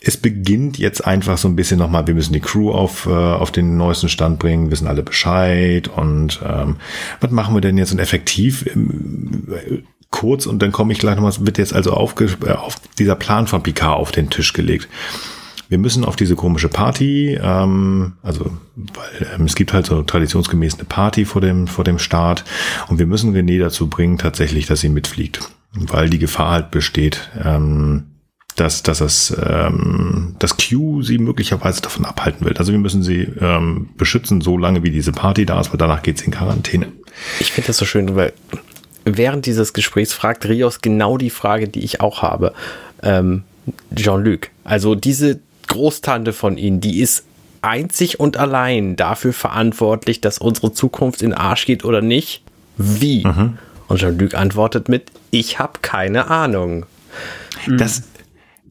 [0.00, 3.50] es beginnt jetzt einfach so ein bisschen nochmal, wir müssen die Crew auf, äh, auf
[3.50, 6.76] den neuesten Stand bringen, wissen alle Bescheid und ähm,
[7.20, 11.32] was machen wir denn jetzt und effektiv äh, kurz und dann komme ich gleich nochmal,
[11.32, 14.88] es wird jetzt also aufge, äh, auf dieser Plan von Picard auf den Tisch gelegt.
[15.68, 20.74] Wir müssen auf diese komische Party, ähm, also weil ähm, es gibt halt so traditionsgemäß
[20.74, 22.44] eine Party vor dem vor dem Start
[22.88, 25.40] und wir müssen René dazu bringen tatsächlich, dass sie mitfliegt,
[25.72, 28.04] weil die Gefahr halt besteht, ähm,
[28.56, 32.56] dass, dass das, ähm, das Q sie möglicherweise davon abhalten will.
[32.56, 36.02] Also wir müssen sie ähm, beschützen, so lange wie diese Party da ist, weil danach
[36.02, 36.88] geht sie in Quarantäne.
[37.38, 38.32] Ich finde das so schön, weil
[39.04, 42.52] während dieses Gesprächs fragt Rios genau die Frage, die ich auch habe.
[43.02, 43.44] Ähm,
[43.94, 47.24] Jean-Luc, also diese Großtante von Ihnen, die ist
[47.62, 52.42] einzig und allein dafür verantwortlich, dass unsere Zukunft in Arsch geht oder nicht?
[52.76, 53.24] Wie?
[53.88, 56.86] Und Jean-Luc antwortet mit, ich habe keine Ahnung.
[57.78, 58.02] Das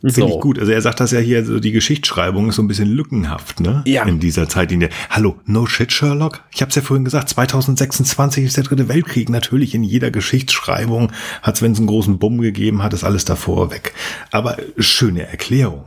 [0.02, 0.28] finde So.
[0.28, 0.60] ich gut.
[0.60, 3.82] Also er sagt das ja hier, so die Geschichtsschreibung ist so ein bisschen lückenhaft, ne?
[3.86, 4.04] Ja.
[4.04, 6.44] In dieser Zeit, in der, hallo, no shit, Sherlock?
[6.52, 9.30] Ich habe es ja vorhin gesagt, 2026 ist der dritte Weltkrieg.
[9.30, 11.12] Natürlich in jeder Geschichtsschreibung
[11.42, 13.94] hat es, wenn es einen großen Bumm gegeben hat, ist alles davor weg.
[14.32, 15.86] Aber schöne Erklärung.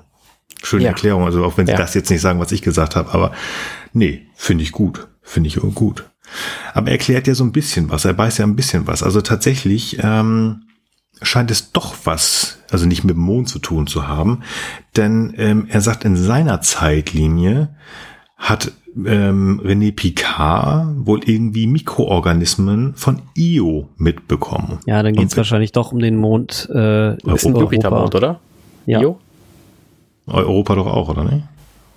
[0.63, 0.91] Schöne Ja.
[0.91, 1.25] Erklärung.
[1.25, 1.79] Also auch wenn sie Ja.
[1.79, 3.33] das jetzt nicht sagen, was ich gesagt habe, aber
[3.93, 5.09] nee, finde ich gut.
[5.23, 6.09] Finde ich gut.
[6.75, 8.05] Aber er erklärt ja so ein bisschen was.
[8.05, 9.03] Er weiß ja ein bisschen was.
[9.03, 10.63] Also tatsächlich, ähm,
[11.23, 14.43] scheint es doch was, also nicht mit dem Mond zu tun zu haben,
[14.97, 17.71] denn ähm, er sagt, in seiner Zeitlinie
[18.37, 18.71] hat
[19.05, 24.79] ähm, René Picard wohl irgendwie Mikroorganismen von Io mitbekommen.
[24.87, 26.69] Ja, dann geht's Und- wahrscheinlich doch um den Mond.
[26.73, 27.61] Äh, ist ein Europa.
[27.61, 28.41] Jupitermond, oder?
[28.87, 29.01] Ja.
[29.01, 29.19] Jo?
[30.29, 31.45] Europa doch auch, oder nicht?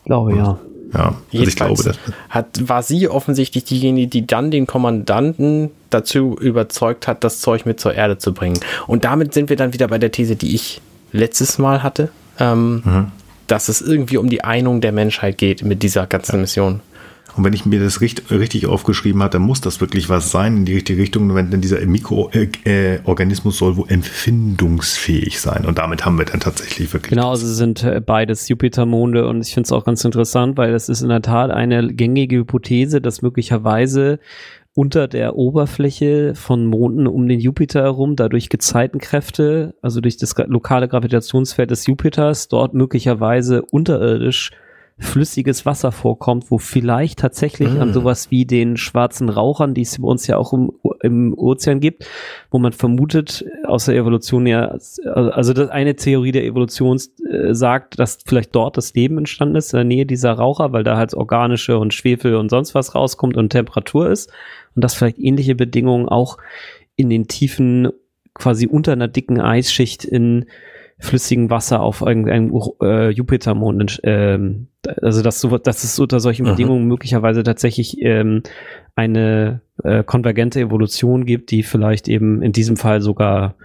[0.06, 0.60] Glaube ja.
[0.94, 1.98] Ja, also ich glaube, das
[2.30, 7.80] hat, war sie offensichtlich diejenige, die dann den Kommandanten dazu überzeugt hat, das Zeug mit
[7.80, 8.60] zur Erde zu bringen.
[8.88, 10.82] Und damit sind wir dann wieder bei der These, die ich
[11.14, 12.10] letztes Mal hatte,
[12.40, 13.12] ähm, Mhm.
[13.48, 16.82] dass es irgendwie um die Einung der Menschheit geht mit dieser ganzen Mission.
[17.36, 20.58] Und wenn ich mir das richt, richtig aufgeschrieben habe, dann muss das wirklich was sein
[20.58, 25.66] in die richtige Richtung, wenn denn dieser Mikroorganismus äh, soll wohl empfindungsfähig sein.
[25.66, 27.12] Und damit haben wir dann tatsächlich wirklich.
[27.12, 30.90] Genau, also sind äh, beides Jupitermonde und ich finde es auch ganz interessant, weil das
[30.90, 34.20] ist in der Tat eine gängige Hypothese, dass möglicherweise
[34.74, 40.88] unter der Oberfläche von Monden um den Jupiter herum, dadurch Gezeitenkräfte, also durch das lokale
[40.88, 44.52] Gravitationsfeld des Jupiters, dort möglicherweise unterirdisch
[45.02, 50.08] flüssiges Wasser vorkommt, wo vielleicht tatsächlich an sowas wie den schwarzen Rauchern, die es bei
[50.08, 50.72] uns ja auch im,
[51.02, 52.08] im Ozean gibt,
[52.52, 54.78] wo man vermutet, aus der Evolution ja,
[55.14, 59.74] also das eine Theorie der Evolution äh, sagt, dass vielleicht dort das Leben entstanden ist,
[59.74, 63.38] in der Nähe dieser Raucher, weil da halt organische und Schwefel und sonst was rauskommt
[63.38, 64.32] und Temperatur ist.
[64.76, 66.38] Und dass vielleicht ähnliche Bedingungen auch
[66.96, 67.90] in den Tiefen
[68.34, 70.46] quasi unter einer dicken Eisschicht in
[71.02, 74.68] flüssigem Wasser auf irgendeinem äh, Jupitermond, ähm,
[75.02, 76.50] also dass, so, dass es unter solchen Mhm.
[76.52, 78.44] Bedingungen möglicherweise tatsächlich ähm,
[78.96, 83.56] eine äh, konvergente Evolution gibt, die vielleicht eben in diesem Fall sogar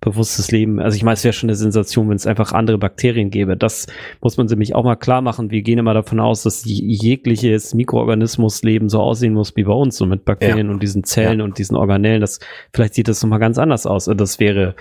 [0.00, 0.78] bewusstes Leben.
[0.78, 3.56] Also ich meine, es wäre schon eine Sensation, wenn es einfach andere Bakterien gäbe.
[3.56, 3.88] Das
[4.20, 5.50] muss man nämlich auch mal klar machen.
[5.50, 10.06] Wir gehen immer davon aus, dass jegliches Mikroorganismusleben so aussehen muss wie bei uns, so
[10.06, 10.72] mit Bakterien ja.
[10.72, 11.44] und diesen Zellen ja.
[11.44, 12.20] und diesen Organellen.
[12.20, 12.38] Das,
[12.72, 14.06] vielleicht sieht das nochmal ganz anders aus.
[14.06, 14.76] Und das wäre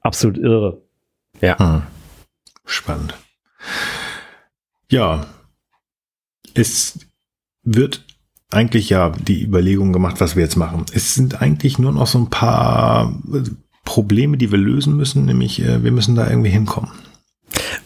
[0.00, 0.80] absolut irre.
[1.44, 1.58] Ja.
[1.58, 1.82] Hm.
[2.64, 3.14] Spannend.
[4.90, 5.26] Ja.
[6.54, 6.98] Es
[7.62, 8.04] wird
[8.50, 10.86] eigentlich ja die Überlegung gemacht, was wir jetzt machen.
[10.92, 13.12] Es sind eigentlich nur noch so ein paar
[13.84, 16.90] Probleme, die wir lösen müssen, nämlich äh, wir müssen da irgendwie hinkommen.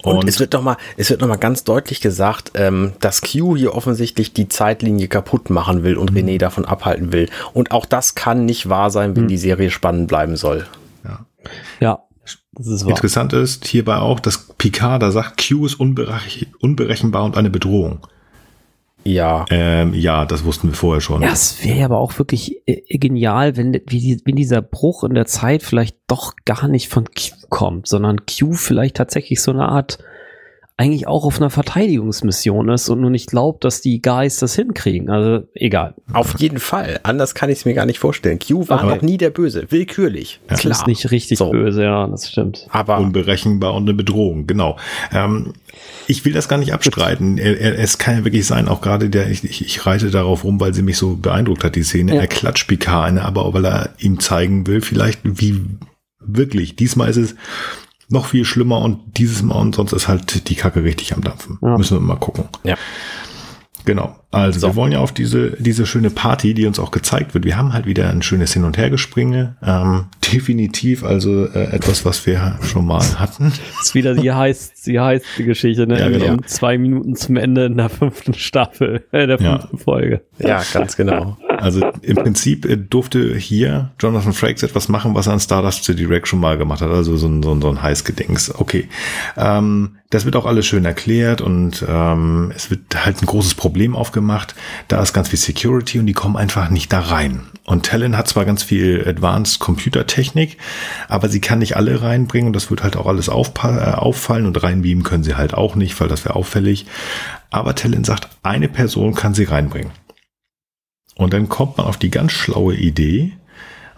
[0.03, 3.21] Und, und, es wird noch mal, es wird noch mal ganz deutlich gesagt, ähm, dass
[3.23, 6.19] Q hier offensichtlich die Zeitlinie kaputt machen will und mhm.
[6.19, 7.29] René davon abhalten will.
[7.53, 9.29] Und auch das kann nicht wahr sein, wenn mhm.
[9.29, 10.67] die Serie spannend bleiben soll.
[11.05, 11.27] Ja.
[11.81, 12.08] Ja.
[12.59, 12.83] Das ist.
[12.83, 18.01] Interessant ist hierbei auch, dass Picard da sagt, Q ist unberechenbar und eine Bedrohung.
[19.05, 19.47] Ja.
[19.51, 21.23] Ähm, ja, das wussten wir vorher schon.
[21.23, 25.27] Ja, es wäre aber auch wirklich äh, genial, wenn, wie, wenn dieser Bruch in der
[25.27, 29.99] Zeit vielleicht doch gar nicht von Q kommt, sondern Q vielleicht tatsächlich so eine Art
[30.79, 35.11] eigentlich auch auf einer Verteidigungsmission ist und nur nicht glaubt, dass die Guys das hinkriegen.
[35.11, 35.95] Also egal.
[36.13, 37.01] Auf jeden Fall.
[37.03, 38.39] Anders kann ich es mir gar nicht vorstellen.
[38.39, 39.67] Q war noch nie der Böse.
[39.71, 40.41] Willkürlich.
[40.49, 40.55] Ja.
[40.57, 40.79] Klar.
[40.79, 41.51] Ist nicht richtig so.
[41.51, 42.69] böse, ja, das stimmt.
[42.71, 44.77] Aber unberechenbar und eine Bedrohung, genau.
[45.13, 45.55] Ähm,
[46.07, 47.39] ich will das gar nicht abstreiten.
[47.39, 50.61] Er, er, es kann ja wirklich sein, auch gerade der, ich, ich reite darauf rum,
[50.61, 52.15] weil sie mich so beeindruckt hat, die Szene.
[52.15, 52.21] Ja.
[52.21, 55.61] Er klatscht Picard eine, aber weil er ihm zeigen will, vielleicht wie
[56.21, 56.77] wirklich.
[56.77, 57.35] Diesmal ist es
[58.09, 61.59] noch viel schlimmer und dieses Mal und sonst ist halt die Kacke richtig am Dampfen.
[61.63, 61.77] Ja.
[61.77, 62.45] Müssen wir mal gucken.
[62.65, 62.77] Ja.
[63.85, 64.17] Genau.
[64.31, 64.67] Also so.
[64.69, 67.47] wir wollen ja auf diese, diese schöne Party, die uns auch gezeigt wird.
[67.47, 69.57] Wir haben halt wieder ein schönes Hin- und Hergespringe.
[69.63, 73.51] Ähm, definitiv also äh, etwas, was wir schon mal hatten.
[73.77, 75.99] Das ist wieder die heißt, die heißt die Geschichte, ne?
[75.99, 76.35] Ja, genau.
[76.35, 79.83] Um zwei Minuten zum Ende in der fünften Staffel, äh, der fünften ja.
[79.83, 80.21] Folge.
[80.39, 81.39] Ja, ganz genau.
[81.61, 85.93] Also im Prinzip äh, durfte hier Jonathan Frakes etwas machen, was er an Stardust to
[85.93, 86.91] Direct schon mal gemacht hat.
[86.91, 88.55] Also so ein, so ein, so ein Heißgedings.
[88.55, 88.89] Okay.
[89.37, 93.95] Ähm, das wird auch alles schön erklärt und ähm, es wird halt ein großes Problem
[93.95, 94.55] aufgemacht.
[94.89, 97.43] Da ist ganz viel Security und die kommen einfach nicht da rein.
[97.65, 100.57] Und Talon hat zwar ganz viel Advanced Computertechnik,
[101.09, 104.63] aber sie kann nicht alle reinbringen und das wird halt auch alles äh, auffallen und
[104.63, 106.87] reinbeamen können sie halt auch nicht, weil das wäre auffällig.
[107.51, 109.91] Aber Talon sagt, eine Person kann sie reinbringen.
[111.19, 113.33] Und dann kommt man auf die ganz schlaue Idee,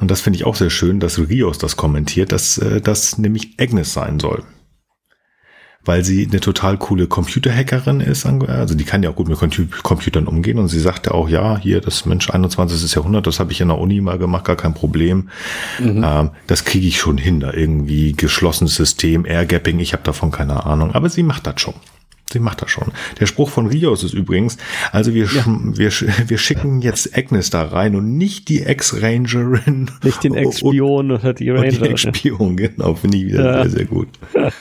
[0.01, 3.57] und das finde ich auch sehr schön, dass Rios das kommentiert, dass äh, das nämlich
[3.61, 4.43] Agnes sein soll.
[5.85, 9.39] Weil sie eine total coole Computerhackerin ist, also die kann ja auch gut mit
[9.83, 12.95] Computern umgehen und sie sagte auch, ja, hier das Mensch 21.
[12.95, 15.31] Jahrhundert, das habe ich in der Uni mal gemacht, gar kein Problem.
[15.79, 16.05] Mhm.
[16.05, 20.67] Ähm, das kriege ich schon hin, da irgendwie geschlossenes System, Airgapping, ich habe davon keine
[20.67, 21.75] Ahnung, aber sie macht das schon.
[22.32, 22.93] Sie macht das schon.
[23.19, 24.57] Der Spruch von Rios ist übrigens,
[24.93, 25.44] also wir, ja.
[25.47, 29.90] wir, wir schicken jetzt Agnes da rein und nicht die Ex-Rangerin.
[30.05, 31.70] Nicht den Ex-Spion oder die Ranger.
[31.70, 33.62] Die Ex-Spion, genau, finde ich wieder ja.
[33.62, 34.09] sehr, sehr gut.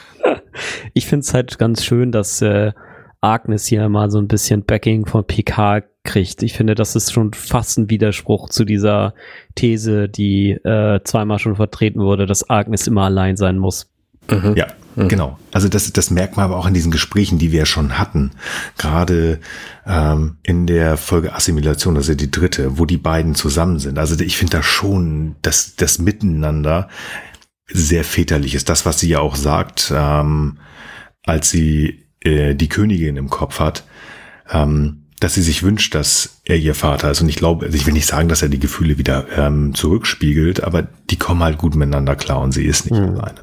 [0.94, 2.74] Ich finde es halt ganz schön, dass äh,
[3.22, 6.44] Agnes hier mal so ein bisschen Backing von PK kriegt.
[6.44, 9.14] Ich finde, das ist schon fast ein Widerspruch zu dieser
[9.56, 13.92] These, die äh, zweimal schon vertreten wurde, dass Agnes immer allein sein muss.
[14.30, 14.56] Mhm.
[14.56, 14.68] Ja,
[15.04, 15.08] mhm.
[15.08, 15.40] genau.
[15.52, 18.32] Also das, das merkt man aber auch in diesen Gesprächen, die wir schon hatten.
[18.78, 19.40] Gerade
[19.86, 23.98] ähm, in der Folge Assimilation, ja die dritte, wo die beiden zusammen sind.
[23.98, 26.90] Also ich finde da schon, dass das Miteinander
[27.68, 28.70] sehr väterlich ist.
[28.70, 30.58] Das, was sie ja auch sagt, ähm,
[31.26, 33.84] als sie äh, die Königin im Kopf hat,
[34.50, 37.22] ähm, dass sie sich wünscht, dass er ihr Vater ist.
[37.22, 40.64] Und ich glaube, also ich will nicht sagen, dass er die Gefühle wieder ähm, zurückspiegelt,
[40.64, 43.18] aber die kommen halt gut miteinander klar und sie ist nicht mhm.
[43.18, 43.42] alleine.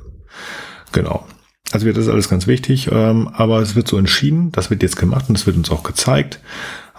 [0.93, 1.27] Genau.
[1.73, 4.97] Also wird das alles ganz wichtig, ähm, aber es wird so entschieden, das wird jetzt
[4.97, 6.41] gemacht und es wird uns auch gezeigt.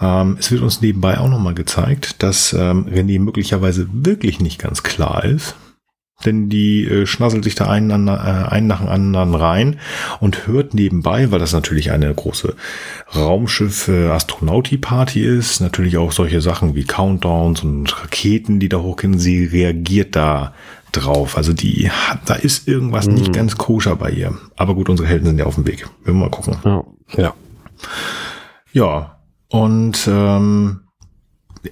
[0.00, 4.82] Ähm, es wird uns nebenbei auch nochmal gezeigt, dass ähm, René möglicherweise wirklich nicht ganz
[4.82, 5.54] klar ist,
[6.24, 9.78] denn die äh, schnasselt sich da einen, äh, einen nach dem anderen rein
[10.20, 12.54] und hört nebenbei, weil das natürlich eine große
[13.14, 19.18] Raumschiff-Astronauti-Party ist, natürlich auch solche Sachen wie Countdowns und Raketen, die da hochgehen.
[19.18, 20.52] Sie reagiert da
[20.92, 21.36] drauf.
[21.36, 23.14] Also die hat, da ist irgendwas mhm.
[23.14, 24.36] nicht ganz koscher bei ihr.
[24.56, 25.88] Aber gut, unsere Helden sind ja auf dem Weg.
[26.04, 26.56] Wir mal gucken.
[26.64, 26.84] Ja.
[27.16, 27.34] Ja,
[28.72, 30.80] ja und ähm,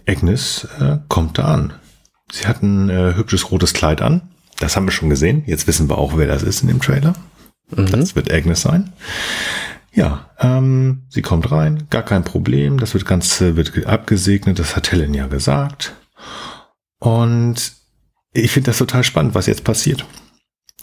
[0.09, 1.73] Agnes äh, kommt da an.
[2.33, 4.23] Sie hat ein äh, hübsches rotes Kleid an.
[4.59, 5.43] Das haben wir schon gesehen.
[5.47, 7.15] Jetzt wissen wir auch, wer das ist in dem Trailer.
[7.71, 7.87] Mhm.
[7.87, 8.93] Das wird Agnes sein.
[9.93, 12.79] Ja, ähm, sie kommt rein, gar kein Problem.
[12.79, 14.59] Das wird ganz äh, wird abgesegnet.
[14.59, 15.95] Das hat Helen ja gesagt.
[16.99, 17.73] Und
[18.37, 20.05] ich finde das total spannend, was jetzt passiert.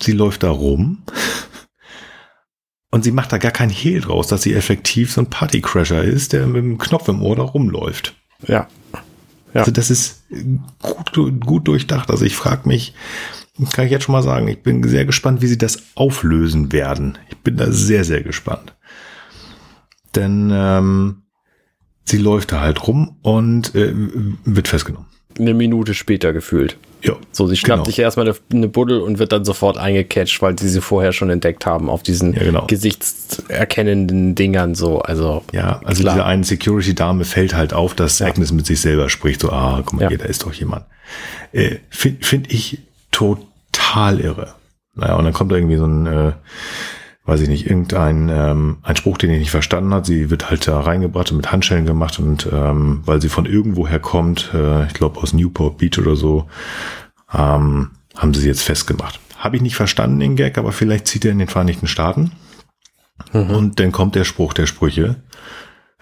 [0.01, 1.03] Sie läuft da rum
[2.91, 6.34] und sie macht da gar kein Hehl draus, dass sie effektiv so ein Partycrasher ist,
[6.34, 8.15] der mit dem Knopf im Ohr da rumläuft.
[8.47, 8.67] Ja.
[9.53, 9.59] ja.
[9.61, 10.23] Also das ist
[10.81, 12.09] gut, gut durchdacht.
[12.09, 12.93] Also ich frage mich,
[13.71, 14.47] kann ich jetzt schon mal sagen.
[14.47, 17.17] Ich bin sehr gespannt, wie sie das auflösen werden.
[17.30, 18.75] Ich bin da sehr, sehr gespannt.
[20.15, 21.23] Denn ähm,
[22.05, 23.93] sie läuft da halt rum und äh,
[24.43, 25.07] wird festgenommen.
[25.38, 26.77] Eine Minute später gefühlt.
[27.34, 27.85] Ja, So, sie schnappt Genau.
[27.85, 31.65] sich erstmal eine, Buddel und wird dann sofort eingecatcht, weil sie sie vorher schon entdeckt
[31.65, 32.65] haben auf diesen Ja, genau.
[32.68, 34.99] gesichtserkennenden Dingern so.
[35.01, 36.15] Also Ja, also Klar.
[36.15, 39.41] diese eine Security-Dame fällt halt auf, dass Agnes mit sich selber spricht.
[39.41, 40.10] So, ah, guck mal, Ja.
[40.10, 40.85] hier, da ist doch jemand.
[41.51, 42.80] Äh, Finde find ich
[43.11, 44.55] total irre.
[44.95, 46.31] Naja, und dann kommt da irgendwie so ein, äh,
[47.26, 50.05] weiß ich nicht, irgendein ähm, ein Spruch, den ich nicht verstanden hat.
[50.05, 53.99] Sie wird halt da reingebracht und mit Handschellen gemacht und ähm, weil sie von irgendwoher
[53.99, 56.45] kommt, äh, ich glaube aus Newport Beach oder so,
[57.34, 59.19] ähm, haben sie sie jetzt festgemacht.
[59.38, 62.31] Habe ich nicht verstanden, den Gag, aber vielleicht zieht er in den Vereinigten Staaten.
[63.31, 65.18] Und dann kommt der Spruch der Sprüche.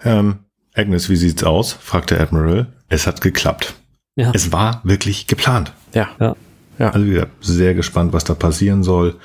[0.02, 0.40] Ähm,
[0.74, 1.72] Agnes, wie sieht's aus?
[1.72, 2.72] fragt der Admiral.
[2.88, 3.74] Es hat geklappt.
[4.16, 4.30] Ja.
[4.34, 5.72] Es war wirklich geplant.
[6.20, 6.36] ja.
[6.78, 6.90] Ja.
[6.90, 9.16] Also wie gesagt, sehr gespannt, was da passieren soll.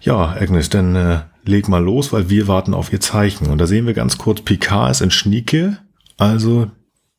[0.00, 3.48] Ja, Agnes, dann äh, leg mal los, weil wir warten auf ihr Zeichen.
[3.48, 5.78] Und da sehen wir ganz kurz, Picard ist in Schnieke,
[6.18, 6.70] also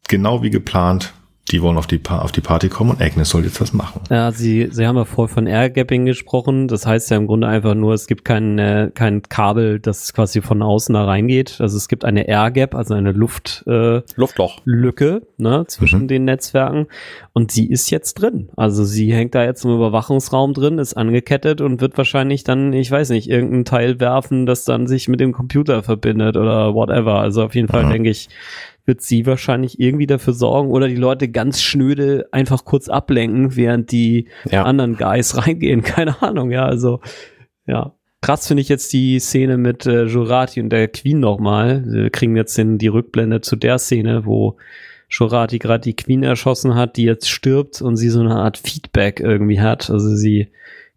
[0.07, 1.13] genau wie geplant.
[1.53, 4.01] Die wollen auf die, pa auf die Party kommen und Agnes soll jetzt was machen.
[4.09, 6.67] Ja, Sie, Sie haben ja vorher von Airgapping gesprochen.
[6.67, 10.41] Das heißt ja im Grunde einfach nur, es gibt kein, äh, kein Kabel, das quasi
[10.41, 11.57] von außen da reingeht.
[11.59, 14.57] Also es gibt eine Airgap, also eine Luftlücke äh, Luftloch.
[14.65, 16.07] Lücke, ne, zwischen Mhm.
[16.07, 16.87] den Netzwerken.
[17.33, 18.49] Und sie ist jetzt drin.
[18.57, 22.89] Also sie hängt da jetzt im Überwachungsraum drin, ist angekettet und wird wahrscheinlich dann, ich
[22.89, 27.19] weiß nicht, irgendein Teil werfen, das dann sich mit dem Computer verbindet oder whatever.
[27.19, 27.91] Also auf jeden Fall Mhm.
[27.91, 28.27] denke ich,
[28.85, 33.91] wird sie wahrscheinlich irgendwie dafür sorgen oder die Leute ganz schnöde einfach kurz ablenken, während
[33.91, 34.63] die Ja.
[34.63, 35.83] anderen Guys reingehen.
[35.83, 36.99] Keine Ahnung, ja, also,
[37.65, 37.93] ja.
[38.21, 41.83] Krass finde ich jetzt die Szene mit äh, Jurati und der Queen nochmal.
[41.85, 44.55] Wir kriegen jetzt den, die Rückblende zu der Szene, wo
[45.09, 49.19] Jurati gerade die Queen erschossen hat, die jetzt stirbt und sie so eine Art Feedback
[49.19, 49.89] irgendwie hat.
[49.89, 50.47] Also sie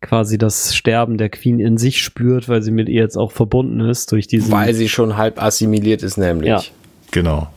[0.01, 3.81] quasi das Sterben der Queen in sich spürt, weil sie mit ihr jetzt auch verbunden
[3.81, 4.53] ist durch diesen.
[4.53, 6.49] Weil sie schon halb assimiliert ist, nämlich.
[6.49, 6.63] Ja.
[7.11, 7.49] Genau.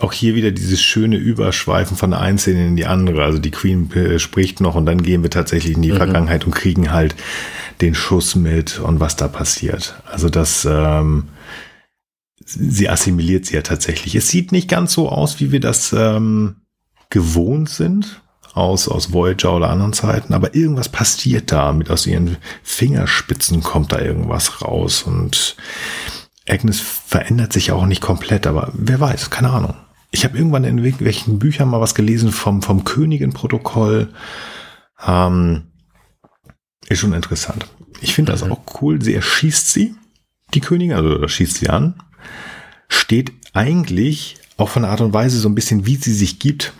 [0.00, 3.24] Auch hier wieder dieses schöne Überschweifen von der einen Szene in die andere.
[3.24, 6.54] Also die Queen äh, spricht noch und dann gehen wir tatsächlich in die Vergangenheit und
[6.54, 7.14] kriegen halt
[7.80, 10.00] den Schuss mit und was da passiert.
[10.04, 11.28] Also das, ähm,
[12.44, 14.14] sie assimiliert sie ja tatsächlich.
[14.14, 16.56] Es sieht nicht ganz so aus, wie wir das ähm,
[17.10, 18.22] gewohnt sind
[18.54, 21.72] aus, aus Voyager oder anderen Zeiten, aber irgendwas passiert da.
[21.72, 25.56] Mit aus ihren Fingerspitzen kommt da irgendwas raus und
[26.50, 29.74] Agnes verändert sich auch nicht komplett, aber wer weiß, keine Ahnung.
[30.10, 34.12] Ich habe irgendwann in irgendwelchen Büchern mal was gelesen vom, vom Königin-Protokoll.
[35.06, 35.62] Ähm,
[36.88, 37.66] ist schon interessant.
[38.00, 39.00] Ich finde das auch cool.
[39.00, 39.94] Sie erschießt sie,
[40.52, 42.02] die Königin, also da schießt sie an.
[42.88, 46.72] Steht eigentlich auch von der Art und Weise so ein bisschen, wie sie sich gibt,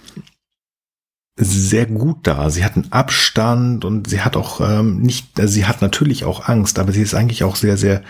[1.36, 2.50] sehr gut da.
[2.50, 6.48] Sie hat einen Abstand und sie hat auch ähm, nicht, also sie hat natürlich auch
[6.48, 8.02] Angst, aber sie ist eigentlich auch sehr, sehr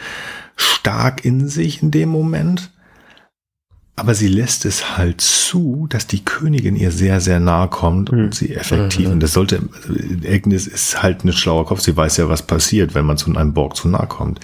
[0.61, 2.71] stark in sich in dem Moment.
[3.97, 8.19] Aber sie lässt es halt zu, dass die Königin ihr sehr, sehr nahe kommt und
[8.27, 8.33] Mhm.
[8.33, 9.13] sie effektiv, Mhm.
[9.15, 9.61] und das sollte,
[10.27, 13.53] Agnes ist halt ein schlauer Kopf, sie weiß ja, was passiert, wenn man zu einem
[13.53, 14.41] Borg zu nahe kommt.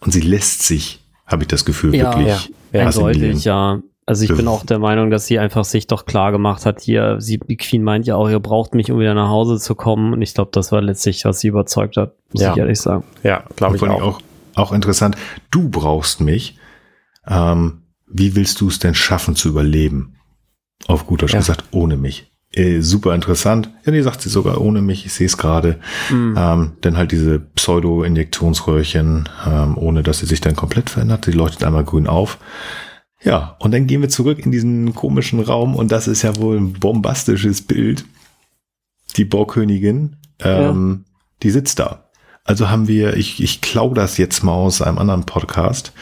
[0.00, 2.80] Und sie lässt sich, habe ich das Gefühl, Ja, wirklich ja.
[2.86, 3.80] Eindeutig, ja.
[4.04, 7.16] Also ich bin auch der Meinung, dass sie einfach sich doch klar gemacht hat, hier,
[7.20, 10.12] sie, die Queen meint ja auch, ihr braucht mich, um wieder nach Hause zu kommen.
[10.14, 12.52] Und ich glaube, das war letztlich, was sie überzeugt hat, muss Ja.
[12.52, 13.04] ich ehrlich sagen.
[13.22, 14.00] Ja, glaube ich auch.
[14.02, 14.20] auch.
[14.58, 15.16] Auch interessant,
[15.50, 16.58] du brauchst mich.
[17.26, 20.14] Ähm, wie willst du es denn schaffen zu überleben?
[20.86, 21.38] Auf gut Deutsch Ja.
[21.40, 22.32] gesagt, ohne mich.
[22.52, 23.70] Äh, super interessant.
[23.84, 25.04] Ja, nee, sagt sie sogar ohne mich.
[25.04, 25.78] Ich sehe es gerade.
[26.10, 26.34] Mhm.
[26.38, 31.26] Ähm, dann halt diese Pseudo-Injektionsröhrchen, ähm, ohne dass sie sich dann komplett verändert.
[31.26, 32.38] Die leuchtet einmal grün auf.
[33.22, 36.56] Ja, und dann gehen wir zurück in diesen komischen Raum und das ist ja wohl
[36.56, 38.04] ein bombastisches Bild.
[39.16, 41.04] Die Borgkönigin, ähm,
[41.42, 42.07] die sitzt da.
[42.48, 45.92] Also haben wir, ich, ich klau das jetzt mal aus einem anderen Podcast.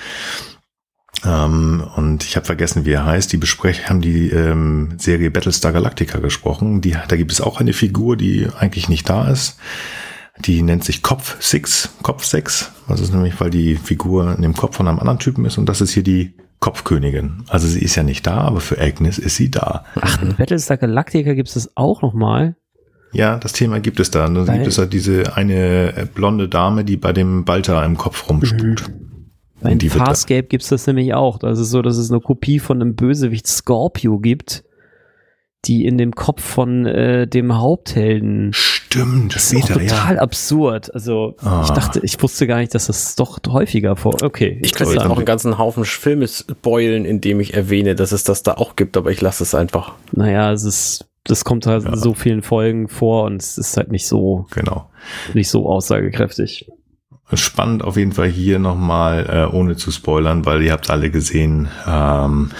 [1.24, 3.32] Ähm, und ich habe vergessen, wie er heißt.
[3.32, 6.80] Die besprechen, haben die ähm, Serie Battlestar Galactica gesprochen.
[6.82, 9.58] Die, da gibt es auch eine Figur, die eigentlich nicht da ist.
[10.38, 12.70] Die nennt sich Kopf Six, Kopf 6.
[12.86, 15.68] Das ist nämlich, weil die Figur in dem Kopf von einem anderen Typen ist und
[15.68, 17.42] das ist hier die Kopfkönigin.
[17.48, 19.84] Also sie ist ja nicht da, aber für Agnes ist sie da.
[20.00, 22.54] Ach, in Battlestar Galactica gibt es das auch nochmal.
[23.12, 24.28] Ja, das Thema gibt es da.
[24.34, 28.90] Weil- gibt es halt diese eine blonde Dame, die bei dem Balta im Kopf rumspukt.
[29.60, 31.38] Bei in da- Farscape gibt es das nämlich auch.
[31.38, 34.64] Das ist so, dass es eine Kopie von einem Bösewicht Scorpio gibt,
[35.64, 38.50] die in dem Kopf von äh, dem Haupthelden.
[38.52, 40.20] Stimmt, Das ist auch später, total ja.
[40.20, 40.94] absurd.
[40.94, 41.72] Also ich Ah.
[41.74, 44.22] dachte, ich wusste gar nicht, dass das doch häufiger vor.
[44.22, 48.22] Okay, Ich könnte jetzt auch einen ganzen Haufen Filme spoilen, indem ich erwähne, dass es
[48.24, 49.94] das da auch gibt, aber ich lasse es einfach.
[50.12, 51.90] Naja, es ist das kommt halt Ja.
[51.90, 54.90] in so vielen Folgen vor und es ist halt nicht so, Genau.
[55.34, 56.68] nicht so aussagekräftig.
[57.32, 61.68] Spannend auf jeden Fall hier nochmal, äh, ohne zu spoilern, weil ihr habt alle gesehen,
[61.86, 62.50] ähm,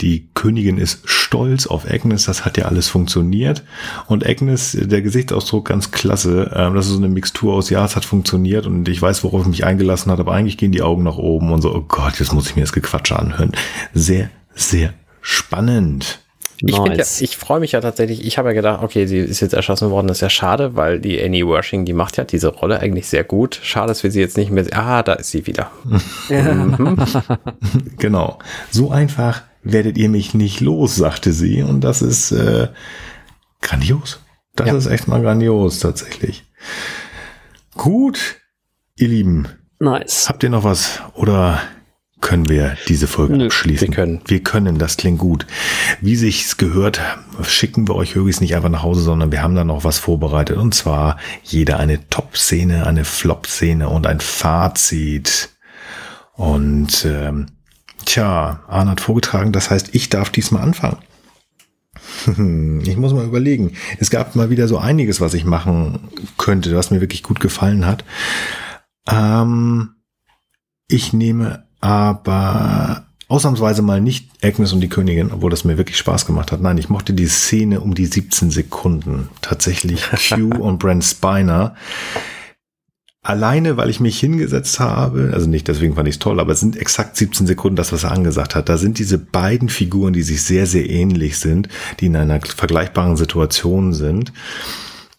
[0.00, 3.62] die Königin ist stolz auf Agnes, das hat ja alles funktioniert.
[4.08, 7.94] Und Agnes, der Gesichtsausdruck ganz klasse, ähm, das ist so eine Mixtur aus, ja, es
[7.94, 11.04] hat funktioniert und ich weiß, worauf ich mich eingelassen hat, aber eigentlich gehen die Augen
[11.04, 13.52] nach oben und so, oh Gott, jetzt muss ich mir das Gequatsche anhören.
[13.94, 16.21] Sehr, sehr spannend.
[16.64, 19.52] Ich, ja, ich freue mich ja tatsächlich, ich habe ja gedacht, okay, sie ist jetzt
[19.52, 22.78] erschossen worden, das ist ja schade, weil die Annie Wershing, die macht ja diese Rolle
[22.78, 23.58] eigentlich sehr gut.
[23.62, 24.74] Schade, dass wir sie jetzt nicht mehr sehen.
[24.76, 25.70] Ah, da ist sie wieder.
[27.98, 28.38] Genau.
[28.70, 31.62] So einfach werdet ihr mich nicht los, sagte sie.
[31.62, 32.68] Und das ist äh,
[33.60, 34.20] grandios.
[34.56, 34.76] Das Ja.
[34.76, 36.44] ist echt mal grandios, tatsächlich.
[37.74, 38.36] Gut,
[38.96, 39.48] ihr Lieben,
[39.78, 40.28] Nice.
[40.28, 41.58] habt ihr noch was oder
[42.22, 43.88] können wir diese Folge Nö, abschließen?
[43.88, 44.20] wir können.
[44.26, 45.46] Wir können, das klingt gut.
[46.00, 47.00] Wie sich's gehört,
[47.42, 50.56] schicken wir euch Högis nicht einfach nach Hause, sondern wir haben da noch was vorbereitet.
[50.56, 55.50] Und zwar jeder eine Top-Szene, eine Flop-Szene und ein Fazit.
[56.32, 57.48] Und ähm,
[58.06, 60.98] tja, Arne hat vorgetragen, das heißt, ich darf diesmal anfangen.
[62.84, 63.72] Ich muss mal überlegen.
[63.98, 66.08] Es gab mal wieder so einiges, was ich machen
[66.38, 68.04] könnte, was mir wirklich gut gefallen hat.
[69.08, 69.96] Ähm,
[70.88, 76.24] ich nehme aber ausnahmsweise mal nicht Agnes und die Königin, obwohl das mir wirklich Spaß
[76.24, 76.62] gemacht hat.
[76.62, 79.28] Nein, ich mochte die Szene um die 17 Sekunden.
[79.42, 81.74] Tatsächlich Q und Brent Spiner.
[83.24, 86.60] Alleine, weil ich mich hingesetzt habe, also nicht deswegen fand ich es toll, aber es
[86.60, 88.68] sind exakt 17 Sekunden das, was er angesagt hat.
[88.68, 91.68] Da sind diese beiden Figuren, die sich sehr, sehr ähnlich sind,
[92.00, 94.32] die in einer vergleichbaren Situation sind.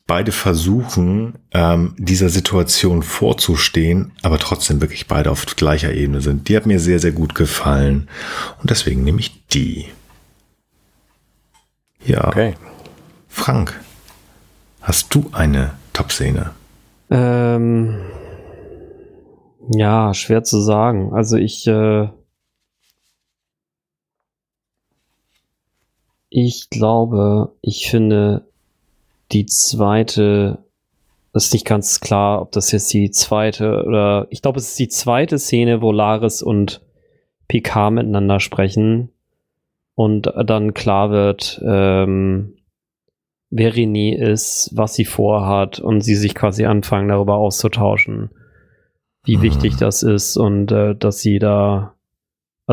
[0.06, 6.50] Beide versuchen, ähm, dieser Situation vorzustehen, aber trotzdem wirklich beide auf gleicher Ebene sind.
[6.50, 8.10] Die hat mir sehr, sehr gut gefallen.
[8.60, 9.88] Und deswegen nehme ich die.
[12.06, 12.28] Ja.
[12.28, 12.56] Okay.
[13.30, 13.80] Frank,
[14.82, 16.52] hast du eine Top-Szene?
[17.10, 17.98] Ähm,
[19.70, 21.14] ja, schwer zu sagen.
[21.14, 22.10] Also ich, äh,
[26.30, 28.52] ich glaube, ich finde
[29.34, 30.60] die zweite,
[31.34, 34.80] das ist nicht ganz klar, ob das jetzt die zweite oder ich glaube, es ist
[34.80, 36.82] die zweite Szene, wo Laris und
[37.48, 39.10] Picard miteinander sprechen
[39.96, 42.56] und dann klar wird, ähm,
[43.50, 48.32] wer René ist, was sie vorhat und sie sich quasi anfangen, darüber auszutauschen,
[49.26, 49.42] wie Mhm.
[49.44, 51.93] wichtig das ist und äh, dass sie da,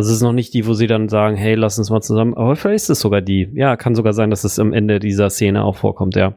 [0.01, 2.33] also es ist noch nicht die, wo sie dann sagen, hey, lass uns mal zusammen,
[2.33, 3.51] aber vielleicht ist es sogar die.
[3.53, 6.37] Ja, kann sogar sein, dass es am Ende dieser Szene auch vorkommt, ja.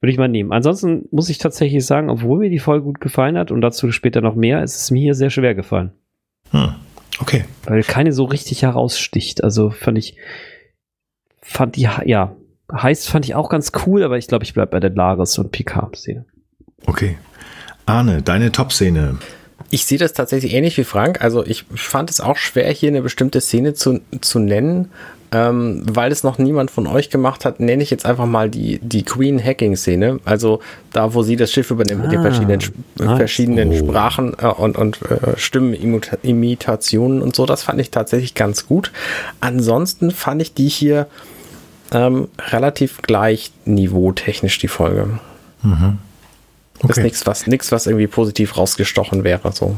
[0.00, 0.52] Würde ich mal nehmen.
[0.52, 4.22] Ansonsten muss ich tatsächlich sagen, obwohl mir die Folge gut gefallen hat und dazu später
[4.22, 5.92] noch mehr, ist es mir hier sehr schwer gefallen.
[6.50, 6.76] Hm.
[7.20, 7.44] Okay.
[7.64, 9.44] Weil keine so richtig heraussticht.
[9.44, 10.16] Also fand ich,
[11.42, 12.36] fand die, ja,
[12.72, 15.52] heißt fand ich auch ganz cool, aber ich glaube, ich bleib bei der Laris und
[15.52, 16.24] Picard-Szene.
[16.86, 17.18] Okay.
[17.84, 19.18] Arne, deine Top-Szene.
[19.70, 21.20] Ich sehe das tatsächlich ähnlich wie Frank.
[21.22, 24.90] Also ich fand es auch schwer, hier eine bestimmte Szene zu, zu nennen.
[25.30, 28.78] Ähm, weil es noch niemand von euch gemacht hat, nenne ich jetzt einfach mal die,
[28.78, 30.20] die Queen-Hacking-Szene.
[30.24, 30.60] Also
[30.94, 33.18] da, wo sie das Schiff übernimmt mit den Ah, verschiedenen, Sp- nice.
[33.18, 33.76] verschiedenen Oh.
[33.76, 37.44] Sprachen äh, und, und äh, Stimmenimitationen und so.
[37.44, 38.90] Das fand ich tatsächlich ganz gut.
[39.42, 41.06] Ansonsten fand ich die hier
[41.92, 45.18] ähm, relativ gleich niveautechnisch, die Folge.
[45.62, 45.72] Ist
[46.82, 47.02] Okay.
[47.02, 49.52] nichts, was, nix, was irgendwie positiv rausgestochen wäre.
[49.52, 49.76] So.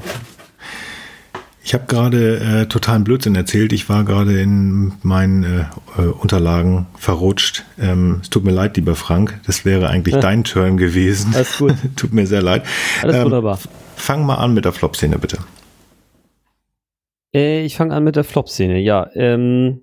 [1.62, 3.72] Ich habe gerade äh, totalen Blödsinn erzählt.
[3.72, 5.64] Ich war gerade in meinen äh,
[6.00, 7.64] äh, Unterlagen verrutscht.
[7.78, 9.40] Ähm, es tut mir leid, lieber Frank.
[9.46, 10.20] Das wäre eigentlich Ja.
[10.20, 11.32] dein Turn gewesen.
[11.34, 11.74] Alles gut.
[11.96, 12.64] tut mir sehr leid.
[13.02, 13.58] Alles Ähm, wunderbar.
[13.96, 15.38] Fang mal an mit der Flop-Szene, bitte.
[17.34, 19.08] Äh, ich fange an mit der Flop-Szene, ja.
[19.14, 19.82] Ähm,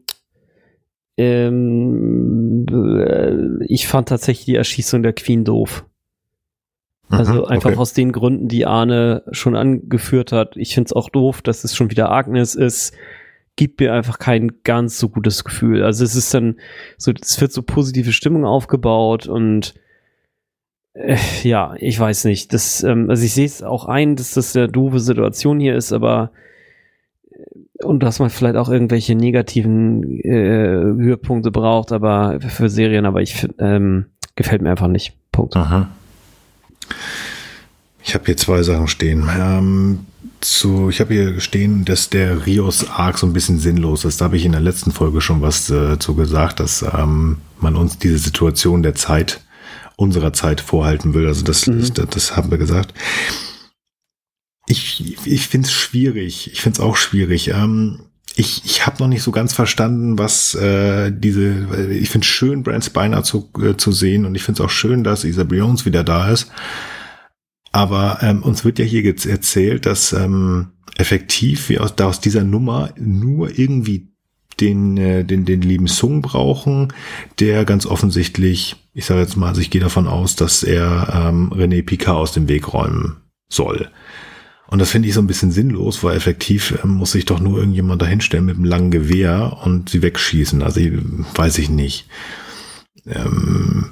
[1.17, 5.85] ähm, äh, ich fand tatsächlich die Erschießung der Queen doof.
[7.09, 7.79] Also Mhm, einfach okay.
[7.79, 10.57] aus den Gründen, die Arne schon angeführt hat.
[10.57, 12.93] Ich finde es auch doof, dass es schon wieder Agnes ist.
[13.55, 15.83] Gibt mir einfach kein ganz so gutes Gefühl.
[15.83, 16.57] Also es ist dann
[16.97, 19.73] so, es wird so positive Stimmung aufgebaut und
[20.93, 22.53] äh, ja, ich weiß nicht.
[22.53, 25.93] Das, ähm, also ich sehe es auch ein, dass das eine doofe Situation hier ist,
[25.93, 26.31] aber
[27.31, 33.21] äh, und dass man vielleicht auch irgendwelche negativen äh, Höhepunkte braucht, aber für Serien, aber
[33.21, 35.13] ich ähm, gefällt mir einfach nicht.
[35.31, 35.55] Punkt.
[35.55, 35.89] Aha.
[38.03, 39.29] Ich habe hier zwei Sachen stehen.
[39.37, 40.05] Ähm,
[40.39, 44.21] zu, ich habe hier stehen, dass der Rios-Arc so ein bisschen sinnlos ist.
[44.21, 47.75] Da habe ich in der letzten Folge schon was äh, zu gesagt, dass ähm, man
[47.75, 49.41] uns diese Situation der Zeit,
[49.95, 51.27] unserer Zeit vorhalten will.
[51.27, 51.79] Also das, Mhm.
[51.93, 52.93] das, das haben wir gesagt.
[54.67, 56.51] Ich, ich finde es schwierig.
[56.51, 57.49] Ich finde es auch schwierig.
[57.49, 57.99] Ähm,
[58.37, 62.61] ich, ich habe noch nicht so ganz verstanden, was äh, diese, ich finde es schön,
[62.61, 65.85] Brent Spiner zu, äh, zu sehen und ich finde es auch schön, dass Isa Jones
[65.85, 66.51] wieder da ist.
[67.71, 72.19] Aber ähm, uns wird ja hier jetzt erzählt, dass ähm, effektiv wir aus, da aus
[72.19, 74.07] dieser Nummer nur irgendwie
[74.59, 76.93] den, äh, den, den lieben Sung brauchen,
[77.39, 81.51] der ganz offensichtlich, ich sage jetzt mal, also ich gehe davon aus, dass er ähm,
[81.51, 83.17] René Picard aus dem Weg räumen
[83.49, 83.89] soll.
[84.69, 87.57] Und das finde ich so ein bisschen sinnlos, weil effektiv ähm, muss sich doch nur
[87.59, 90.61] irgendjemand dahinstellen mit einem langen Gewehr und sie wegschießen.
[90.61, 90.93] Also ich,
[91.35, 92.07] weiß ich nicht.
[93.05, 93.89] Ähm,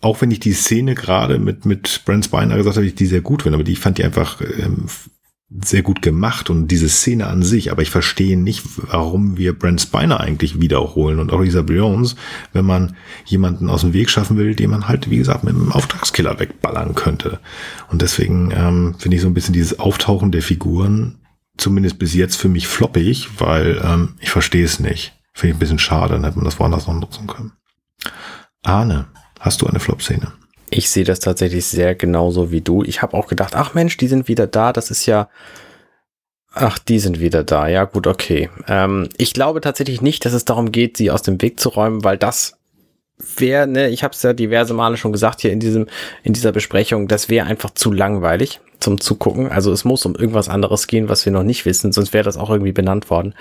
[0.00, 3.22] auch wenn ich die Szene gerade mit, mit Brent Spiner gesagt habe, ich die sehr
[3.22, 4.86] gut finde, aber die ich fand die einfach ähm,
[5.50, 9.80] sehr gut gemacht und diese Szene an sich, aber ich verstehe nicht, warum wir Brent
[9.80, 12.16] Spiner eigentlich wiederholen und auch Lisa Jones,
[12.52, 15.72] wenn man jemanden aus dem Weg schaffen will, den man halt, wie gesagt, mit einem
[15.72, 17.40] Auftragskiller wegballern könnte.
[17.90, 21.18] Und deswegen ähm, finde ich so ein bisschen dieses Auftauchen der Figuren,
[21.56, 25.14] zumindest bis jetzt für mich floppig, weil ähm, ich verstehe es nicht.
[25.32, 27.52] Finde ich ein bisschen schade, dann hätte man das woanders noch nutzen können.
[28.62, 29.06] Arne,
[29.40, 30.32] hast du eine Flop-Szene?
[30.70, 32.82] Ich sehe das tatsächlich sehr genauso wie du.
[32.82, 34.72] Ich habe auch gedacht, ach Mensch, die sind wieder da.
[34.72, 35.28] Das ist ja.
[36.52, 37.68] Ach, die sind wieder da.
[37.68, 38.50] Ja, gut, okay.
[38.66, 42.04] Ähm, ich glaube tatsächlich nicht, dass es darum geht, sie aus dem Weg zu räumen,
[42.04, 42.58] weil das
[43.36, 45.86] wäre, ne, ich habe es ja diverse Male schon gesagt hier in diesem
[46.22, 49.48] in dieser Besprechung, das wäre einfach zu langweilig zum Zugucken.
[49.48, 52.36] Also es muss um irgendwas anderes gehen, was wir noch nicht wissen, sonst wäre das
[52.36, 53.34] auch irgendwie benannt worden.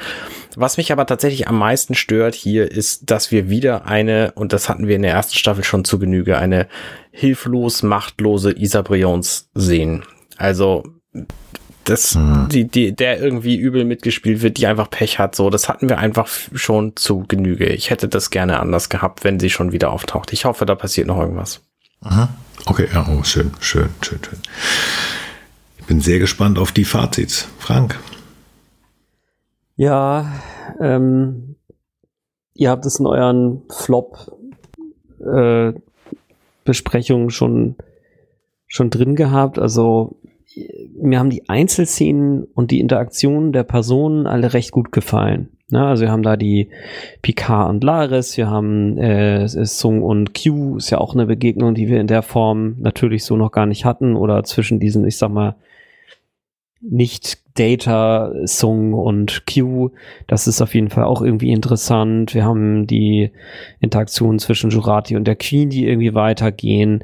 [0.55, 4.69] Was mich aber tatsächlich am meisten stört hier ist, dass wir wieder eine, und das
[4.69, 6.67] hatten wir in der ersten Staffel schon zu Genüge, eine
[7.11, 10.03] hilflos machtlose Isa Brions sehen.
[10.37, 10.83] Also
[11.83, 12.49] das, hm.
[12.51, 15.35] die, die, der irgendwie übel mitgespielt wird, die einfach Pech hat.
[15.35, 17.67] So, das hatten wir einfach schon zu Genüge.
[17.67, 20.33] Ich hätte das gerne anders gehabt, wenn sie schon wieder auftaucht.
[20.33, 21.61] Ich hoffe, da passiert noch irgendwas.
[22.01, 22.29] Aha.
[22.65, 24.39] Okay, ja, oh, schön, schön, schön, schön.
[25.87, 27.47] Bin sehr gespannt auf die Fazits.
[27.59, 27.97] Frank.
[29.77, 30.33] Ja,
[30.81, 31.55] ähm,
[32.53, 34.17] ihr habt es in euren Flop
[35.19, 35.73] äh,
[37.29, 37.75] schon
[38.67, 39.59] schon drin gehabt.
[39.59, 40.17] Also
[40.99, 45.49] mir haben die Einzelszenen und die Interaktionen der Personen alle recht gut gefallen.
[45.69, 45.85] Ne?
[45.85, 46.69] Also wir haben da die
[47.21, 51.87] Picard und Laris, wir haben äh, Sung und Q, ist ja auch eine Begegnung, die
[51.87, 55.31] wir in der Form natürlich so noch gar nicht hatten oder zwischen diesen, ich sag
[55.31, 55.55] mal,
[56.81, 59.91] nicht Data, Sung und Q.
[60.27, 62.33] Das ist auf jeden Fall auch irgendwie interessant.
[62.33, 63.31] Wir haben die
[63.79, 67.03] Interaktion zwischen Jurati und der Queen, die irgendwie weitergehen.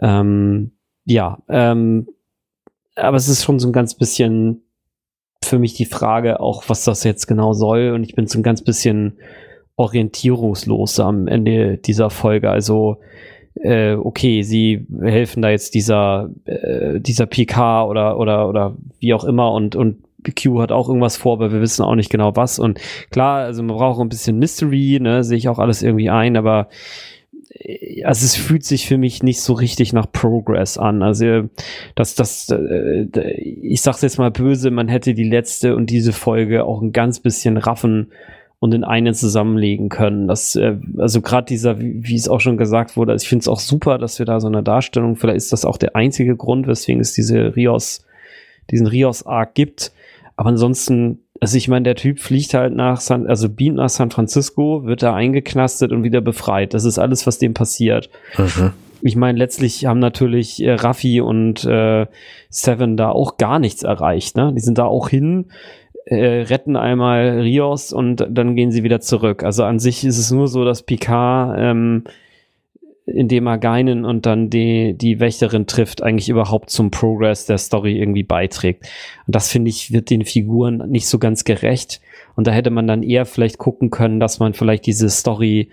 [0.00, 0.72] Ähm,
[1.04, 2.08] ja, ähm,
[2.94, 4.62] aber es ist schon so ein ganz bisschen
[5.44, 7.92] für mich die Frage auch, was das jetzt genau soll.
[7.92, 9.18] Und ich bin so ein ganz bisschen
[9.76, 12.50] orientierungslos am Ende dieser Folge.
[12.50, 12.98] Also,
[13.60, 19.24] äh, okay, sie helfen da jetzt dieser, äh, dieser PK oder, oder, oder wie auch
[19.24, 19.98] immer und, und
[20.34, 22.58] Q hat auch irgendwas vor, aber wir wissen auch nicht genau was.
[22.58, 22.80] Und
[23.10, 26.68] klar, also man braucht ein bisschen Mystery, ne, sehe ich auch alles irgendwie ein, aber
[28.04, 31.02] also es fühlt sich für mich nicht so richtig nach Progress an.
[31.02, 31.48] Also
[31.94, 33.06] das, das, äh,
[33.40, 37.20] ich sag's jetzt mal böse, man hätte die letzte und diese Folge auch ein ganz
[37.20, 38.12] bisschen raffen
[38.58, 40.28] und in eine zusammenlegen können.
[40.28, 43.42] Das, äh, also gerade dieser, wie, wie es auch schon gesagt wurde, also ich finde
[43.42, 46.36] es auch super, dass wir da so eine Darstellung, vielleicht ist das auch der einzige
[46.36, 48.04] Grund, weswegen es diese Rios,
[48.70, 49.92] diesen Rios-Arc gibt.
[50.36, 54.10] Aber ansonsten also ich meine, der Typ fliegt halt nach San, also beamt nach San
[54.10, 56.74] Francisco, wird da eingeknastet und wieder befreit.
[56.74, 58.10] Das ist alles, was dem passiert.
[58.38, 58.72] Mhm.
[59.02, 62.06] Ich meine, letztlich haben natürlich äh, Raffi und äh,
[62.48, 64.36] Seven da auch gar nichts erreicht.
[64.36, 64.52] Ne?
[64.54, 65.46] Die sind da auch hin,
[66.06, 69.42] äh, retten einmal Rios und dann gehen sie wieder zurück.
[69.42, 72.04] Also an sich ist es nur so, dass Picard ähm,
[73.06, 77.98] indem er Geinen und dann die, die Wächterin trifft, eigentlich überhaupt zum Progress der Story
[77.98, 78.84] irgendwie beiträgt.
[79.26, 82.00] Und das finde ich, wird den Figuren nicht so ganz gerecht.
[82.34, 85.68] Und da hätte man dann eher vielleicht gucken können, dass man vielleicht diese Story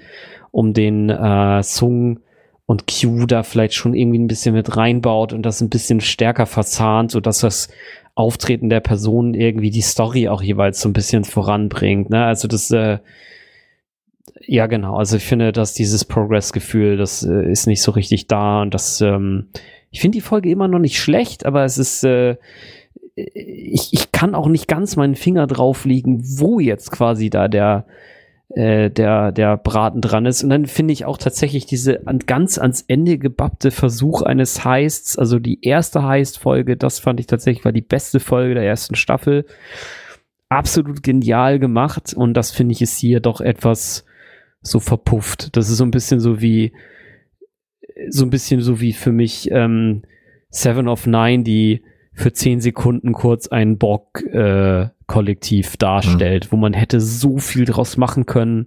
[0.52, 2.20] um den äh, Sung
[2.68, 6.46] und Q da vielleicht schon irgendwie ein bisschen mit reinbaut und das ein bisschen stärker
[6.46, 7.68] verzahnt, so dass das
[8.16, 12.10] Auftreten der Personen irgendwie die Story auch jeweils so ein bisschen voranbringt.
[12.10, 12.24] Ne?
[12.24, 13.00] Also das äh,
[14.40, 14.96] ja, genau.
[14.96, 19.02] Also ich finde, dass dieses Progress-Gefühl, das äh, ist nicht so richtig da und das,
[19.02, 19.48] ähm,
[19.92, 22.38] ich finde die Folge immer noch nicht schlecht, aber es ist, äh,
[23.16, 27.86] ich, ich kann auch nicht ganz meinen Finger drauflegen, wo jetzt quasi da der,
[28.50, 30.44] äh, der, der Braten dran ist.
[30.44, 35.18] Und dann finde ich auch tatsächlich diese an, ganz ans Ende gebappte Versuch eines Heists,
[35.18, 39.46] also die erste Heist-Folge, das fand ich tatsächlich war die beste Folge der ersten Staffel.
[40.50, 44.06] Absolut genial gemacht und das finde ich ist hier doch etwas,
[44.64, 45.56] so verpufft.
[45.56, 46.74] Das ist so ein bisschen so wie,
[48.10, 50.04] so ein bisschen so wie für mich ähm,
[50.50, 51.84] Seven of Nine, die
[52.14, 58.66] für zehn Sekunden kurz ein Borg-Kollektiv darstellt, wo man hätte so viel draus machen können.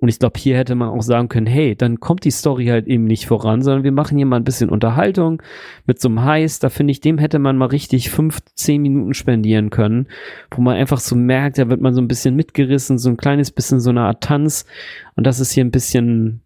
[0.00, 2.86] Und ich glaube, hier hätte man auch sagen können, hey, dann kommt die Story halt
[2.86, 5.42] eben nicht voran, sondern wir machen hier mal ein bisschen Unterhaltung
[5.84, 6.58] mit so einem Heiß.
[6.58, 10.06] Da finde ich, dem hätte man mal richtig fünf, zehn Minuten spendieren können,
[10.50, 13.50] wo man einfach so merkt, da wird man so ein bisschen mitgerissen, so ein kleines
[13.50, 14.64] bisschen so eine Art Tanz.
[15.16, 16.40] Und das ist hier ein bisschen,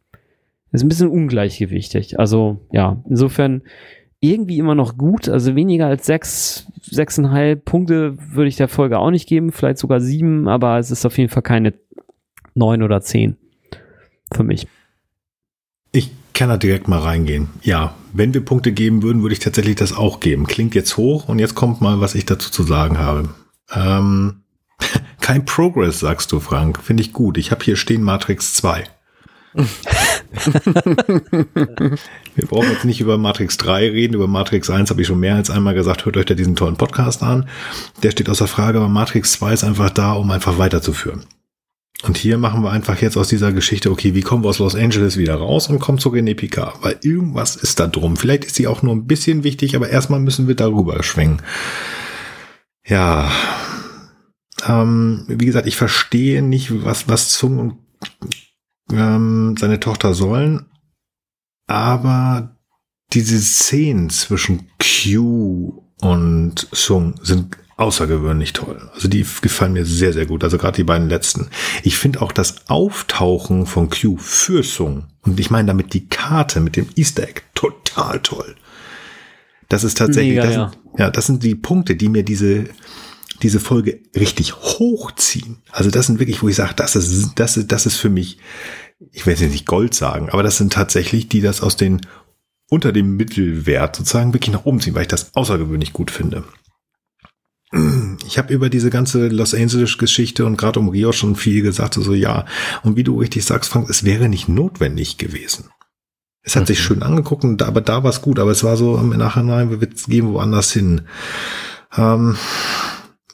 [0.72, 2.18] ist ein bisschen ungleichgewichtig.
[2.18, 3.62] Also, ja, insofern
[4.32, 5.28] irgendwie immer noch gut.
[5.28, 10.00] Also weniger als sechs, sechseinhalb Punkte würde ich der Folge auch nicht geben, vielleicht sogar
[10.00, 11.74] sieben, aber es ist auf jeden Fall keine
[12.54, 13.36] neun oder zehn
[14.32, 14.66] für mich.
[15.92, 17.48] Ich kann da direkt mal reingehen.
[17.62, 20.46] Ja, wenn wir Punkte geben würden, würde ich tatsächlich das auch geben.
[20.46, 23.28] Klingt jetzt hoch und jetzt kommt mal, was ich dazu zu sagen habe.
[23.72, 24.42] Ähm,
[25.20, 26.82] kein Progress, sagst du, Frank.
[26.82, 27.38] Finde ich gut.
[27.38, 28.84] Ich habe hier stehen Matrix 2.
[32.34, 35.36] Wir brauchen jetzt nicht über Matrix 3 reden, über Matrix 1 habe ich schon mehr
[35.36, 37.48] als einmal gesagt, hört euch da diesen tollen Podcast an.
[38.02, 41.24] Der steht außer Frage, aber Matrix 2 ist einfach da, um einfach weiterzuführen.
[42.02, 44.74] Und hier machen wir einfach jetzt aus dieser Geschichte, okay, wie kommen wir aus Los
[44.74, 46.82] Angeles wieder raus und kommen zu René Picard?
[46.82, 48.16] Weil irgendwas ist da drum.
[48.16, 51.40] Vielleicht ist sie auch nur ein bisschen wichtig, aber erstmal müssen wir darüber schwingen.
[52.86, 53.30] Ja.
[54.66, 57.74] Ähm, wie gesagt, ich verstehe nicht, was, was Zung und
[58.92, 60.66] ähm, seine Tochter sollen,
[61.66, 62.56] aber
[63.12, 68.90] diese Szenen zwischen Q und Sung sind außergewöhnlich toll.
[68.94, 70.44] Also die gefallen mir sehr, sehr gut.
[70.44, 71.48] Also gerade die beiden letzten.
[71.82, 76.60] Ich finde auch das Auftauchen von Q für Sung, und ich meine damit die Karte
[76.60, 78.54] mit dem Easter Egg, total toll.
[79.68, 80.68] Das ist tatsächlich, Mega, das ja.
[80.68, 82.66] Sind, ja, das sind die Punkte, die mir diese,
[83.42, 85.62] diese Folge richtig hochziehen.
[85.70, 88.38] Also das sind wirklich, wo ich sage, das ist, das ist, das ist für mich,
[89.12, 92.00] ich will jetzt nicht Gold sagen, aber das sind tatsächlich, die das aus den
[92.70, 96.44] unter dem Mittelwert sozusagen wirklich nach oben ziehen, weil ich das außergewöhnlich gut finde.
[98.26, 102.14] Ich habe über diese ganze Los Angeles-Geschichte und gerade um Rio schon viel gesagt, so
[102.14, 102.46] ja.
[102.82, 105.70] Und wie du richtig sagst, Frank, es wäre nicht notwendig gewesen.
[106.42, 108.38] Es hat sich schön angeguckt, aber da war es gut.
[108.38, 111.02] Aber es war so im Nachhinein, wir gehen woanders hin.
[111.96, 112.36] Ähm,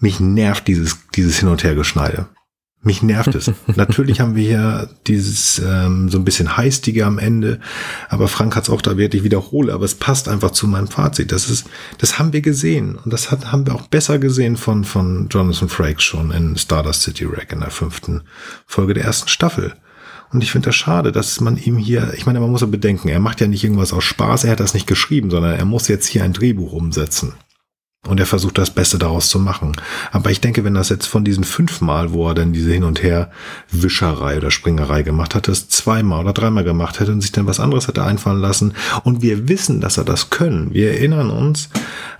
[0.00, 2.28] mich nervt dieses, dieses Hin- und Hergeschneide.
[2.82, 3.52] Mich nervt es.
[3.76, 7.60] Natürlich haben wir hier dieses ähm, so ein bisschen heistige am Ende,
[8.08, 11.30] aber Frank hat es auch da wirklich wiederhole, aber es passt einfach zu meinem Fazit.
[11.30, 11.66] Das ist,
[11.98, 15.68] das haben wir gesehen und das hat, haben wir auch besser gesehen von von Jonathan
[15.68, 18.22] Frakes schon in Stardust City Rack in der fünften
[18.66, 19.74] Folge der ersten Staffel.
[20.32, 23.08] Und ich finde das schade, dass man ihm hier, ich meine, man muss ja bedenken,
[23.08, 25.88] er macht ja nicht irgendwas aus Spaß, er hat das nicht geschrieben, sondern er muss
[25.88, 27.34] jetzt hier ein Drehbuch umsetzen.
[28.08, 29.72] Und er versucht das Beste daraus zu machen.
[30.10, 33.02] Aber ich denke, wenn das jetzt von diesen fünfmal, wo er dann diese Hin- und
[33.02, 37.60] Her-Wischerei oder Springerei gemacht hat, das zweimal oder dreimal gemacht hätte und sich dann was
[37.60, 38.72] anderes hätte einfallen lassen.
[39.04, 40.72] Und wir wissen, dass er das können.
[40.72, 41.68] Wir erinnern uns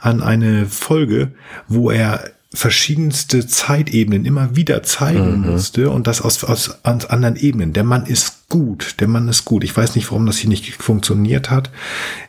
[0.01, 1.33] an eine Folge,
[1.67, 7.73] wo er verschiedenste Zeitebenen immer wieder zeigen musste und das aus, aus, aus anderen Ebenen.
[7.73, 9.63] Der Mann ist gut, der Mann ist gut.
[9.63, 11.71] Ich weiß nicht, warum das hier nicht funktioniert hat.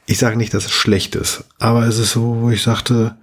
[0.06, 3.16] Ich sage nicht, dass es schlecht ist, aber es ist so, wo ich sagte,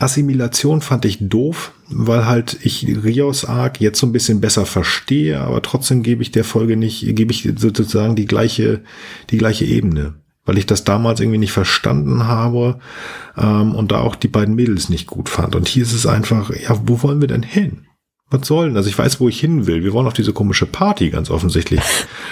[0.00, 5.40] Assimilation fand ich doof, weil halt ich Rios Arc jetzt so ein bisschen besser verstehe,
[5.40, 8.80] aber trotzdem gebe ich der Folge nicht, gebe ich sozusagen die gleiche,
[9.30, 10.14] die gleiche Ebene,
[10.46, 12.78] weil ich das damals irgendwie nicht verstanden habe
[13.36, 15.54] ähm, und da auch die beiden Mädels nicht gut fand.
[15.54, 17.86] Und hier ist es einfach, ja, wo wollen wir denn hin?
[18.30, 18.76] Was soll denn?
[18.76, 19.82] Also ich weiß, wo ich hin will.
[19.82, 21.80] Wir wollen auf diese komische Party, ganz offensichtlich.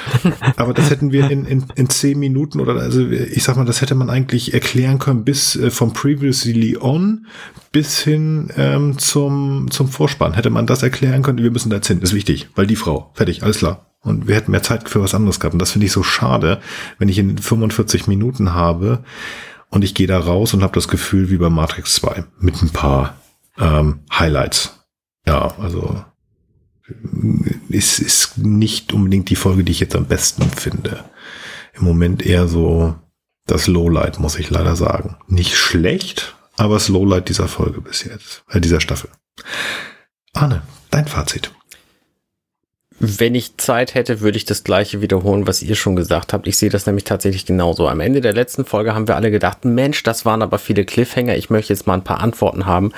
[0.56, 3.80] Aber das hätten wir in, in, in zehn Minuten oder also ich sag mal, das
[3.80, 7.26] hätte man eigentlich erklären können bis äh, vom Previously On
[7.72, 10.34] bis hin ähm, zum, zum Vorspann.
[10.34, 12.00] Hätte man das erklären können, wir müssen da jetzt hin.
[12.00, 13.10] Ist wichtig, weil die Frau.
[13.14, 13.86] Fertig, alles klar.
[14.00, 15.54] Und wir hätten mehr Zeit für was anderes gehabt.
[15.54, 16.60] Und das finde ich so schade,
[16.98, 19.02] wenn ich in 45 Minuten habe
[19.70, 22.70] und ich gehe da raus und habe das Gefühl wie bei Matrix 2 mit ein
[22.70, 23.16] paar
[23.58, 24.77] ähm, Highlights.
[25.28, 25.94] Ja, also
[27.70, 31.04] es ist nicht unbedingt die Folge, die ich jetzt am besten finde.
[31.74, 32.94] Im Moment eher so
[33.46, 35.16] das Lowlight, muss ich leider sagen.
[35.26, 39.10] Nicht schlecht, aber das Lowlight dieser Folge bis jetzt, äh, dieser Staffel.
[40.32, 41.52] Arne, dein Fazit.
[43.00, 46.48] Wenn ich Zeit hätte, würde ich das gleiche wiederholen, was ihr schon gesagt habt.
[46.48, 47.86] Ich sehe das nämlich tatsächlich genauso.
[47.86, 51.36] Am Ende der letzten Folge haben wir alle gedacht, Mensch, das waren aber viele Cliffhanger.
[51.36, 52.92] Ich möchte jetzt mal ein paar Antworten haben.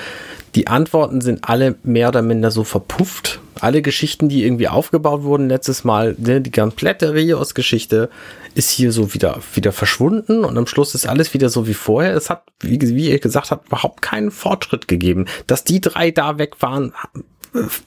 [0.55, 3.40] Die Antworten sind alle mehr oder minder so verpufft.
[3.60, 8.09] Alle Geschichten, die irgendwie aufgebaut wurden letztes Mal, ne, die komplette Rios-Geschichte
[8.55, 12.14] ist hier so wieder, wieder verschwunden und am Schluss ist alles wieder so wie vorher.
[12.14, 15.27] Es hat, wie, wie ihr gesagt habt, überhaupt keinen Fortschritt gegeben.
[15.47, 16.93] Dass die drei da weg waren,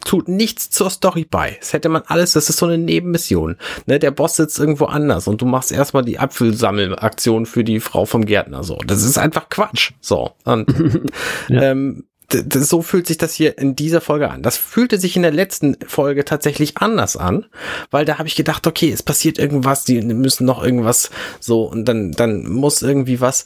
[0.05, 1.57] tut nichts zur Story bei.
[1.61, 3.57] Es hätte man alles, das ist so eine Nebenmission.
[3.85, 8.05] Ne, der Boss sitzt irgendwo anders und du machst erstmal die Apfelsammelaktion für die Frau
[8.05, 8.63] vom Gärtner.
[8.63, 9.91] So, das ist einfach Quatsch.
[10.01, 10.31] So.
[10.45, 10.67] Und
[11.49, 11.61] Ja.
[11.63, 14.41] ähm, so fühlt sich das hier in dieser Folge an.
[14.41, 17.45] Das fühlte sich in der letzten Folge tatsächlich anders an,
[17.91, 21.85] weil da habe ich gedacht, okay, es passiert irgendwas, die müssen noch irgendwas so und
[21.85, 23.45] dann, dann muss irgendwie was.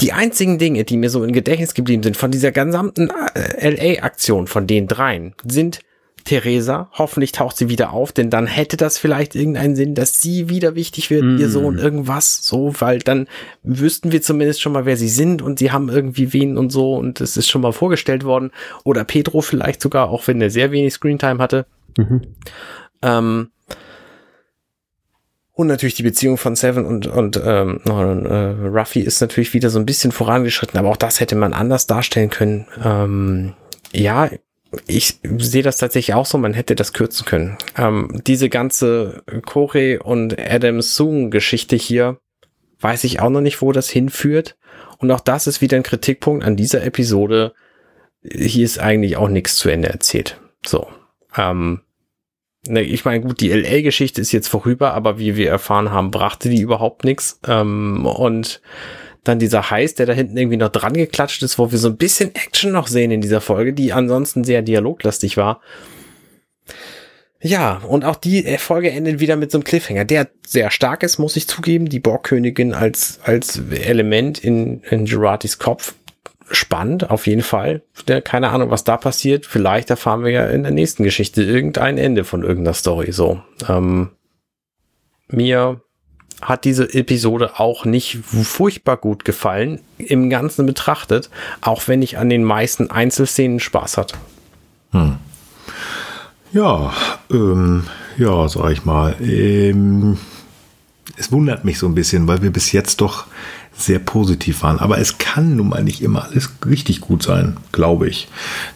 [0.00, 4.46] Die einzigen Dinge, die mir so im Gedächtnis geblieben sind von dieser gesamten äh, LA-Aktion
[4.46, 5.80] von den dreien, sind
[6.28, 10.50] Theresa, hoffentlich taucht sie wieder auf, denn dann hätte das vielleicht irgendeinen Sinn, dass sie
[10.50, 11.50] wieder wichtig wird, ihr Mm.
[11.50, 13.28] Sohn, irgendwas, so, weil dann
[13.62, 16.96] wüssten wir zumindest schon mal, wer sie sind und sie haben irgendwie wen und so
[16.96, 18.50] und es ist schon mal vorgestellt worden.
[18.84, 21.64] Oder Pedro vielleicht sogar, auch wenn er sehr wenig Screentime hatte.
[21.96, 22.20] Mhm.
[23.00, 23.48] Ähm,
[25.52, 29.78] und natürlich die Beziehung von Seven und, und ähm, äh, Ruffy ist natürlich wieder so
[29.78, 32.66] ein bisschen vorangeschritten, aber auch das hätte man anders darstellen können.
[32.84, 33.54] Ähm,
[33.92, 34.28] ja,
[34.86, 37.56] ich sehe das tatsächlich auch so, man hätte das kürzen können.
[37.76, 42.18] Ähm, diese ganze Corey und Adam Soong Geschichte hier,
[42.80, 44.56] weiß ich auch noch nicht, wo das hinführt.
[44.98, 47.54] Und auch das ist wieder ein Kritikpunkt an dieser Episode.
[48.22, 50.40] Hier ist eigentlich auch nichts zu Ende erzählt.
[50.66, 50.88] So.
[51.36, 51.80] Ähm,
[52.66, 56.50] ne, ich meine, gut, die LA-Geschichte ist jetzt vorüber, aber wie wir erfahren haben, brachte
[56.50, 57.40] die überhaupt nichts.
[57.46, 58.60] Ähm, und
[59.24, 61.96] dann dieser Heiß, der da hinten irgendwie noch dran geklatscht ist, wo wir so ein
[61.96, 65.60] bisschen Action noch sehen in dieser Folge, die ansonsten sehr dialoglastig war.
[67.40, 71.02] Ja, und auch die äh, Folge endet wieder mit so einem Cliffhanger, der sehr stark
[71.02, 71.88] ist, muss ich zugeben.
[71.88, 75.94] Die Borgkönigin als, als Element in, in Geratis Kopf.
[76.50, 77.82] Spannend, auf jeden Fall.
[78.24, 79.44] Keine Ahnung, was da passiert.
[79.44, 83.12] Vielleicht erfahren wir ja in der nächsten Geschichte irgendein Ende von irgendeiner Story.
[83.12, 83.42] So.
[83.68, 84.10] Ähm,
[85.28, 85.82] mir
[86.40, 92.30] hat diese Episode auch nicht furchtbar gut gefallen, im Ganzen betrachtet, auch wenn ich an
[92.30, 94.16] den meisten Einzelszenen Spaß hatte.
[96.52, 96.92] Ja,
[97.30, 97.84] ähm,
[98.16, 99.16] ja, sag ich mal.
[99.20, 100.18] Ähm,
[101.16, 103.26] es wundert mich so ein bisschen, weil wir bis jetzt doch
[103.78, 104.78] sehr positiv waren.
[104.80, 108.28] Aber es kann nun mal nicht immer alles richtig gut sein, glaube ich.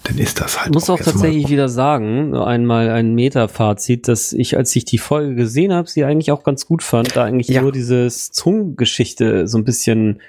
[0.05, 0.69] Dann ist das halt.
[0.69, 4.85] Ich muss auch erstmal- tatsächlich wieder sagen, nur einmal ein Meta-Fazit, dass ich, als ich
[4.85, 7.63] die Folge gesehen habe, sie eigentlich auch ganz gut fand, da eigentlich Ja.
[7.63, 10.21] nur dieses Zungengeschichte so ein bisschen,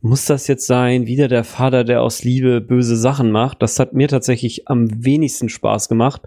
[0.00, 3.94] muss das jetzt sein, wieder der Vater, der aus Liebe böse Sachen macht, das hat
[3.94, 6.22] mir tatsächlich am wenigsten Spaß gemacht.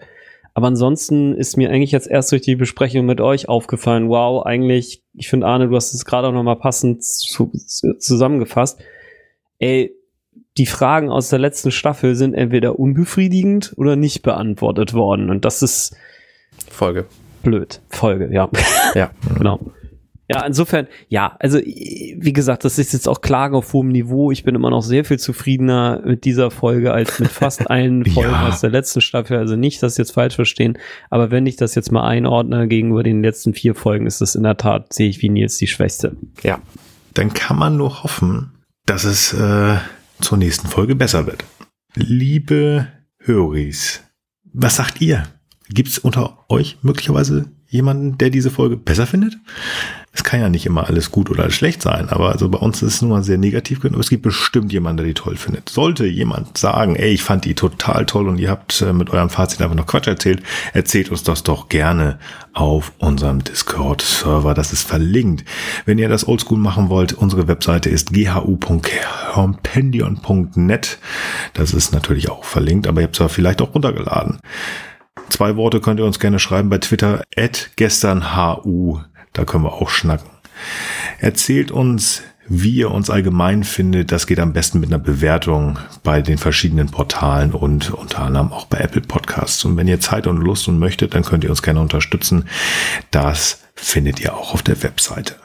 [0.58, 5.04] Aber ansonsten ist mir eigentlich jetzt erst durch die Besprechung mit euch aufgefallen, wow, eigentlich,
[5.14, 8.80] ich finde Arne, du hast es gerade auch nochmal passend zu, zu, zusammengefasst.
[9.60, 9.94] Ey,
[10.58, 15.30] die Fragen aus der letzten Staffel sind entweder unbefriedigend oder nicht beantwortet worden.
[15.30, 15.96] Und das ist
[16.72, 17.06] Folge.
[17.44, 17.80] blöd.
[17.90, 18.50] Folge, ja.
[18.96, 19.12] Ja.
[19.38, 19.60] genau.
[20.30, 24.30] Ja, insofern, ja, also wie gesagt, das ist jetzt auch Klagen auf hohem Niveau.
[24.32, 28.32] Ich bin immer noch sehr viel zufriedener mit dieser Folge als mit fast allen Folgen
[28.32, 28.48] Ja.
[28.50, 29.38] aus der letzten Staffel.
[29.38, 30.78] Also nicht, dass jetzt falsch verstehen,
[31.10, 34.44] aber wenn ich das jetzt mal einordne gegenüber den letzten vier Folgen, ist das in
[34.44, 36.18] der Tat, sehe ich wie Nils die Schwächste.
[36.44, 36.60] Ja.
[37.14, 38.52] dann kann man nur hoffen,
[38.86, 39.78] dass es äh,
[40.20, 41.46] zur nächsten Folge besser wird.
[41.96, 42.88] Liebe
[43.20, 44.04] Höris,
[44.54, 45.24] was sagt ihr?
[45.70, 49.38] Gibt es unter euch möglicherweise jemanden, der diese Folge besser findet?
[50.18, 52.82] Es kann ja nicht immer alles gut oder alles schlecht sein, aber also bei uns
[52.82, 55.70] ist es nun mal sehr negativ, aber es gibt bestimmt jemanden, der die toll findet.
[55.70, 59.30] Sollte jemand sagen, ey, ich fand die total toll und ihr habt äh, mit eurem
[59.30, 60.42] Fazit einfach noch Quatsch erzählt,
[60.74, 62.18] erzählt uns das doch gerne
[62.54, 64.56] auf unserem Discord-Server.
[64.56, 65.46] Das ist verlinkt.
[65.86, 70.98] Wenn ihr das oldschool machen wollt, unsere Webseite ist ghu.compendion.net.
[71.54, 74.40] Das ist natürlich auch verlinkt, aber ihr habt es ja vielleicht auch runtergeladen.
[75.30, 79.02] Zwei Worte könnt ihr uns gerne schreiben bei Twitter, at gesternhu.
[79.34, 80.30] Da können wir auch schnacken.
[81.20, 84.12] Erzählt uns, wie ihr uns allgemein findet.
[84.12, 88.66] Das geht am besten mit einer Bewertung bei den verschiedenen Portalen und unter anderem auch
[88.66, 89.66] bei Apple Podcasts.
[89.66, 92.48] Und wenn ihr Zeit und Lust und möchtet, dann könnt ihr uns gerne unterstützen.
[93.12, 95.36] Das findet ihr auch auf der Webseite.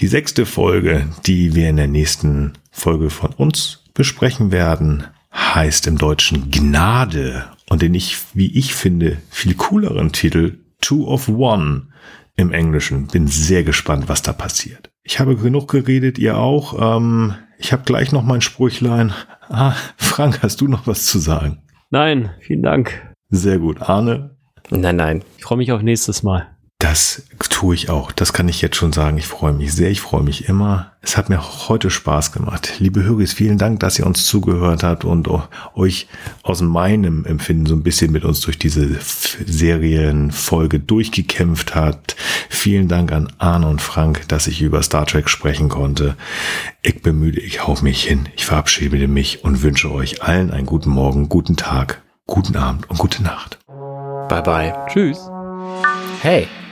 [0.00, 5.04] Die sechste Folge, die wir in der nächsten Folge von uns besprechen werden,
[5.34, 11.28] heißt im Deutschen Gnade und den ich, wie ich finde, viel cooleren Titel Two of
[11.28, 11.88] One
[12.36, 13.08] im Englischen.
[13.08, 14.90] Bin sehr gespannt, was da passiert.
[15.02, 16.96] Ich habe genug geredet, ihr auch.
[16.96, 19.12] Ähm, ich habe gleich noch mein Sprüchlein.
[19.48, 21.62] Ah, Frank, hast du noch was zu sagen?
[21.90, 23.02] Nein, vielen Dank.
[23.30, 23.80] Sehr gut.
[23.82, 24.38] Arne,
[24.70, 25.24] Nein, nein.
[25.38, 26.46] Ich freue mich auf nächstes Mal.
[26.80, 28.12] Das tue ich auch.
[28.12, 29.18] Das kann ich jetzt schon sagen.
[29.18, 29.90] Ich freue mich sehr.
[29.90, 30.92] Ich freue mich immer.
[31.02, 32.74] Es hat mir auch heute Spaß gemacht.
[32.78, 35.28] Liebe Höris, vielen Dank, dass ihr uns zugehört habt und
[35.74, 36.06] euch
[36.44, 38.96] aus meinem Empfinden so ein bisschen mit uns durch diese
[39.44, 42.14] Serienfolge durchgekämpft habt.
[42.48, 46.16] Vielen Dank an Arne und Frank, dass ich über Star Trek sprechen konnte.
[46.82, 47.40] Ich bin müde.
[47.40, 48.28] Ich hau mich hin.
[48.36, 52.98] Ich verabschiede mich und wünsche euch allen einen guten Morgen, guten Tag guten Abend und
[52.98, 53.58] gute Nacht.
[54.28, 54.74] Bye bye.
[54.86, 55.18] Tschüss.
[56.20, 56.46] Hey,